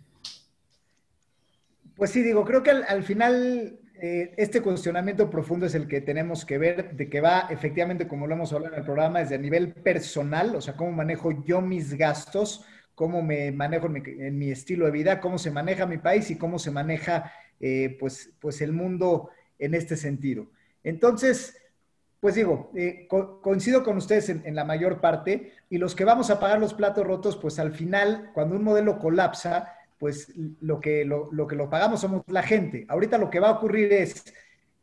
Pues 1.95 2.11
sí, 2.11 2.23
digo, 2.23 2.45
creo 2.45 2.63
que 2.63 2.71
al, 2.71 3.03
final 3.03 3.77
eh, 4.01 4.33
este 4.37 4.61
cuestionamiento 4.61 5.29
profundo 5.29 5.65
es 5.65 5.75
el 5.75 5.85
que 5.85 5.99
tenemos 5.99 6.45
que 6.45 6.57
ver, 6.57 6.95
de 6.95 7.09
que 7.09 7.19
va 7.19 7.47
efectivamente, 7.49 8.07
como 8.07 8.25
lo 8.25 8.35
hemos 8.35 8.53
hablado 8.53 8.73
en 8.73 8.79
el 8.79 8.85
programa, 8.85 9.19
desde 9.19 9.35
a 9.35 9.39
nivel 9.39 9.73
personal, 9.73 10.55
o 10.55 10.61
sea, 10.61 10.77
cómo 10.77 10.93
manejo 10.93 11.43
yo 11.43 11.59
mis 11.59 11.93
gastos, 11.95 12.63
cómo 12.99 13.21
me 13.21 13.49
manejo 13.53 13.87
en 13.87 14.37
mi, 14.37 14.51
estilo 14.51 14.83
de 14.83 14.91
vida, 14.91 15.21
cómo 15.21 15.37
se 15.37 15.51
maneja 15.51 15.85
mi 15.85 15.99
país 15.99 16.29
y 16.31 16.37
cómo 16.37 16.59
se 16.59 16.69
maneja 16.69 17.31
eh, 17.61 17.95
pues, 17.97 18.33
pues 18.41 18.59
el 18.59 18.73
mundo 18.73 19.29
en 19.57 19.73
este 19.73 19.95
sentido. 19.95 20.47
Entonces, 20.83 21.55
pues 22.19 22.35
digo, 22.35 22.73
eh, 22.75 23.07
coincido 23.07 23.85
con 23.85 23.95
ustedes 23.95 24.27
en, 24.27 24.53
la 24.53 24.65
mayor 24.65 24.99
parte 24.99 25.53
y 25.69 25.77
los 25.77 25.95
que 25.95 26.03
vamos 26.03 26.29
a 26.29 26.41
pagar 26.41 26.59
los 26.59 26.73
platos 26.73 27.07
rotos, 27.07 27.37
pues 27.37 27.57
al 27.57 27.71
final, 27.71 28.31
cuando 28.33 28.57
un 28.57 28.65
modelo 28.65 28.99
colapsa, 28.99 29.77
pues 29.97 30.33
lo 30.59 30.81
que 30.81 31.05
lo, 31.05 31.29
lo 31.31 31.47
que 31.47 31.55
lo 31.55 31.69
pagamos 31.69 32.01
somos 32.01 32.23
la 32.27 32.43
gente. 32.43 32.85
Ahorita 32.89 33.17
lo 33.17 33.29
que 33.29 33.39
va 33.39 33.47
a 33.47 33.53
ocurrir 33.53 33.93
es, 33.93 34.25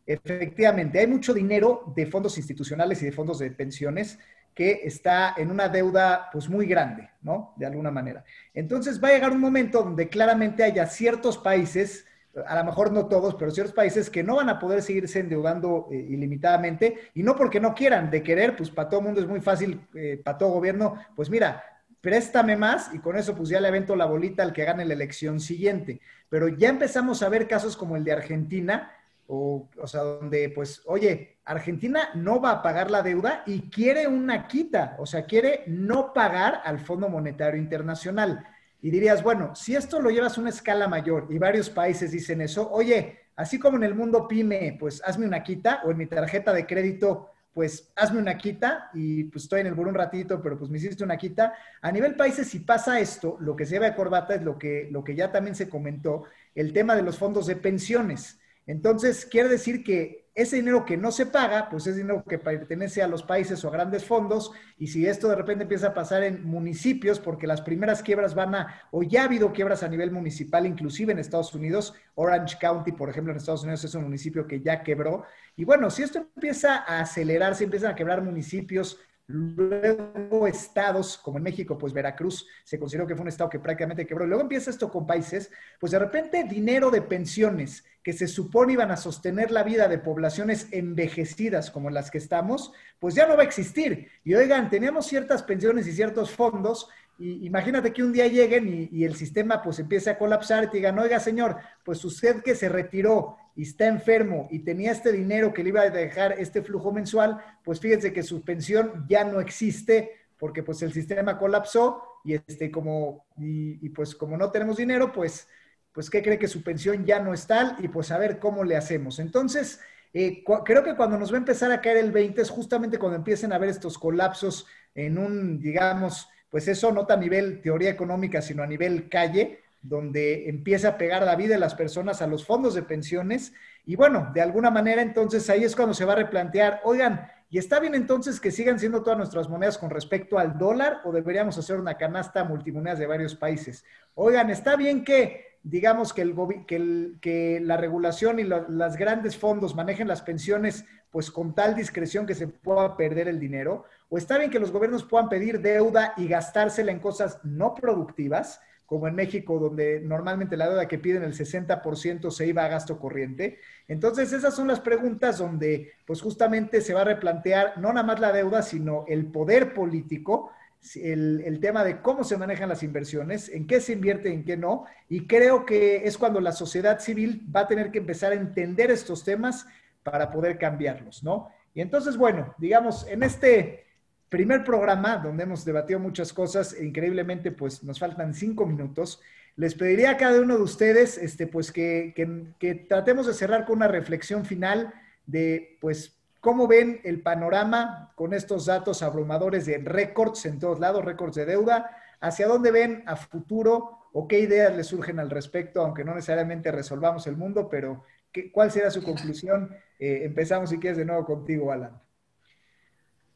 efectivamente, 0.06 1.00
hay 1.00 1.06
mucho 1.06 1.34
dinero 1.34 1.92
de 1.94 2.06
fondos 2.06 2.38
institucionales 2.38 3.02
y 3.02 3.04
de 3.04 3.12
fondos 3.12 3.40
de 3.40 3.50
pensiones 3.50 4.18
que 4.56 4.80
está 4.84 5.34
en 5.36 5.50
una 5.50 5.68
deuda 5.68 6.30
pues 6.32 6.48
muy 6.48 6.66
grande, 6.66 7.10
¿no? 7.20 7.52
De 7.56 7.66
alguna 7.66 7.90
manera. 7.90 8.24
Entonces 8.54 9.02
va 9.04 9.08
a 9.08 9.12
llegar 9.12 9.30
un 9.30 9.40
momento 9.40 9.82
donde 9.82 10.08
claramente 10.08 10.64
haya 10.64 10.86
ciertos 10.86 11.36
países, 11.36 12.06
a 12.46 12.56
lo 12.56 12.64
mejor 12.64 12.90
no 12.90 13.06
todos, 13.06 13.34
pero 13.34 13.50
ciertos 13.50 13.74
países 13.74 14.08
que 14.08 14.22
no 14.22 14.36
van 14.36 14.48
a 14.48 14.58
poder 14.58 14.80
seguirse 14.80 15.20
endeudando 15.20 15.88
eh, 15.92 15.96
ilimitadamente 15.96 17.10
y 17.12 17.22
no 17.22 17.36
porque 17.36 17.60
no 17.60 17.74
quieran, 17.74 18.10
de 18.10 18.22
querer, 18.22 18.56
pues 18.56 18.70
para 18.70 18.88
todo 18.88 19.02
mundo 19.02 19.20
es 19.20 19.26
muy 19.26 19.42
fácil, 19.42 19.78
eh, 19.94 20.22
para 20.24 20.38
todo 20.38 20.48
gobierno, 20.52 20.98
pues 21.14 21.28
mira, 21.28 21.62
préstame 22.00 22.56
más 22.56 22.94
y 22.94 22.98
con 23.00 23.18
eso 23.18 23.34
pues 23.34 23.50
ya 23.50 23.60
le 23.60 23.68
avento 23.68 23.94
la 23.94 24.06
bolita 24.06 24.42
al 24.42 24.54
que 24.54 24.64
gane 24.64 24.86
la 24.86 24.94
elección 24.94 25.38
siguiente. 25.38 26.00
Pero 26.30 26.48
ya 26.48 26.70
empezamos 26.70 27.22
a 27.22 27.28
ver 27.28 27.46
casos 27.46 27.76
como 27.76 27.94
el 27.94 28.04
de 28.04 28.12
Argentina, 28.12 28.90
o, 29.28 29.68
o 29.78 29.86
sea, 29.86 30.02
donde 30.02 30.48
pues, 30.50 30.82
oye, 30.86 31.38
Argentina 31.44 32.10
no 32.14 32.40
va 32.40 32.50
a 32.50 32.62
pagar 32.62 32.90
la 32.90 33.02
deuda 33.02 33.42
y 33.46 33.70
quiere 33.70 34.06
una 34.06 34.46
quita, 34.48 34.96
o 34.98 35.06
sea, 35.06 35.24
quiere 35.24 35.64
no 35.66 36.12
pagar 36.12 36.60
al 36.64 36.80
Fondo 36.80 37.08
Monetario 37.08 37.60
Internacional. 37.60 38.44
Y 38.82 38.90
dirías, 38.90 39.22
bueno, 39.22 39.54
si 39.54 39.74
esto 39.74 40.00
lo 40.00 40.10
llevas 40.10 40.36
a 40.36 40.40
una 40.40 40.50
escala 40.50 40.88
mayor 40.88 41.26
y 41.30 41.38
varios 41.38 41.70
países 41.70 42.10
dicen 42.10 42.40
eso, 42.40 42.70
oye, 42.70 43.18
así 43.36 43.58
como 43.58 43.76
en 43.76 43.84
el 43.84 43.94
mundo 43.94 44.28
pyme, 44.28 44.76
pues 44.78 45.02
hazme 45.04 45.26
una 45.26 45.42
quita, 45.42 45.82
o 45.84 45.90
en 45.90 45.96
mi 45.96 46.06
tarjeta 46.06 46.52
de 46.52 46.66
crédito, 46.66 47.30
pues 47.52 47.90
hazme 47.96 48.20
una 48.20 48.36
quita, 48.36 48.90
y 48.92 49.24
pues 49.24 49.44
estoy 49.44 49.62
en 49.62 49.68
el 49.68 49.74
buró 49.74 49.88
un 49.88 49.94
ratito, 49.94 50.42
pero 50.42 50.58
pues 50.58 50.70
me 50.70 50.78
hiciste 50.78 51.02
una 51.02 51.16
quita. 51.16 51.54
A 51.80 51.90
nivel 51.90 52.14
países, 52.14 52.48
si 52.48 52.60
pasa 52.60 53.00
esto, 53.00 53.38
lo 53.40 53.56
que 53.56 53.64
se 53.66 53.78
ve 53.78 53.86
a 53.86 53.94
corbata 53.94 54.34
es 54.34 54.42
lo 54.42 54.58
que, 54.58 54.88
lo 54.90 55.02
que 55.02 55.14
ya 55.14 55.32
también 55.32 55.54
se 55.54 55.68
comentó, 55.68 56.24
el 56.54 56.72
tema 56.72 56.94
de 56.94 57.02
los 57.02 57.18
fondos 57.18 57.46
de 57.46 57.56
pensiones. 57.56 58.38
Entonces, 58.66 59.26
quiere 59.26 59.48
decir 59.48 59.84
que 59.84 60.26
ese 60.34 60.56
dinero 60.56 60.84
que 60.84 60.98
no 60.98 61.12
se 61.12 61.24
paga, 61.24 61.70
pues 61.70 61.86
es 61.86 61.96
dinero 61.96 62.22
que 62.28 62.38
pertenece 62.38 63.02
a 63.02 63.08
los 63.08 63.22
países 63.22 63.64
o 63.64 63.68
a 63.68 63.70
grandes 63.70 64.04
fondos, 64.04 64.52
y 64.76 64.88
si 64.88 65.06
esto 65.06 65.28
de 65.28 65.34
repente 65.34 65.62
empieza 65.62 65.88
a 65.88 65.94
pasar 65.94 66.22
en 66.24 66.44
municipios, 66.44 67.18
porque 67.18 67.46
las 67.46 67.62
primeras 67.62 68.02
quiebras 68.02 68.34
van 68.34 68.54
a, 68.54 68.82
o 68.90 69.02
ya 69.02 69.22
ha 69.22 69.24
habido 69.24 69.52
quiebras 69.52 69.82
a 69.82 69.88
nivel 69.88 70.10
municipal, 70.10 70.66
inclusive 70.66 71.12
en 71.12 71.18
Estados 71.18 71.54
Unidos, 71.54 71.94
Orange 72.16 72.58
County, 72.60 72.92
por 72.92 73.08
ejemplo, 73.08 73.32
en 73.32 73.38
Estados 73.38 73.62
Unidos 73.62 73.84
es 73.84 73.94
un 73.94 74.02
municipio 74.02 74.46
que 74.46 74.60
ya 74.60 74.82
quebró, 74.82 75.24
y 75.56 75.64
bueno, 75.64 75.88
si 75.88 76.02
esto 76.02 76.18
empieza 76.18 76.76
a 76.76 77.00
acelerarse, 77.00 77.64
empiezan 77.64 77.92
a 77.92 77.94
quebrar 77.94 78.20
municipios, 78.20 78.98
luego 79.28 80.46
estados, 80.46 81.18
como 81.18 81.38
en 81.38 81.44
México, 81.44 81.76
pues 81.76 81.92
Veracruz 81.92 82.46
se 82.62 82.78
consideró 82.78 83.06
que 83.06 83.14
fue 83.16 83.22
un 83.22 83.28
estado 83.28 83.50
que 83.50 83.58
prácticamente 83.58 84.06
quebró, 84.06 84.26
luego 84.26 84.42
empieza 84.42 84.70
esto 84.70 84.90
con 84.90 85.06
países, 85.06 85.50
pues 85.80 85.92
de 85.92 85.98
repente 85.98 86.44
dinero 86.44 86.90
de 86.90 87.02
pensiones 87.02 87.84
que 88.06 88.12
se 88.12 88.28
supone 88.28 88.74
iban 88.74 88.92
a 88.92 88.96
sostener 88.96 89.50
la 89.50 89.64
vida 89.64 89.88
de 89.88 89.98
poblaciones 89.98 90.68
envejecidas 90.70 91.72
como 91.72 91.90
las 91.90 92.12
que 92.12 92.18
estamos, 92.18 92.70
pues 93.00 93.16
ya 93.16 93.26
no 93.26 93.34
va 93.34 93.42
a 93.42 93.46
existir. 93.46 94.12
Y 94.22 94.34
oigan, 94.34 94.70
teníamos 94.70 95.06
ciertas 95.08 95.42
pensiones 95.42 95.88
y 95.88 95.92
ciertos 95.92 96.30
fondos 96.30 96.88
y 97.18 97.44
imagínate 97.44 97.92
que 97.92 98.04
un 98.04 98.12
día 98.12 98.28
lleguen 98.28 98.88
y, 98.92 99.02
el 99.02 99.16
sistema 99.16 99.60
pues 99.60 99.80
empiece 99.80 100.08
a 100.08 100.18
colapsar 100.18 100.62
y 100.62 100.66
te 100.68 100.76
digan, 100.76 100.96
oiga 101.00 101.18
señor, 101.18 101.56
pues 101.84 102.04
usted 102.04 102.44
que 102.44 102.54
se 102.54 102.68
retiró 102.68 103.38
y 103.56 103.62
está 103.62 103.88
enfermo 103.88 104.46
y 104.52 104.60
tenía 104.60 104.92
este 104.92 105.10
dinero 105.10 105.52
que 105.52 105.64
le 105.64 105.70
iba 105.70 105.80
a 105.80 105.90
dejar 105.90 106.38
este 106.38 106.62
flujo 106.62 106.92
mensual, 106.92 107.40
pues 107.64 107.80
fíjense 107.80 108.12
que 108.12 108.22
su 108.22 108.42
pensión 108.42 109.04
ya 109.08 109.24
no 109.24 109.40
existe 109.40 110.12
porque 110.38 110.62
pues 110.62 110.80
el 110.82 110.92
sistema 110.92 111.38
colapsó 111.38 112.04
y 112.24 112.34
este 112.34 112.70
como 112.70 113.26
y, 113.36 113.88
pues 113.88 114.14
como 114.14 114.36
no 114.36 114.52
tenemos 114.52 114.76
dinero, 114.76 115.10
pues 115.12 115.48
pues 115.96 116.10
qué 116.10 116.22
cree 116.22 116.38
que 116.38 116.46
su 116.46 116.62
pensión 116.62 117.06
ya 117.06 117.20
no 117.20 117.32
es 117.32 117.46
tal 117.46 117.74
y 117.78 117.88
pues 117.88 118.10
a 118.10 118.18
ver 118.18 118.38
cómo 118.38 118.64
le 118.64 118.76
hacemos. 118.76 119.18
Entonces, 119.18 119.80
eh, 120.12 120.44
creo 120.62 120.84
que 120.84 120.94
cuando 120.94 121.18
nos 121.18 121.32
va 121.32 121.36
a 121.36 121.38
empezar 121.38 121.72
a 121.72 121.80
caer 121.80 121.96
el 121.96 122.12
20 122.12 122.42
es 122.42 122.50
justamente 122.50 122.98
cuando 122.98 123.16
empiecen 123.16 123.50
a 123.50 123.56
haber 123.56 123.70
estos 123.70 123.96
colapsos 123.96 124.66
en 124.94 125.16
un, 125.16 125.58
digamos, 125.58 126.28
pues 126.50 126.68
eso 126.68 126.92
no 126.92 127.06
a 127.08 127.16
nivel 127.16 127.62
teoría 127.62 127.88
económica, 127.88 128.42
sino 128.42 128.62
a 128.62 128.66
nivel 128.66 129.08
calle, 129.08 129.60
donde 129.80 130.50
empieza 130.50 130.88
a 130.88 130.98
pegar 130.98 131.22
la 131.22 131.34
vida 131.34 131.54
de 131.54 131.60
las 131.60 131.74
personas 131.74 132.20
a 132.20 132.26
los 132.26 132.44
fondos 132.44 132.74
de 132.74 132.82
pensiones. 132.82 133.54
Y 133.86 133.96
bueno, 133.96 134.30
de 134.34 134.42
alguna 134.42 134.70
manera 134.70 135.00
entonces 135.00 135.48
ahí 135.48 135.64
es 135.64 135.74
cuando 135.74 135.94
se 135.94 136.04
va 136.04 136.12
a 136.12 136.16
replantear, 136.16 136.82
oigan, 136.84 137.26
¿y 137.48 137.56
está 137.56 137.80
bien 137.80 137.94
entonces 137.94 138.38
que 138.38 138.50
sigan 138.50 138.78
siendo 138.78 139.02
todas 139.02 139.16
nuestras 139.16 139.48
monedas 139.48 139.78
con 139.78 139.88
respecto 139.88 140.38
al 140.38 140.58
dólar 140.58 141.00
o 141.06 141.12
deberíamos 141.12 141.56
hacer 141.56 141.80
una 141.80 141.96
canasta 141.96 142.44
multimonedas 142.44 142.98
de 142.98 143.06
varios 143.06 143.34
países? 143.34 143.82
Oigan, 144.14 144.50
¿está 144.50 144.76
bien 144.76 145.02
que 145.02 145.55
digamos 145.68 146.12
que, 146.12 146.22
el, 146.22 146.34
que, 146.66 147.12
que 147.20 147.60
la 147.60 147.76
regulación 147.76 148.38
y 148.38 148.44
los 148.44 148.96
grandes 148.96 149.36
fondos 149.36 149.74
manejen 149.74 150.06
las 150.06 150.22
pensiones 150.22 150.84
pues 151.10 151.30
con 151.30 151.54
tal 151.54 151.74
discreción 151.74 152.26
que 152.26 152.34
se 152.34 152.46
pueda 152.46 152.96
perder 152.96 153.26
el 153.28 153.40
dinero? 153.40 153.84
¿O 154.08 154.18
está 154.18 154.38
bien 154.38 154.50
que 154.50 154.60
los 154.60 154.70
gobiernos 154.70 155.02
puedan 155.02 155.28
pedir 155.28 155.60
deuda 155.60 156.14
y 156.16 156.28
gastársela 156.28 156.92
en 156.92 157.00
cosas 157.00 157.40
no 157.44 157.74
productivas? 157.74 158.60
como 158.86 159.08
en 159.08 159.16
México, 159.16 159.58
donde 159.58 160.00
normalmente 160.00 160.56
la 160.56 160.68
deuda 160.68 160.86
que 160.86 160.98
piden 160.98 161.24
el 161.24 161.34
60% 161.34 162.30
se 162.30 162.46
iba 162.46 162.64
a 162.64 162.68
gasto 162.68 163.00
corriente. 163.00 163.58
Entonces, 163.88 164.32
esas 164.32 164.54
son 164.54 164.68
las 164.68 164.78
preguntas 164.78 165.38
donde, 165.38 165.92
pues 166.06 166.22
justamente 166.22 166.80
se 166.80 166.94
va 166.94 167.00
a 167.00 167.06
replantear 167.06 167.78
no 167.78 167.88
nada 167.88 168.06
más 168.06 168.20
la 168.20 168.32
deuda, 168.32 168.62
sino 168.62 169.04
el 169.08 169.26
poder 169.26 169.74
político, 169.74 170.52
el, 170.94 171.58
tema 171.60 171.82
de 171.84 172.00
cómo 172.00 172.22
se 172.22 172.36
manejan 172.36 172.68
las 172.68 172.82
inversiones, 172.82 173.48
en 173.48 173.66
qué 173.66 173.80
se 173.80 173.92
invierte 173.92 174.32
en 174.32 174.44
qué 174.44 174.56
no. 174.56 174.84
Y 175.08 175.26
creo 175.26 175.66
que 175.66 176.06
es 176.06 176.16
cuando 176.16 176.40
la 176.40 176.52
sociedad 176.52 177.00
civil 177.00 177.44
va 177.54 177.60
a 177.60 177.68
tener 177.68 177.90
que 177.90 177.98
empezar 177.98 178.32
a 178.32 178.36
entender 178.36 178.90
estos 178.90 179.24
temas 179.24 179.66
para 180.02 180.30
poder 180.30 180.58
cambiarlos, 180.58 181.24
¿no? 181.24 181.50
Y 181.74 181.80
entonces, 181.80 182.16
bueno, 182.16 182.54
digamos, 182.58 183.06
en 183.08 183.22
este 183.22 183.86
primer 184.28 184.64
programa 184.64 185.18
donde 185.18 185.44
hemos 185.44 185.64
debatido 185.64 186.00
muchas 186.00 186.32
cosas 186.32 186.72
e 186.72 186.84
increíblemente 186.84 187.52
pues 187.52 187.82
nos 187.84 187.98
faltan 187.98 188.34
cinco 188.34 188.66
minutos. 188.66 189.20
Les 189.56 189.74
pediría 189.74 190.10
a 190.10 190.16
cada 190.16 190.40
uno 190.40 190.56
de 190.56 190.62
ustedes 190.62 191.16
este, 191.18 191.46
pues 191.46 191.72
que, 191.72 192.12
que, 192.58 192.74
tratemos 192.74 193.26
de 193.26 193.34
cerrar 193.34 193.64
con 193.64 193.76
una 193.76 193.88
reflexión 193.88 194.44
final 194.44 194.92
de 195.26 195.78
pues 195.80 196.15
cómo 196.46 196.68
ven 196.68 197.00
el 197.02 197.22
panorama 197.22 198.12
con 198.14 198.32
estos 198.32 198.66
datos 198.66 199.02
abrumadores 199.02 199.66
de 199.66 199.78
récords 199.78 200.46
en 200.46 200.60
todos 200.60 200.78
lados, 200.78 201.04
récords 201.04 201.34
de 201.34 201.44
deuda, 201.44 201.90
hacia 202.20 202.46
dónde 202.46 202.70
ven 202.70 203.02
a 203.06 203.16
futuro 203.16 203.98
o 204.12 204.28
qué 204.28 204.38
ideas 204.38 204.76
les 204.76 204.86
surgen 204.86 205.18
al 205.18 205.28
respecto, 205.28 205.80
aunque 205.80 206.04
no 206.04 206.14
necesariamente 206.14 206.70
resolvamos 206.70 207.26
el 207.26 207.36
mundo, 207.36 207.68
pero 207.68 208.04
¿qué, 208.30 208.52
¿cuál 208.52 208.70
será 208.70 208.92
su 208.92 209.02
conclusión? 209.02 209.74
Eh, 209.98 210.20
empezamos 210.22 210.70
si 210.70 210.78
quieres 210.78 210.98
de 210.98 211.04
nuevo 211.04 211.24
contigo, 211.24 211.72
Alan. 211.72 212.00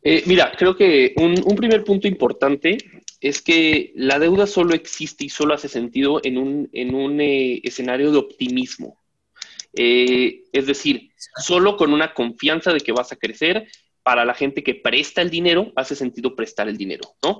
Eh, 0.04 0.22
mira, 0.26 0.52
creo 0.56 0.76
que 0.76 1.12
un, 1.16 1.56
primer 1.56 1.82
punto 1.82 2.06
importante 2.06 2.78
es 3.20 3.42
que 3.42 3.90
la 3.96 4.20
deuda 4.20 4.46
solo 4.46 4.72
existe 4.72 5.24
y 5.24 5.30
solo 5.30 5.54
hace 5.54 5.66
sentido 5.66 6.20
en 6.22 6.38
un, 6.38 6.70
en 6.72 6.94
un 6.94 7.20
eh, 7.20 7.60
escenario 7.64 8.12
de 8.12 8.18
optimismo. 8.18 8.99
Eh, 9.74 10.44
es 10.52 10.66
decir, 10.66 11.10
solo 11.36 11.76
con 11.76 11.92
una 11.92 12.12
confianza 12.14 12.72
de 12.72 12.80
que 12.80 12.92
vas 12.92 13.12
a 13.12 13.16
crecer, 13.16 13.68
para 14.02 14.24
la 14.24 14.34
gente 14.34 14.62
que 14.62 14.74
presta 14.74 15.20
el 15.20 15.30
dinero, 15.30 15.72
hace 15.76 15.94
sentido 15.94 16.34
prestar 16.34 16.68
el 16.68 16.76
dinero, 16.78 17.16
¿no? 17.22 17.36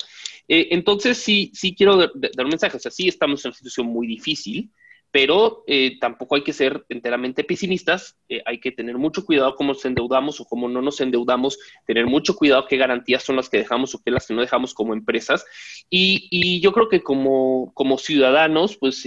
entonces, 0.47 1.16
sí, 1.16 1.51
sí 1.55 1.74
quiero 1.76 1.97
dar 1.97 2.45
un 2.45 2.51
mensaje, 2.51 2.76
o 2.76 2.81
sea, 2.81 2.91
sí 2.91 3.07
estamos 3.07 3.45
en 3.45 3.51
una 3.51 3.57
situación 3.57 3.87
muy 3.87 4.07
difícil, 4.07 4.70
pero 5.11 5.64
eh, 5.66 5.99
tampoco 6.01 6.37
hay 6.37 6.43
que 6.43 6.53
ser 6.53 6.85
enteramente 6.89 7.45
pesimistas, 7.45 8.16
eh, 8.28 8.43
hay 8.47 8.61
que 8.61 8.70
tener 8.70 8.97
mucho 8.97 9.24
cuidado 9.24 9.57
cómo 9.57 9.72
nos 9.72 9.85
endeudamos 9.85 10.41
o 10.41 10.45
cómo 10.45 10.68
no 10.68 10.81
nos 10.83 11.01
endeudamos, 11.01 11.59
tener 11.87 12.07
mucho 12.07 12.37
cuidado 12.37 12.66
qué 12.66 12.76
garantías 12.76 13.24
son 13.24 13.37
las 13.37 13.49
que 13.49 13.59
dejamos 13.59 13.95
o 13.95 14.03
qué 14.03 14.11
las 14.11 14.26
que 14.26 14.35
no 14.35 14.41
dejamos 14.41 14.72
como 14.72 14.93
empresas. 14.93 15.45
Y, 15.89 16.61
yo 16.61 16.72
creo 16.72 16.89
que 16.89 17.01
como 17.03 17.99
ciudadanos, 17.99 18.76
pues 18.76 19.05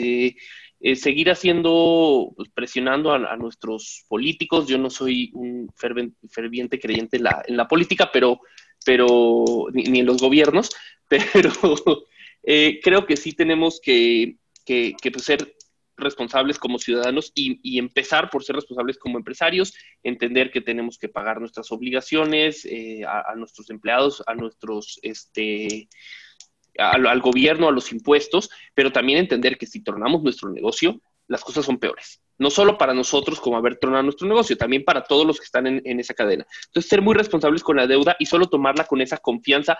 eh, 0.83 0.95
seguir 0.95 1.31
haciendo, 1.31 2.31
pues, 2.35 2.49
presionando 2.53 3.11
a, 3.11 3.37
nuestros 3.37 4.05
políticos. 4.07 4.67
Yo 4.67 4.77
no 4.77 4.89
soy 4.89 5.31
un 5.33 5.73
ferviente 5.75 6.79
creyente 6.79 7.17
en 7.17 7.23
la, 7.23 7.43
en 7.47 7.57
la 7.57 7.67
política, 7.67 8.11
pero, 8.13 8.39
pero 8.85 9.65
ni, 9.73 9.99
en 9.99 10.05
los 10.05 10.21
gobiernos, 10.21 10.69
pero 11.07 11.51
creo 12.43 13.05
que 13.07 13.17
sí 13.17 13.31
tenemos 13.33 13.79
que, 13.81 14.37
pues, 14.65 15.23
ser 15.23 15.55
responsables 15.97 16.57
como 16.57 16.79
ciudadanos 16.79 17.31
y, 17.35 17.77
empezar 17.77 18.29
por 18.29 18.43
ser 18.43 18.55
responsables 18.55 18.97
como 18.97 19.17
empresarios, 19.17 19.73
entender 20.03 20.51
que 20.51 20.61
tenemos 20.61 20.97
que 20.97 21.09
pagar 21.09 21.39
nuestras 21.39 21.71
obligaciones 21.71 22.65
eh, 22.65 23.03
a, 23.05 23.35
nuestros 23.35 23.69
empleados, 23.69 24.23
a 24.25 24.35
nuestros, 24.35 24.99
este, 25.01 25.87
al, 26.77 27.21
gobierno, 27.21 27.67
a 27.67 27.71
los 27.71 27.91
impuestos, 27.91 28.49
pero 28.73 28.91
también 28.91 29.19
entender 29.19 29.57
que 29.57 29.65
si 29.65 29.83
tornamos 29.83 30.23
nuestro 30.23 30.49
negocio, 30.49 31.01
las 31.27 31.43
cosas 31.43 31.65
son 31.65 31.77
peores. 31.77 32.21
No 32.37 32.49
solo 32.49 32.77
para 32.77 32.93
nosotros 32.93 33.39
como 33.39 33.57
haber 33.57 33.77
tronado 33.77 34.03
nuestro 34.03 34.27
negocio, 34.27 34.57
también 34.57 34.83
para 34.83 35.03
todos 35.03 35.25
los 35.25 35.39
que 35.39 35.45
están 35.45 35.67
en, 35.67 35.81
en 35.85 35.99
esa 35.99 36.13
cadena. 36.13 36.45
Entonces, 36.65 36.89
ser 36.89 37.01
muy 37.01 37.15
responsables 37.15 37.63
con 37.63 37.77
la 37.77 37.87
deuda 37.87 38.15
y 38.19 38.25
solo 38.25 38.47
tomarla 38.47 38.85
con 38.85 39.01
esa 39.01 39.17
confianza 39.17 39.77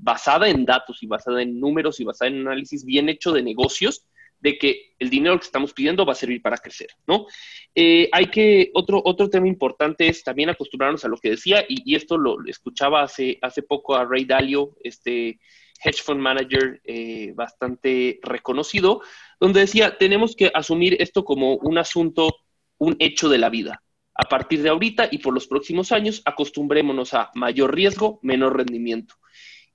basada 0.00 0.48
en 0.48 0.64
datos 0.64 1.02
y 1.02 1.06
basada 1.06 1.42
en 1.42 1.60
números 1.60 2.00
y 2.00 2.04
basada 2.04 2.30
en 2.30 2.40
análisis 2.40 2.84
bien 2.84 3.08
hecho 3.08 3.32
de 3.32 3.42
negocios 3.42 4.06
de 4.42 4.58
que 4.58 4.94
el 4.98 5.08
dinero 5.08 5.38
que 5.38 5.46
estamos 5.46 5.72
pidiendo 5.72 6.04
va 6.04 6.12
a 6.12 6.16
servir 6.16 6.42
para 6.42 6.58
crecer, 6.58 6.88
¿no? 7.06 7.26
Eh, 7.74 8.08
hay 8.10 8.26
que, 8.26 8.70
otro, 8.74 9.00
otro 9.04 9.30
tema 9.30 9.46
importante 9.46 10.08
es 10.08 10.24
también 10.24 10.50
acostumbrarnos 10.50 11.04
a 11.04 11.08
lo 11.08 11.16
que 11.16 11.30
decía, 11.30 11.64
y, 11.68 11.94
esto 11.94 12.18
lo 12.18 12.36
escuchaba 12.46 13.02
hace, 13.02 13.38
hace 13.40 13.62
poco 13.62 13.94
a 13.94 14.04
Ray 14.04 14.24
Dalio, 14.24 14.76
este 14.82 15.38
hedge 15.82 16.02
fund 16.02 16.20
manager 16.20 16.80
eh, 16.84 17.32
bastante 17.34 18.18
reconocido, 18.22 19.02
donde 19.40 19.60
decía, 19.60 19.98
tenemos 19.98 20.36
que 20.36 20.50
asumir 20.54 20.96
esto 21.00 21.24
como 21.24 21.56
un 21.56 21.78
asunto, 21.78 22.28
un 22.78 22.96
hecho 22.98 23.28
de 23.28 23.38
la 23.38 23.50
vida. 23.50 23.82
A 24.14 24.28
partir 24.28 24.62
de 24.62 24.68
ahorita 24.68 25.08
y 25.10 25.18
por 25.18 25.34
los 25.34 25.46
próximos 25.46 25.90
años, 25.90 26.22
acostumbrémonos 26.24 27.14
a 27.14 27.30
mayor 27.34 27.74
riesgo, 27.74 28.20
menor 28.22 28.56
rendimiento 28.56 29.14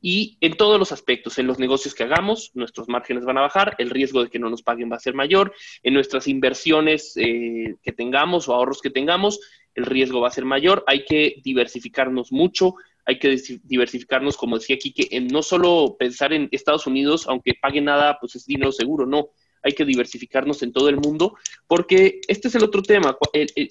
y 0.02 0.38
en 0.42 0.56
todos 0.56 0.78
los 0.78 0.92
aspectos, 0.92 1.40
en 1.40 1.48
los 1.48 1.60
negocios 1.60 1.96
que 1.96 2.04
hagamos, 2.04 2.52
nuestros 2.54 2.88
márgenes 2.88 3.26
van 3.26 3.38
a 3.38 3.42
bajar, 3.42 3.76
el 3.80 3.90
riesgo 3.90 4.24
de 4.24 4.30
que 4.30 4.40
no 4.40 4.50
nos 4.50 4.62
paguen 4.62 4.92
va 4.92 4.98
a 4.98 5.00
ser 5.00 5.16
mayor, 5.16 5.54
en 5.84 5.94
nuestras 5.94 6.28
inversiones 6.28 7.14
eh, 7.18 7.76
que 7.82 7.92
tengamos 7.92 8.48
o 8.48 8.54
ahorros 8.54 8.82
que 8.82 8.90
tengamos, 8.90 9.40
el 9.74 9.86
riesgo 9.86 10.22
va 10.22 10.28
a 10.28 10.32
ser 10.32 10.46
mayor, 10.46 10.84
hay 10.88 11.04
que 11.06 11.42
diversificarnos 11.44 12.32
mucho, 12.32 12.76
hay 13.08 13.20
que 13.20 13.38
diversificarnos, 13.64 14.36
como 14.36 14.60
decía 14.60 14.76
aquí, 14.76 14.92
que 14.92 15.08
en 15.16 15.28
no 15.28 15.42
solo 15.42 15.96
pensar 15.98 16.34
en 16.34 16.50
Estados 16.52 16.86
Unidos, 16.88 17.26
aunque 17.28 17.54
pague 17.60 17.80
nada, 17.80 18.18
pues 18.20 18.36
es 18.36 18.46
dinero 18.46 18.74
seguro, 18.74 19.06
no, 19.06 19.30
hay 19.64 19.74
que 19.74 19.86
diversificarnos 19.86 20.64
en 20.64 20.72
todo 20.72 20.90
el 20.90 20.98
mundo, 20.98 21.36
porque 21.68 22.22
este 22.28 22.48
es 22.48 22.56
el 22.56 22.64
otro 22.64 22.82
tema. 22.82 23.18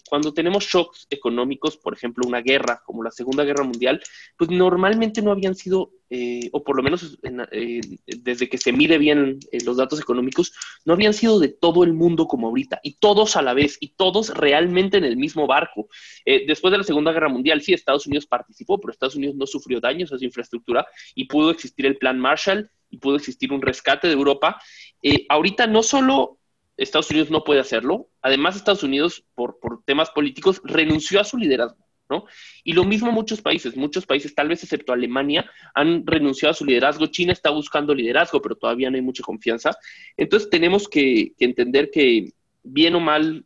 Cuando 0.09 0.33
tenemos 0.33 0.65
shocks 0.65 1.07
económicos, 1.11 1.77
por 1.77 1.95
ejemplo, 1.95 2.27
una 2.27 2.41
guerra 2.41 2.83
como 2.85 3.03
la 3.03 3.11
Segunda 3.11 3.45
Guerra 3.45 3.65
Mundial, 3.65 4.03
pues 4.37 4.51
normalmente 4.51 5.23
no 5.23 5.33
habían 5.33 5.55
sido, 5.55 5.93
eh, 6.11 6.49
o 6.53 6.63
por 6.63 6.77
lo 6.77 6.83
menos 6.83 7.19
eh, 7.53 7.81
desde 8.07 8.49
que 8.49 8.59
se 8.59 8.73
mide 8.73 8.99
bien 8.99 9.39
eh, 9.53 9.59
los 9.65 9.77
datos 9.77 10.01
económicos, 10.01 10.53
no 10.85 10.95
habían 10.95 11.15
sido 11.15 11.39
de 11.39 11.49
todo 11.49 11.85
el 11.85 11.93
mundo 11.93 12.27
como 12.27 12.49
ahorita, 12.49 12.81
y 12.83 12.97
todos 12.99 13.37
a 13.37 13.43
la 13.43 13.55
vez, 13.55 13.77
y 13.81 13.95
todos 13.97 14.35
realmente 14.35 14.99
en 14.99 15.05
el 15.05 15.17
mismo 15.17 15.47
barco. 15.47 15.89
después 16.25 16.73
de 16.73 16.79
la 16.79 16.85
Segunda 16.85 17.13
Guerra 17.13 17.29
Mundial, 17.29 17.61
sí, 17.63 17.73
Estados 17.73 18.07
Unidos 18.07 18.27
participó, 18.27 18.79
pero 18.79 18.93
Estados 18.93 19.17
Unidos 19.17 19.37
no 19.37 19.47
sufrió 19.47 19.81
daños 19.81 20.13
a 20.13 20.19
su 20.19 20.25
infraestructura 20.25 20.87
y 21.15 21.27
pudo 21.27 21.51
existir 21.51 21.87
el 21.87 21.97
Plan 21.97 22.19
Marshall 22.19 22.71
pudo 22.97 23.17
existir 23.17 23.53
un 23.53 23.63
rescate 23.63 24.07
de 24.09 24.15
Europa. 24.15 24.61
Eh, 25.03 25.27
ahorita 25.29 25.67
no 25.67 25.83
solo 25.83 26.39
Estados 26.77 27.11
Unidos 27.11 27.31
no 27.31 27.45
puede 27.45 27.61
hacerlo, 27.61 28.09
además 28.21 28.57
Estados 28.57 28.83
Unidos, 28.83 29.25
por, 29.35 29.59
temas 29.85 30.11
políticos, 30.11 30.61
renunció 30.65 31.21
a 31.21 31.25
su 31.25 31.39
liderazgo. 31.39 31.85
¿no? 32.09 32.25
Y 32.63 32.73
lo 32.73 32.85
mismo 32.85 33.11
muchos 33.11 33.43
países, 33.43 33.77
muchos 33.77 34.07
países, 34.07 34.33
tal 34.35 34.49
vez 34.49 34.63
excepto 34.63 34.93
Alemania, 34.93 35.51
han 35.75 36.07
renunciado 36.07 36.53
a 36.53 36.55
su 36.55 36.65
liderazgo. 36.65 37.07
China 37.07 37.33
está 37.33 37.51
buscando 37.51 37.95
liderazgo, 37.95 38.41
pero 38.41 38.55
todavía 38.55 38.91
no 38.91 38.97
hay 38.97 39.03
mucha 39.03 39.25
confianza. 39.25 39.77
Entonces 40.17 40.49
tenemos 40.49 40.89
que, 40.89 41.33
entender 41.39 41.91
que, 41.91 42.33
bien 42.63 42.95
o 42.95 43.01
mal, 43.01 43.45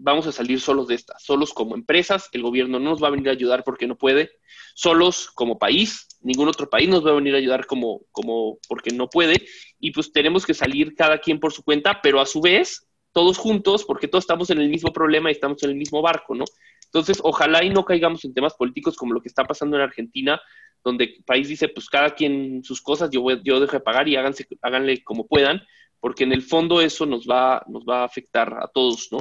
vamos 0.00 0.26
a 0.26 0.32
salir 0.32 0.60
solos 0.60 0.88
de 0.88 0.94
esta, 0.94 1.18
solos 1.18 1.52
como 1.52 1.74
empresas, 1.74 2.28
el 2.32 2.42
gobierno 2.42 2.78
no 2.78 2.90
nos 2.90 3.02
va 3.02 3.08
a 3.08 3.12
venir 3.12 3.28
a 3.28 3.32
ayudar 3.32 3.64
porque 3.64 3.86
no 3.86 3.96
puede, 3.96 4.30
solos 4.74 5.30
como 5.30 5.58
país, 5.58 6.08
ningún 6.20 6.48
otro 6.48 6.68
país 6.68 6.88
nos 6.88 7.04
va 7.06 7.10
a 7.10 7.14
venir 7.14 7.34
a 7.34 7.38
ayudar 7.38 7.66
como, 7.66 8.02
como 8.10 8.58
porque 8.68 8.90
no 8.90 9.08
puede, 9.08 9.46
y 9.78 9.92
pues 9.92 10.12
tenemos 10.12 10.46
que 10.46 10.54
salir 10.54 10.94
cada 10.94 11.18
quien 11.18 11.38
por 11.38 11.52
su 11.52 11.62
cuenta, 11.62 12.00
pero 12.02 12.20
a 12.20 12.26
su 12.26 12.40
vez 12.40 12.86
todos 13.12 13.38
juntos, 13.38 13.84
porque 13.84 14.08
todos 14.08 14.24
estamos 14.24 14.50
en 14.50 14.60
el 14.60 14.68
mismo 14.68 14.92
problema 14.92 15.30
y 15.30 15.32
estamos 15.32 15.62
en 15.62 15.70
el 15.70 15.76
mismo 15.76 16.00
barco, 16.02 16.34
¿no? 16.34 16.44
Entonces, 16.84 17.20
ojalá 17.22 17.62
y 17.64 17.70
no 17.70 17.84
caigamos 17.84 18.24
en 18.24 18.34
temas 18.34 18.54
políticos 18.54 18.96
como 18.96 19.12
lo 19.12 19.20
que 19.20 19.28
está 19.28 19.44
pasando 19.44 19.76
en 19.76 19.82
Argentina, 19.82 20.40
donde 20.82 21.04
el 21.04 21.24
país 21.24 21.48
dice, 21.48 21.68
pues 21.68 21.88
cada 21.88 22.14
quien 22.14 22.64
sus 22.64 22.80
cosas, 22.80 23.10
yo, 23.10 23.24
yo 23.42 23.60
dejo 23.60 23.72
de 23.72 23.80
pagar 23.80 24.08
y 24.08 24.16
háganse, 24.16 24.46
háganle 24.62 25.02
como 25.04 25.26
puedan, 25.26 25.62
porque 26.00 26.24
en 26.24 26.32
el 26.32 26.42
fondo 26.42 26.80
eso 26.80 27.06
nos 27.06 27.26
va, 27.26 27.62
nos 27.68 27.84
va 27.84 28.00
a 28.00 28.04
afectar 28.04 28.52
a 28.54 28.68
todos, 28.68 29.08
¿no? 29.12 29.18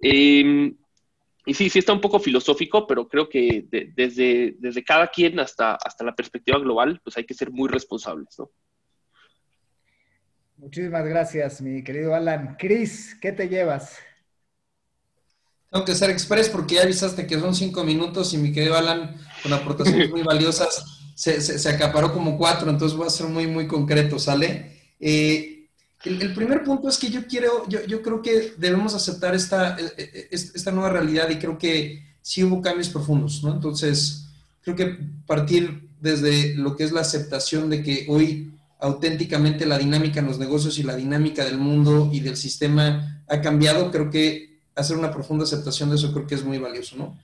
Em, 0.00 0.76
y 1.44 1.54
sí, 1.54 1.70
sí 1.70 1.78
está 1.78 1.92
un 1.92 2.00
poco 2.00 2.18
filosófico, 2.18 2.86
pero 2.86 3.08
creo 3.08 3.28
que 3.28 3.66
desde, 3.94 4.56
desde 4.58 4.84
cada 4.84 5.08
quien 5.08 5.38
hasta, 5.38 5.74
hasta 5.76 6.04
la 6.04 6.14
perspectiva 6.14 6.58
global, 6.58 7.00
pues 7.04 7.16
hay 7.16 7.24
que 7.24 7.34
ser 7.34 7.50
muy 7.50 7.68
responsables, 7.68 8.28
¿no? 8.38 8.50
Muchísimas 10.56 11.04
gracias, 11.04 11.60
mi 11.60 11.84
querido 11.84 12.14
Alan. 12.14 12.56
Cris, 12.58 13.16
¿qué 13.20 13.30
te 13.30 13.48
llevas? 13.48 13.98
Tengo 15.70 15.84
que 15.84 15.94
ser 15.94 16.10
express 16.10 16.48
porque 16.48 16.76
ya 16.76 16.82
avisaste 16.82 17.26
que 17.26 17.38
son 17.38 17.54
cinco 17.54 17.84
minutos 17.84 18.32
y 18.32 18.38
mi 18.38 18.52
querido 18.52 18.74
Alan, 18.74 19.14
con 19.42 19.52
aportaciones 19.52 20.10
muy 20.10 20.22
valiosas, 20.22 20.96
se, 21.14 21.68
acaparó 21.68 22.12
como 22.12 22.38
cuatro, 22.38 22.70
entonces 22.70 22.96
voy 22.96 23.06
a 23.06 23.10
ser 23.10 23.26
muy, 23.26 23.46
muy 23.46 23.66
concreto, 23.66 24.18
¿sale? 24.18 24.94
Eh, 24.98 25.55
el, 26.04 26.34
primer 26.34 26.62
punto 26.62 26.88
es 26.88 26.98
que 26.98 27.10
yo 27.10 27.26
quiero, 27.26 27.68
yo, 27.68 28.02
creo 28.02 28.22
que 28.22 28.54
debemos 28.58 28.94
aceptar 28.94 29.34
esta, 29.34 29.76
e, 29.78 29.84
e, 29.96 30.28
esta 30.30 30.70
nueva 30.70 30.90
realidad 30.90 31.28
y 31.30 31.38
creo 31.38 31.58
que 31.58 32.04
sí 32.22 32.44
hubo 32.44 32.60
cambios 32.62 32.88
profundos, 32.88 33.42
¿no? 33.42 33.52
Entonces, 33.52 34.26
creo 34.62 34.76
que 34.76 34.98
partir 35.26 35.88
desde 36.00 36.54
lo 36.54 36.76
que 36.76 36.84
es 36.84 36.92
la 36.92 37.00
aceptación 37.00 37.70
de 37.70 37.82
que 37.82 38.06
hoy 38.08 38.52
auténticamente 38.78 39.64
la 39.66 39.78
dinámica 39.78 40.20
en 40.20 40.26
los 40.26 40.38
negocios 40.38 40.78
y 40.78 40.82
la 40.82 40.94
dinámica 40.94 41.44
del 41.44 41.58
mundo 41.58 42.10
y 42.12 42.20
del 42.20 42.36
sistema 42.36 43.22
ha 43.26 43.40
cambiado, 43.40 43.90
creo 43.90 44.10
que 44.10 44.60
hacer 44.74 44.96
una 44.96 45.10
profunda 45.10 45.44
aceptación 45.44 45.88
de 45.88 45.96
eso 45.96 46.12
creo 46.12 46.26
que 46.26 46.34
es 46.34 46.44
muy 46.44 46.58
valioso, 46.58 46.96
¿no? 46.96 47.18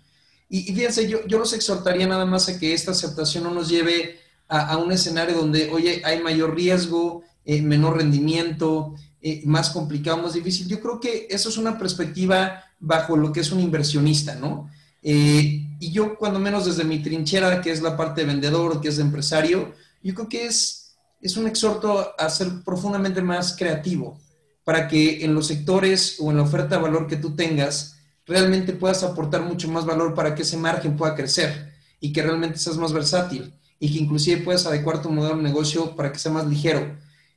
Y, 0.49 0.65
fíjense, 0.75 1.09
yo, 1.09 1.27
yo 1.27 1.39
los 1.39 1.55
exhortaría 1.55 2.07
nada 2.07 2.27
más 2.27 2.49
a 2.49 2.59
que 2.59 2.75
esta 2.75 2.91
aceptación 2.91 3.45
no 3.45 3.53
nos 3.53 3.71
lleve 3.71 4.19
a, 4.49 4.77
un 4.77 4.93
escenario 4.93 5.35
donde, 5.35 5.71
oye, 5.71 6.03
hay 6.05 6.23
mayor 6.23 6.55
riesgo, 6.55 7.23
eh, 7.45 7.63
menor 7.63 7.97
rendimiento, 7.97 8.95
eh, 9.21 9.43
más 9.45 9.71
complicado, 9.71 10.19
más 10.19 10.35
difícil. 10.35 10.69
Yo 10.69 10.81
creo 10.81 11.01
que 11.01 11.27
eso 11.31 11.49
es 11.49 11.57
una 11.57 11.79
perspectiva 11.79 12.65
bajo 12.79 13.17
lo 13.17 13.33
que 13.33 13.41
es 13.41 13.53
un 13.53 13.61
inversionista, 13.61 14.35
¿no? 14.35 14.69
Eh, 15.03 15.77
y 15.81 15.91
yo, 15.93 16.17
cuando 16.17 16.39
menos 16.39 16.67
desde 16.67 16.85
mi 16.85 17.01
trinchera, 17.01 17.61
que 17.61 17.71
es 17.71 17.83
la 17.83 17.97
parte 17.97 18.21
de 18.21 18.29
vendedor, 18.29 18.81
que 18.81 18.89
es 18.89 18.97
de 18.97 19.03
empresario, 19.03 19.73
yo 20.03 20.15
creo 20.15 20.29
que 20.29 20.47
es 20.47 20.83
es 21.23 21.37
un 21.37 21.47
exhorto 21.47 22.15
a 22.19 22.29
ser 22.29 22.49
profundamente 22.65 23.23
más 23.23 23.57
creativo 23.57 24.19
para 24.65 24.89
que 24.89 25.25
en 25.25 25.35
los 25.35 25.47
sectores 25.47 26.17
o 26.19 26.31
en 26.31 26.37
la 26.37 26.43
oferta 26.43 26.77
de 26.77 26.83
valor 26.83 27.07
que 27.07 27.17
tú 27.17 27.35
tengas, 27.35 27.97
realmente 28.27 28.73
puedas 28.73 29.03
aportar 29.05 29.43
mucho 29.43 29.69
más 29.69 29.87
valor 29.87 30.15
para 30.15 30.35
que 30.35 30.43
ese 30.43 30.57
margen 30.57 30.97
pueda 30.97 31.15
crecer 31.15 31.73
y 32.01 32.13
que 32.13 32.23
realmente 32.23 32.59
seas 32.59 32.77
más 32.77 32.93
versátil 32.93 33.55
y 33.79 33.93
que 33.93 33.99
inclusive 34.01 34.43
puedas 34.43 34.67
adecuar 34.67 35.01
tu 35.01 35.11
modelo 35.11 35.37
de 35.37 35.43
negocio 35.43 35.97
para 35.97 36.13
que 36.13 36.19
sea 36.19 36.33
más 36.33 36.47
ligero. 36.47 36.97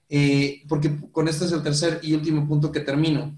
Eh, 0.10 0.64
porque 0.68 0.96
con 1.12 1.28
este 1.28 1.46
es 1.46 1.52
el 1.52 1.64
tercer 1.64 2.00
y 2.04 2.14
último 2.14 2.48
punto 2.48 2.72
que 2.72 2.80
termino. 2.80 3.36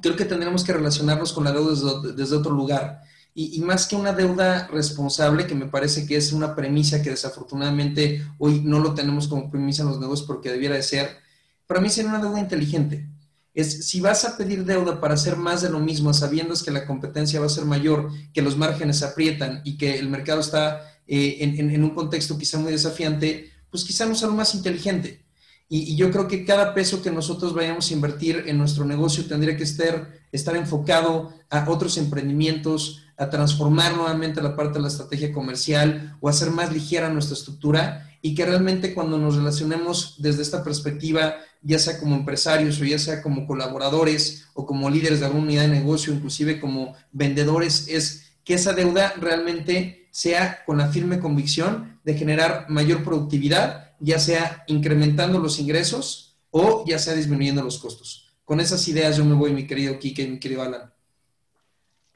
Creo 0.00 0.16
que 0.16 0.24
tendremos 0.24 0.64
que 0.64 0.72
relacionarnos 0.72 1.32
con 1.32 1.44
la 1.44 1.52
deuda 1.52 1.70
desde, 1.70 2.12
desde 2.14 2.36
otro 2.36 2.52
lugar 2.52 3.02
y, 3.40 3.60
más 3.60 3.86
que 3.86 3.94
una 3.94 4.12
deuda 4.12 4.66
responsable, 4.66 5.46
que 5.46 5.54
me 5.54 5.66
parece 5.66 6.06
que 6.06 6.16
es 6.16 6.32
una 6.32 6.56
premisa 6.56 7.02
que 7.02 7.10
desafortunadamente 7.10 8.26
hoy 8.38 8.62
no 8.64 8.80
lo 8.80 8.94
tenemos 8.94 9.28
como 9.28 9.48
premisa 9.48 9.82
en 9.82 9.90
los 9.90 10.00
negocios 10.00 10.26
porque 10.26 10.50
debiera 10.50 10.74
de 10.74 10.82
ser, 10.82 11.18
para 11.68 11.80
mí 11.80 11.88
sería 11.88 12.10
una 12.10 12.18
deuda 12.18 12.40
inteligente. 12.40 13.06
Es 13.54 13.86
si 13.86 14.00
vas 14.00 14.24
a 14.24 14.36
pedir 14.36 14.64
deuda 14.64 15.00
para 15.00 15.14
hacer 15.14 15.36
más 15.36 15.62
de 15.62 15.70
lo 15.70 15.78
mismo, 15.78 16.12
sabiendo 16.12 16.52
que 16.56 16.72
la 16.72 16.84
competencia 16.84 17.38
va 17.38 17.46
a 17.46 17.50
ser 17.50 17.64
mayor, 17.64 18.10
que 18.32 18.42
los 18.42 18.56
márgenes 18.56 19.04
aprietan 19.04 19.60
y 19.64 19.78
que 19.78 20.00
el 20.00 20.08
mercado 20.08 20.40
está 20.40 20.82
eh, 21.06 21.36
en, 21.40 21.84
un 21.84 21.90
contexto 21.90 22.36
quizá 22.36 22.58
muy 22.58 22.72
desafiante, 22.72 23.52
pues 23.70 23.84
quizá 23.84 24.04
no 24.04 24.16
sea 24.16 24.26
lo 24.26 24.34
más 24.34 24.52
inteligente. 24.56 25.24
Y, 25.68 25.96
yo 25.96 26.10
creo 26.10 26.28
que 26.28 26.44
cada 26.44 26.74
peso 26.74 27.02
que 27.02 27.10
nosotros 27.10 27.54
vayamos 27.54 27.90
a 27.90 27.94
invertir 27.94 28.44
en 28.46 28.58
nuestro 28.58 28.84
negocio 28.84 29.26
tendría 29.26 29.56
que 29.56 29.64
estar, 29.64 30.12
estar 30.32 30.56
enfocado 30.56 31.32
a 31.50 31.68
otros 31.68 31.98
emprendimientos, 31.98 33.04
a 33.16 33.28
transformar 33.28 33.94
nuevamente 33.96 34.40
la 34.40 34.56
parte 34.56 34.74
de 34.74 34.82
la 34.82 34.88
estrategia 34.88 35.32
comercial 35.32 36.16
o 36.20 36.28
hacer 36.28 36.50
más 36.50 36.72
ligera 36.72 37.10
nuestra 37.10 37.34
estructura 37.34 38.08
y 38.22 38.34
que 38.34 38.46
realmente 38.46 38.94
cuando 38.94 39.18
nos 39.18 39.36
relacionemos 39.36 40.16
desde 40.18 40.42
esta 40.42 40.64
perspectiva, 40.64 41.36
ya 41.62 41.78
sea 41.78 41.98
como 41.98 42.16
empresarios 42.16 42.80
o 42.80 42.84
ya 42.84 42.98
sea 42.98 43.22
como 43.22 43.46
colaboradores 43.46 44.46
o 44.54 44.66
como 44.66 44.90
líderes 44.90 45.20
de 45.20 45.26
alguna 45.26 45.44
unidad 45.44 45.62
de 45.62 45.68
negocio, 45.68 46.12
inclusive 46.12 46.60
como 46.60 46.94
vendedores, 47.12 47.88
es 47.88 48.32
que 48.44 48.54
esa 48.54 48.72
deuda 48.72 49.14
realmente 49.20 50.08
sea 50.10 50.64
con 50.64 50.78
la 50.78 50.88
firme 50.88 51.20
convicción 51.20 52.00
de 52.04 52.14
generar 52.14 52.66
mayor 52.68 53.04
productividad, 53.04 53.87
ya 54.00 54.18
sea 54.18 54.64
incrementando 54.66 55.38
los 55.38 55.58
ingresos 55.58 56.38
o 56.50 56.84
ya 56.86 56.98
sea 56.98 57.14
disminuyendo 57.14 57.62
los 57.62 57.78
costos. 57.78 58.34
Con 58.44 58.60
esas 58.60 58.86
ideas 58.88 59.16
yo 59.16 59.24
me 59.24 59.34
voy, 59.34 59.52
mi 59.52 59.66
querido 59.66 59.98
Kike 59.98 60.22
y 60.22 60.30
mi 60.30 60.38
querido 60.40 60.62
Alan. 60.62 60.92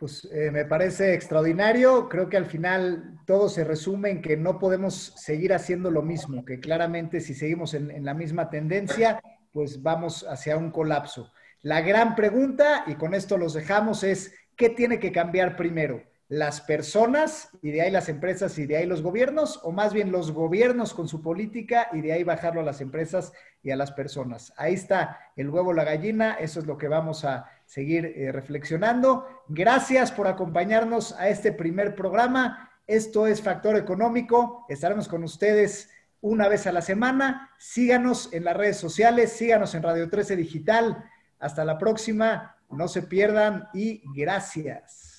Pues 0.02 0.26
eh, 0.32 0.50
me 0.50 0.64
parece 0.64 1.14
extraordinario. 1.14 2.08
Creo 2.08 2.28
que 2.28 2.36
al 2.36 2.46
final 2.46 3.20
todo 3.24 3.48
se 3.48 3.62
resume 3.62 4.10
en 4.10 4.22
que 4.22 4.36
no 4.36 4.58
podemos 4.58 5.12
seguir 5.16 5.52
haciendo 5.52 5.90
lo 5.90 6.02
mismo, 6.02 6.44
que 6.44 6.58
claramente 6.58 7.20
si 7.20 7.34
seguimos 7.34 7.74
en, 7.74 8.04
la 8.04 8.14
misma 8.14 8.50
tendencia, 8.50 9.20
pues 9.52 9.80
vamos 9.80 10.26
hacia 10.28 10.56
un 10.56 10.72
colapso. 10.72 11.30
La 11.60 11.82
gran 11.82 12.16
pregunta, 12.16 12.82
y 12.88 12.94
con 12.94 13.14
esto 13.14 13.36
los 13.36 13.54
dejamos, 13.54 14.02
es 14.02 14.34
¿qué 14.56 14.70
tiene 14.70 14.98
que 14.98 15.12
cambiar 15.12 15.54
primero? 15.54 16.02
¿Las 16.32 16.62
personas 16.62 17.50
y 17.60 17.72
de 17.72 17.82
ahí 17.82 17.90
las 17.90 18.08
empresas 18.08 18.56
y 18.56 18.64
de 18.64 18.78
ahí 18.78 18.86
los 18.86 19.02
gobiernos? 19.02 19.60
¿O 19.64 19.70
más 19.70 19.92
bien 19.92 20.10
los 20.10 20.32
gobiernos 20.32 20.94
con 20.94 21.06
su 21.06 21.20
política 21.20 21.88
y 21.92 22.00
de 22.00 22.14
ahí 22.14 22.24
bajarlo 22.24 22.62
a 22.62 22.64
las 22.64 22.80
empresas 22.80 23.34
y 23.62 23.70
a 23.70 23.76
las 23.76 23.92
personas? 23.92 24.50
Ahí 24.56 24.72
está 24.72 25.18
el 25.36 25.50
huevo, 25.50 25.74
la 25.74 25.84
gallina, 25.84 26.36
eso 26.40 26.60
es 26.60 26.66
lo 26.66 26.78
que 26.78 26.88
vamos 26.88 27.26
a 27.26 27.50
seguir 27.66 28.14
eh, 28.16 28.32
reflexionando. 28.32 29.26
Gracias 29.46 30.10
por 30.10 30.26
acompañarnos 30.26 31.12
a 31.18 31.28
este 31.28 31.52
primer 31.52 31.94
programa. 31.94 32.70
Esto 32.86 33.26
es 33.26 33.42
Factor 33.42 33.76
Económico. 33.76 34.64
Estaremos 34.70 35.08
con 35.08 35.24
ustedes 35.24 35.90
una 36.22 36.48
vez 36.48 36.66
a 36.66 36.72
la 36.72 36.80
semana. 36.80 37.50
Síganos 37.58 38.32
en 38.32 38.44
las 38.44 38.56
redes 38.56 38.78
sociales, 38.78 39.32
síganos 39.32 39.74
en 39.74 39.82
Radio 39.82 40.08
13 40.08 40.36
Digital. 40.36 41.04
Hasta 41.38 41.62
la 41.62 41.76
próxima. 41.76 42.56
No 42.70 42.88
se 42.88 43.02
pierdan 43.02 43.68
y 43.74 44.02
gracias. 44.14 45.11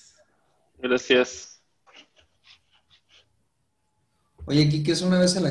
Gracias. 0.84 1.62
Oye, 4.44 4.68
Kiki, 4.68 4.90
es 4.90 5.00
una 5.00 5.18
vez 5.18 5.34
a 5.34 5.40
la 5.40 5.42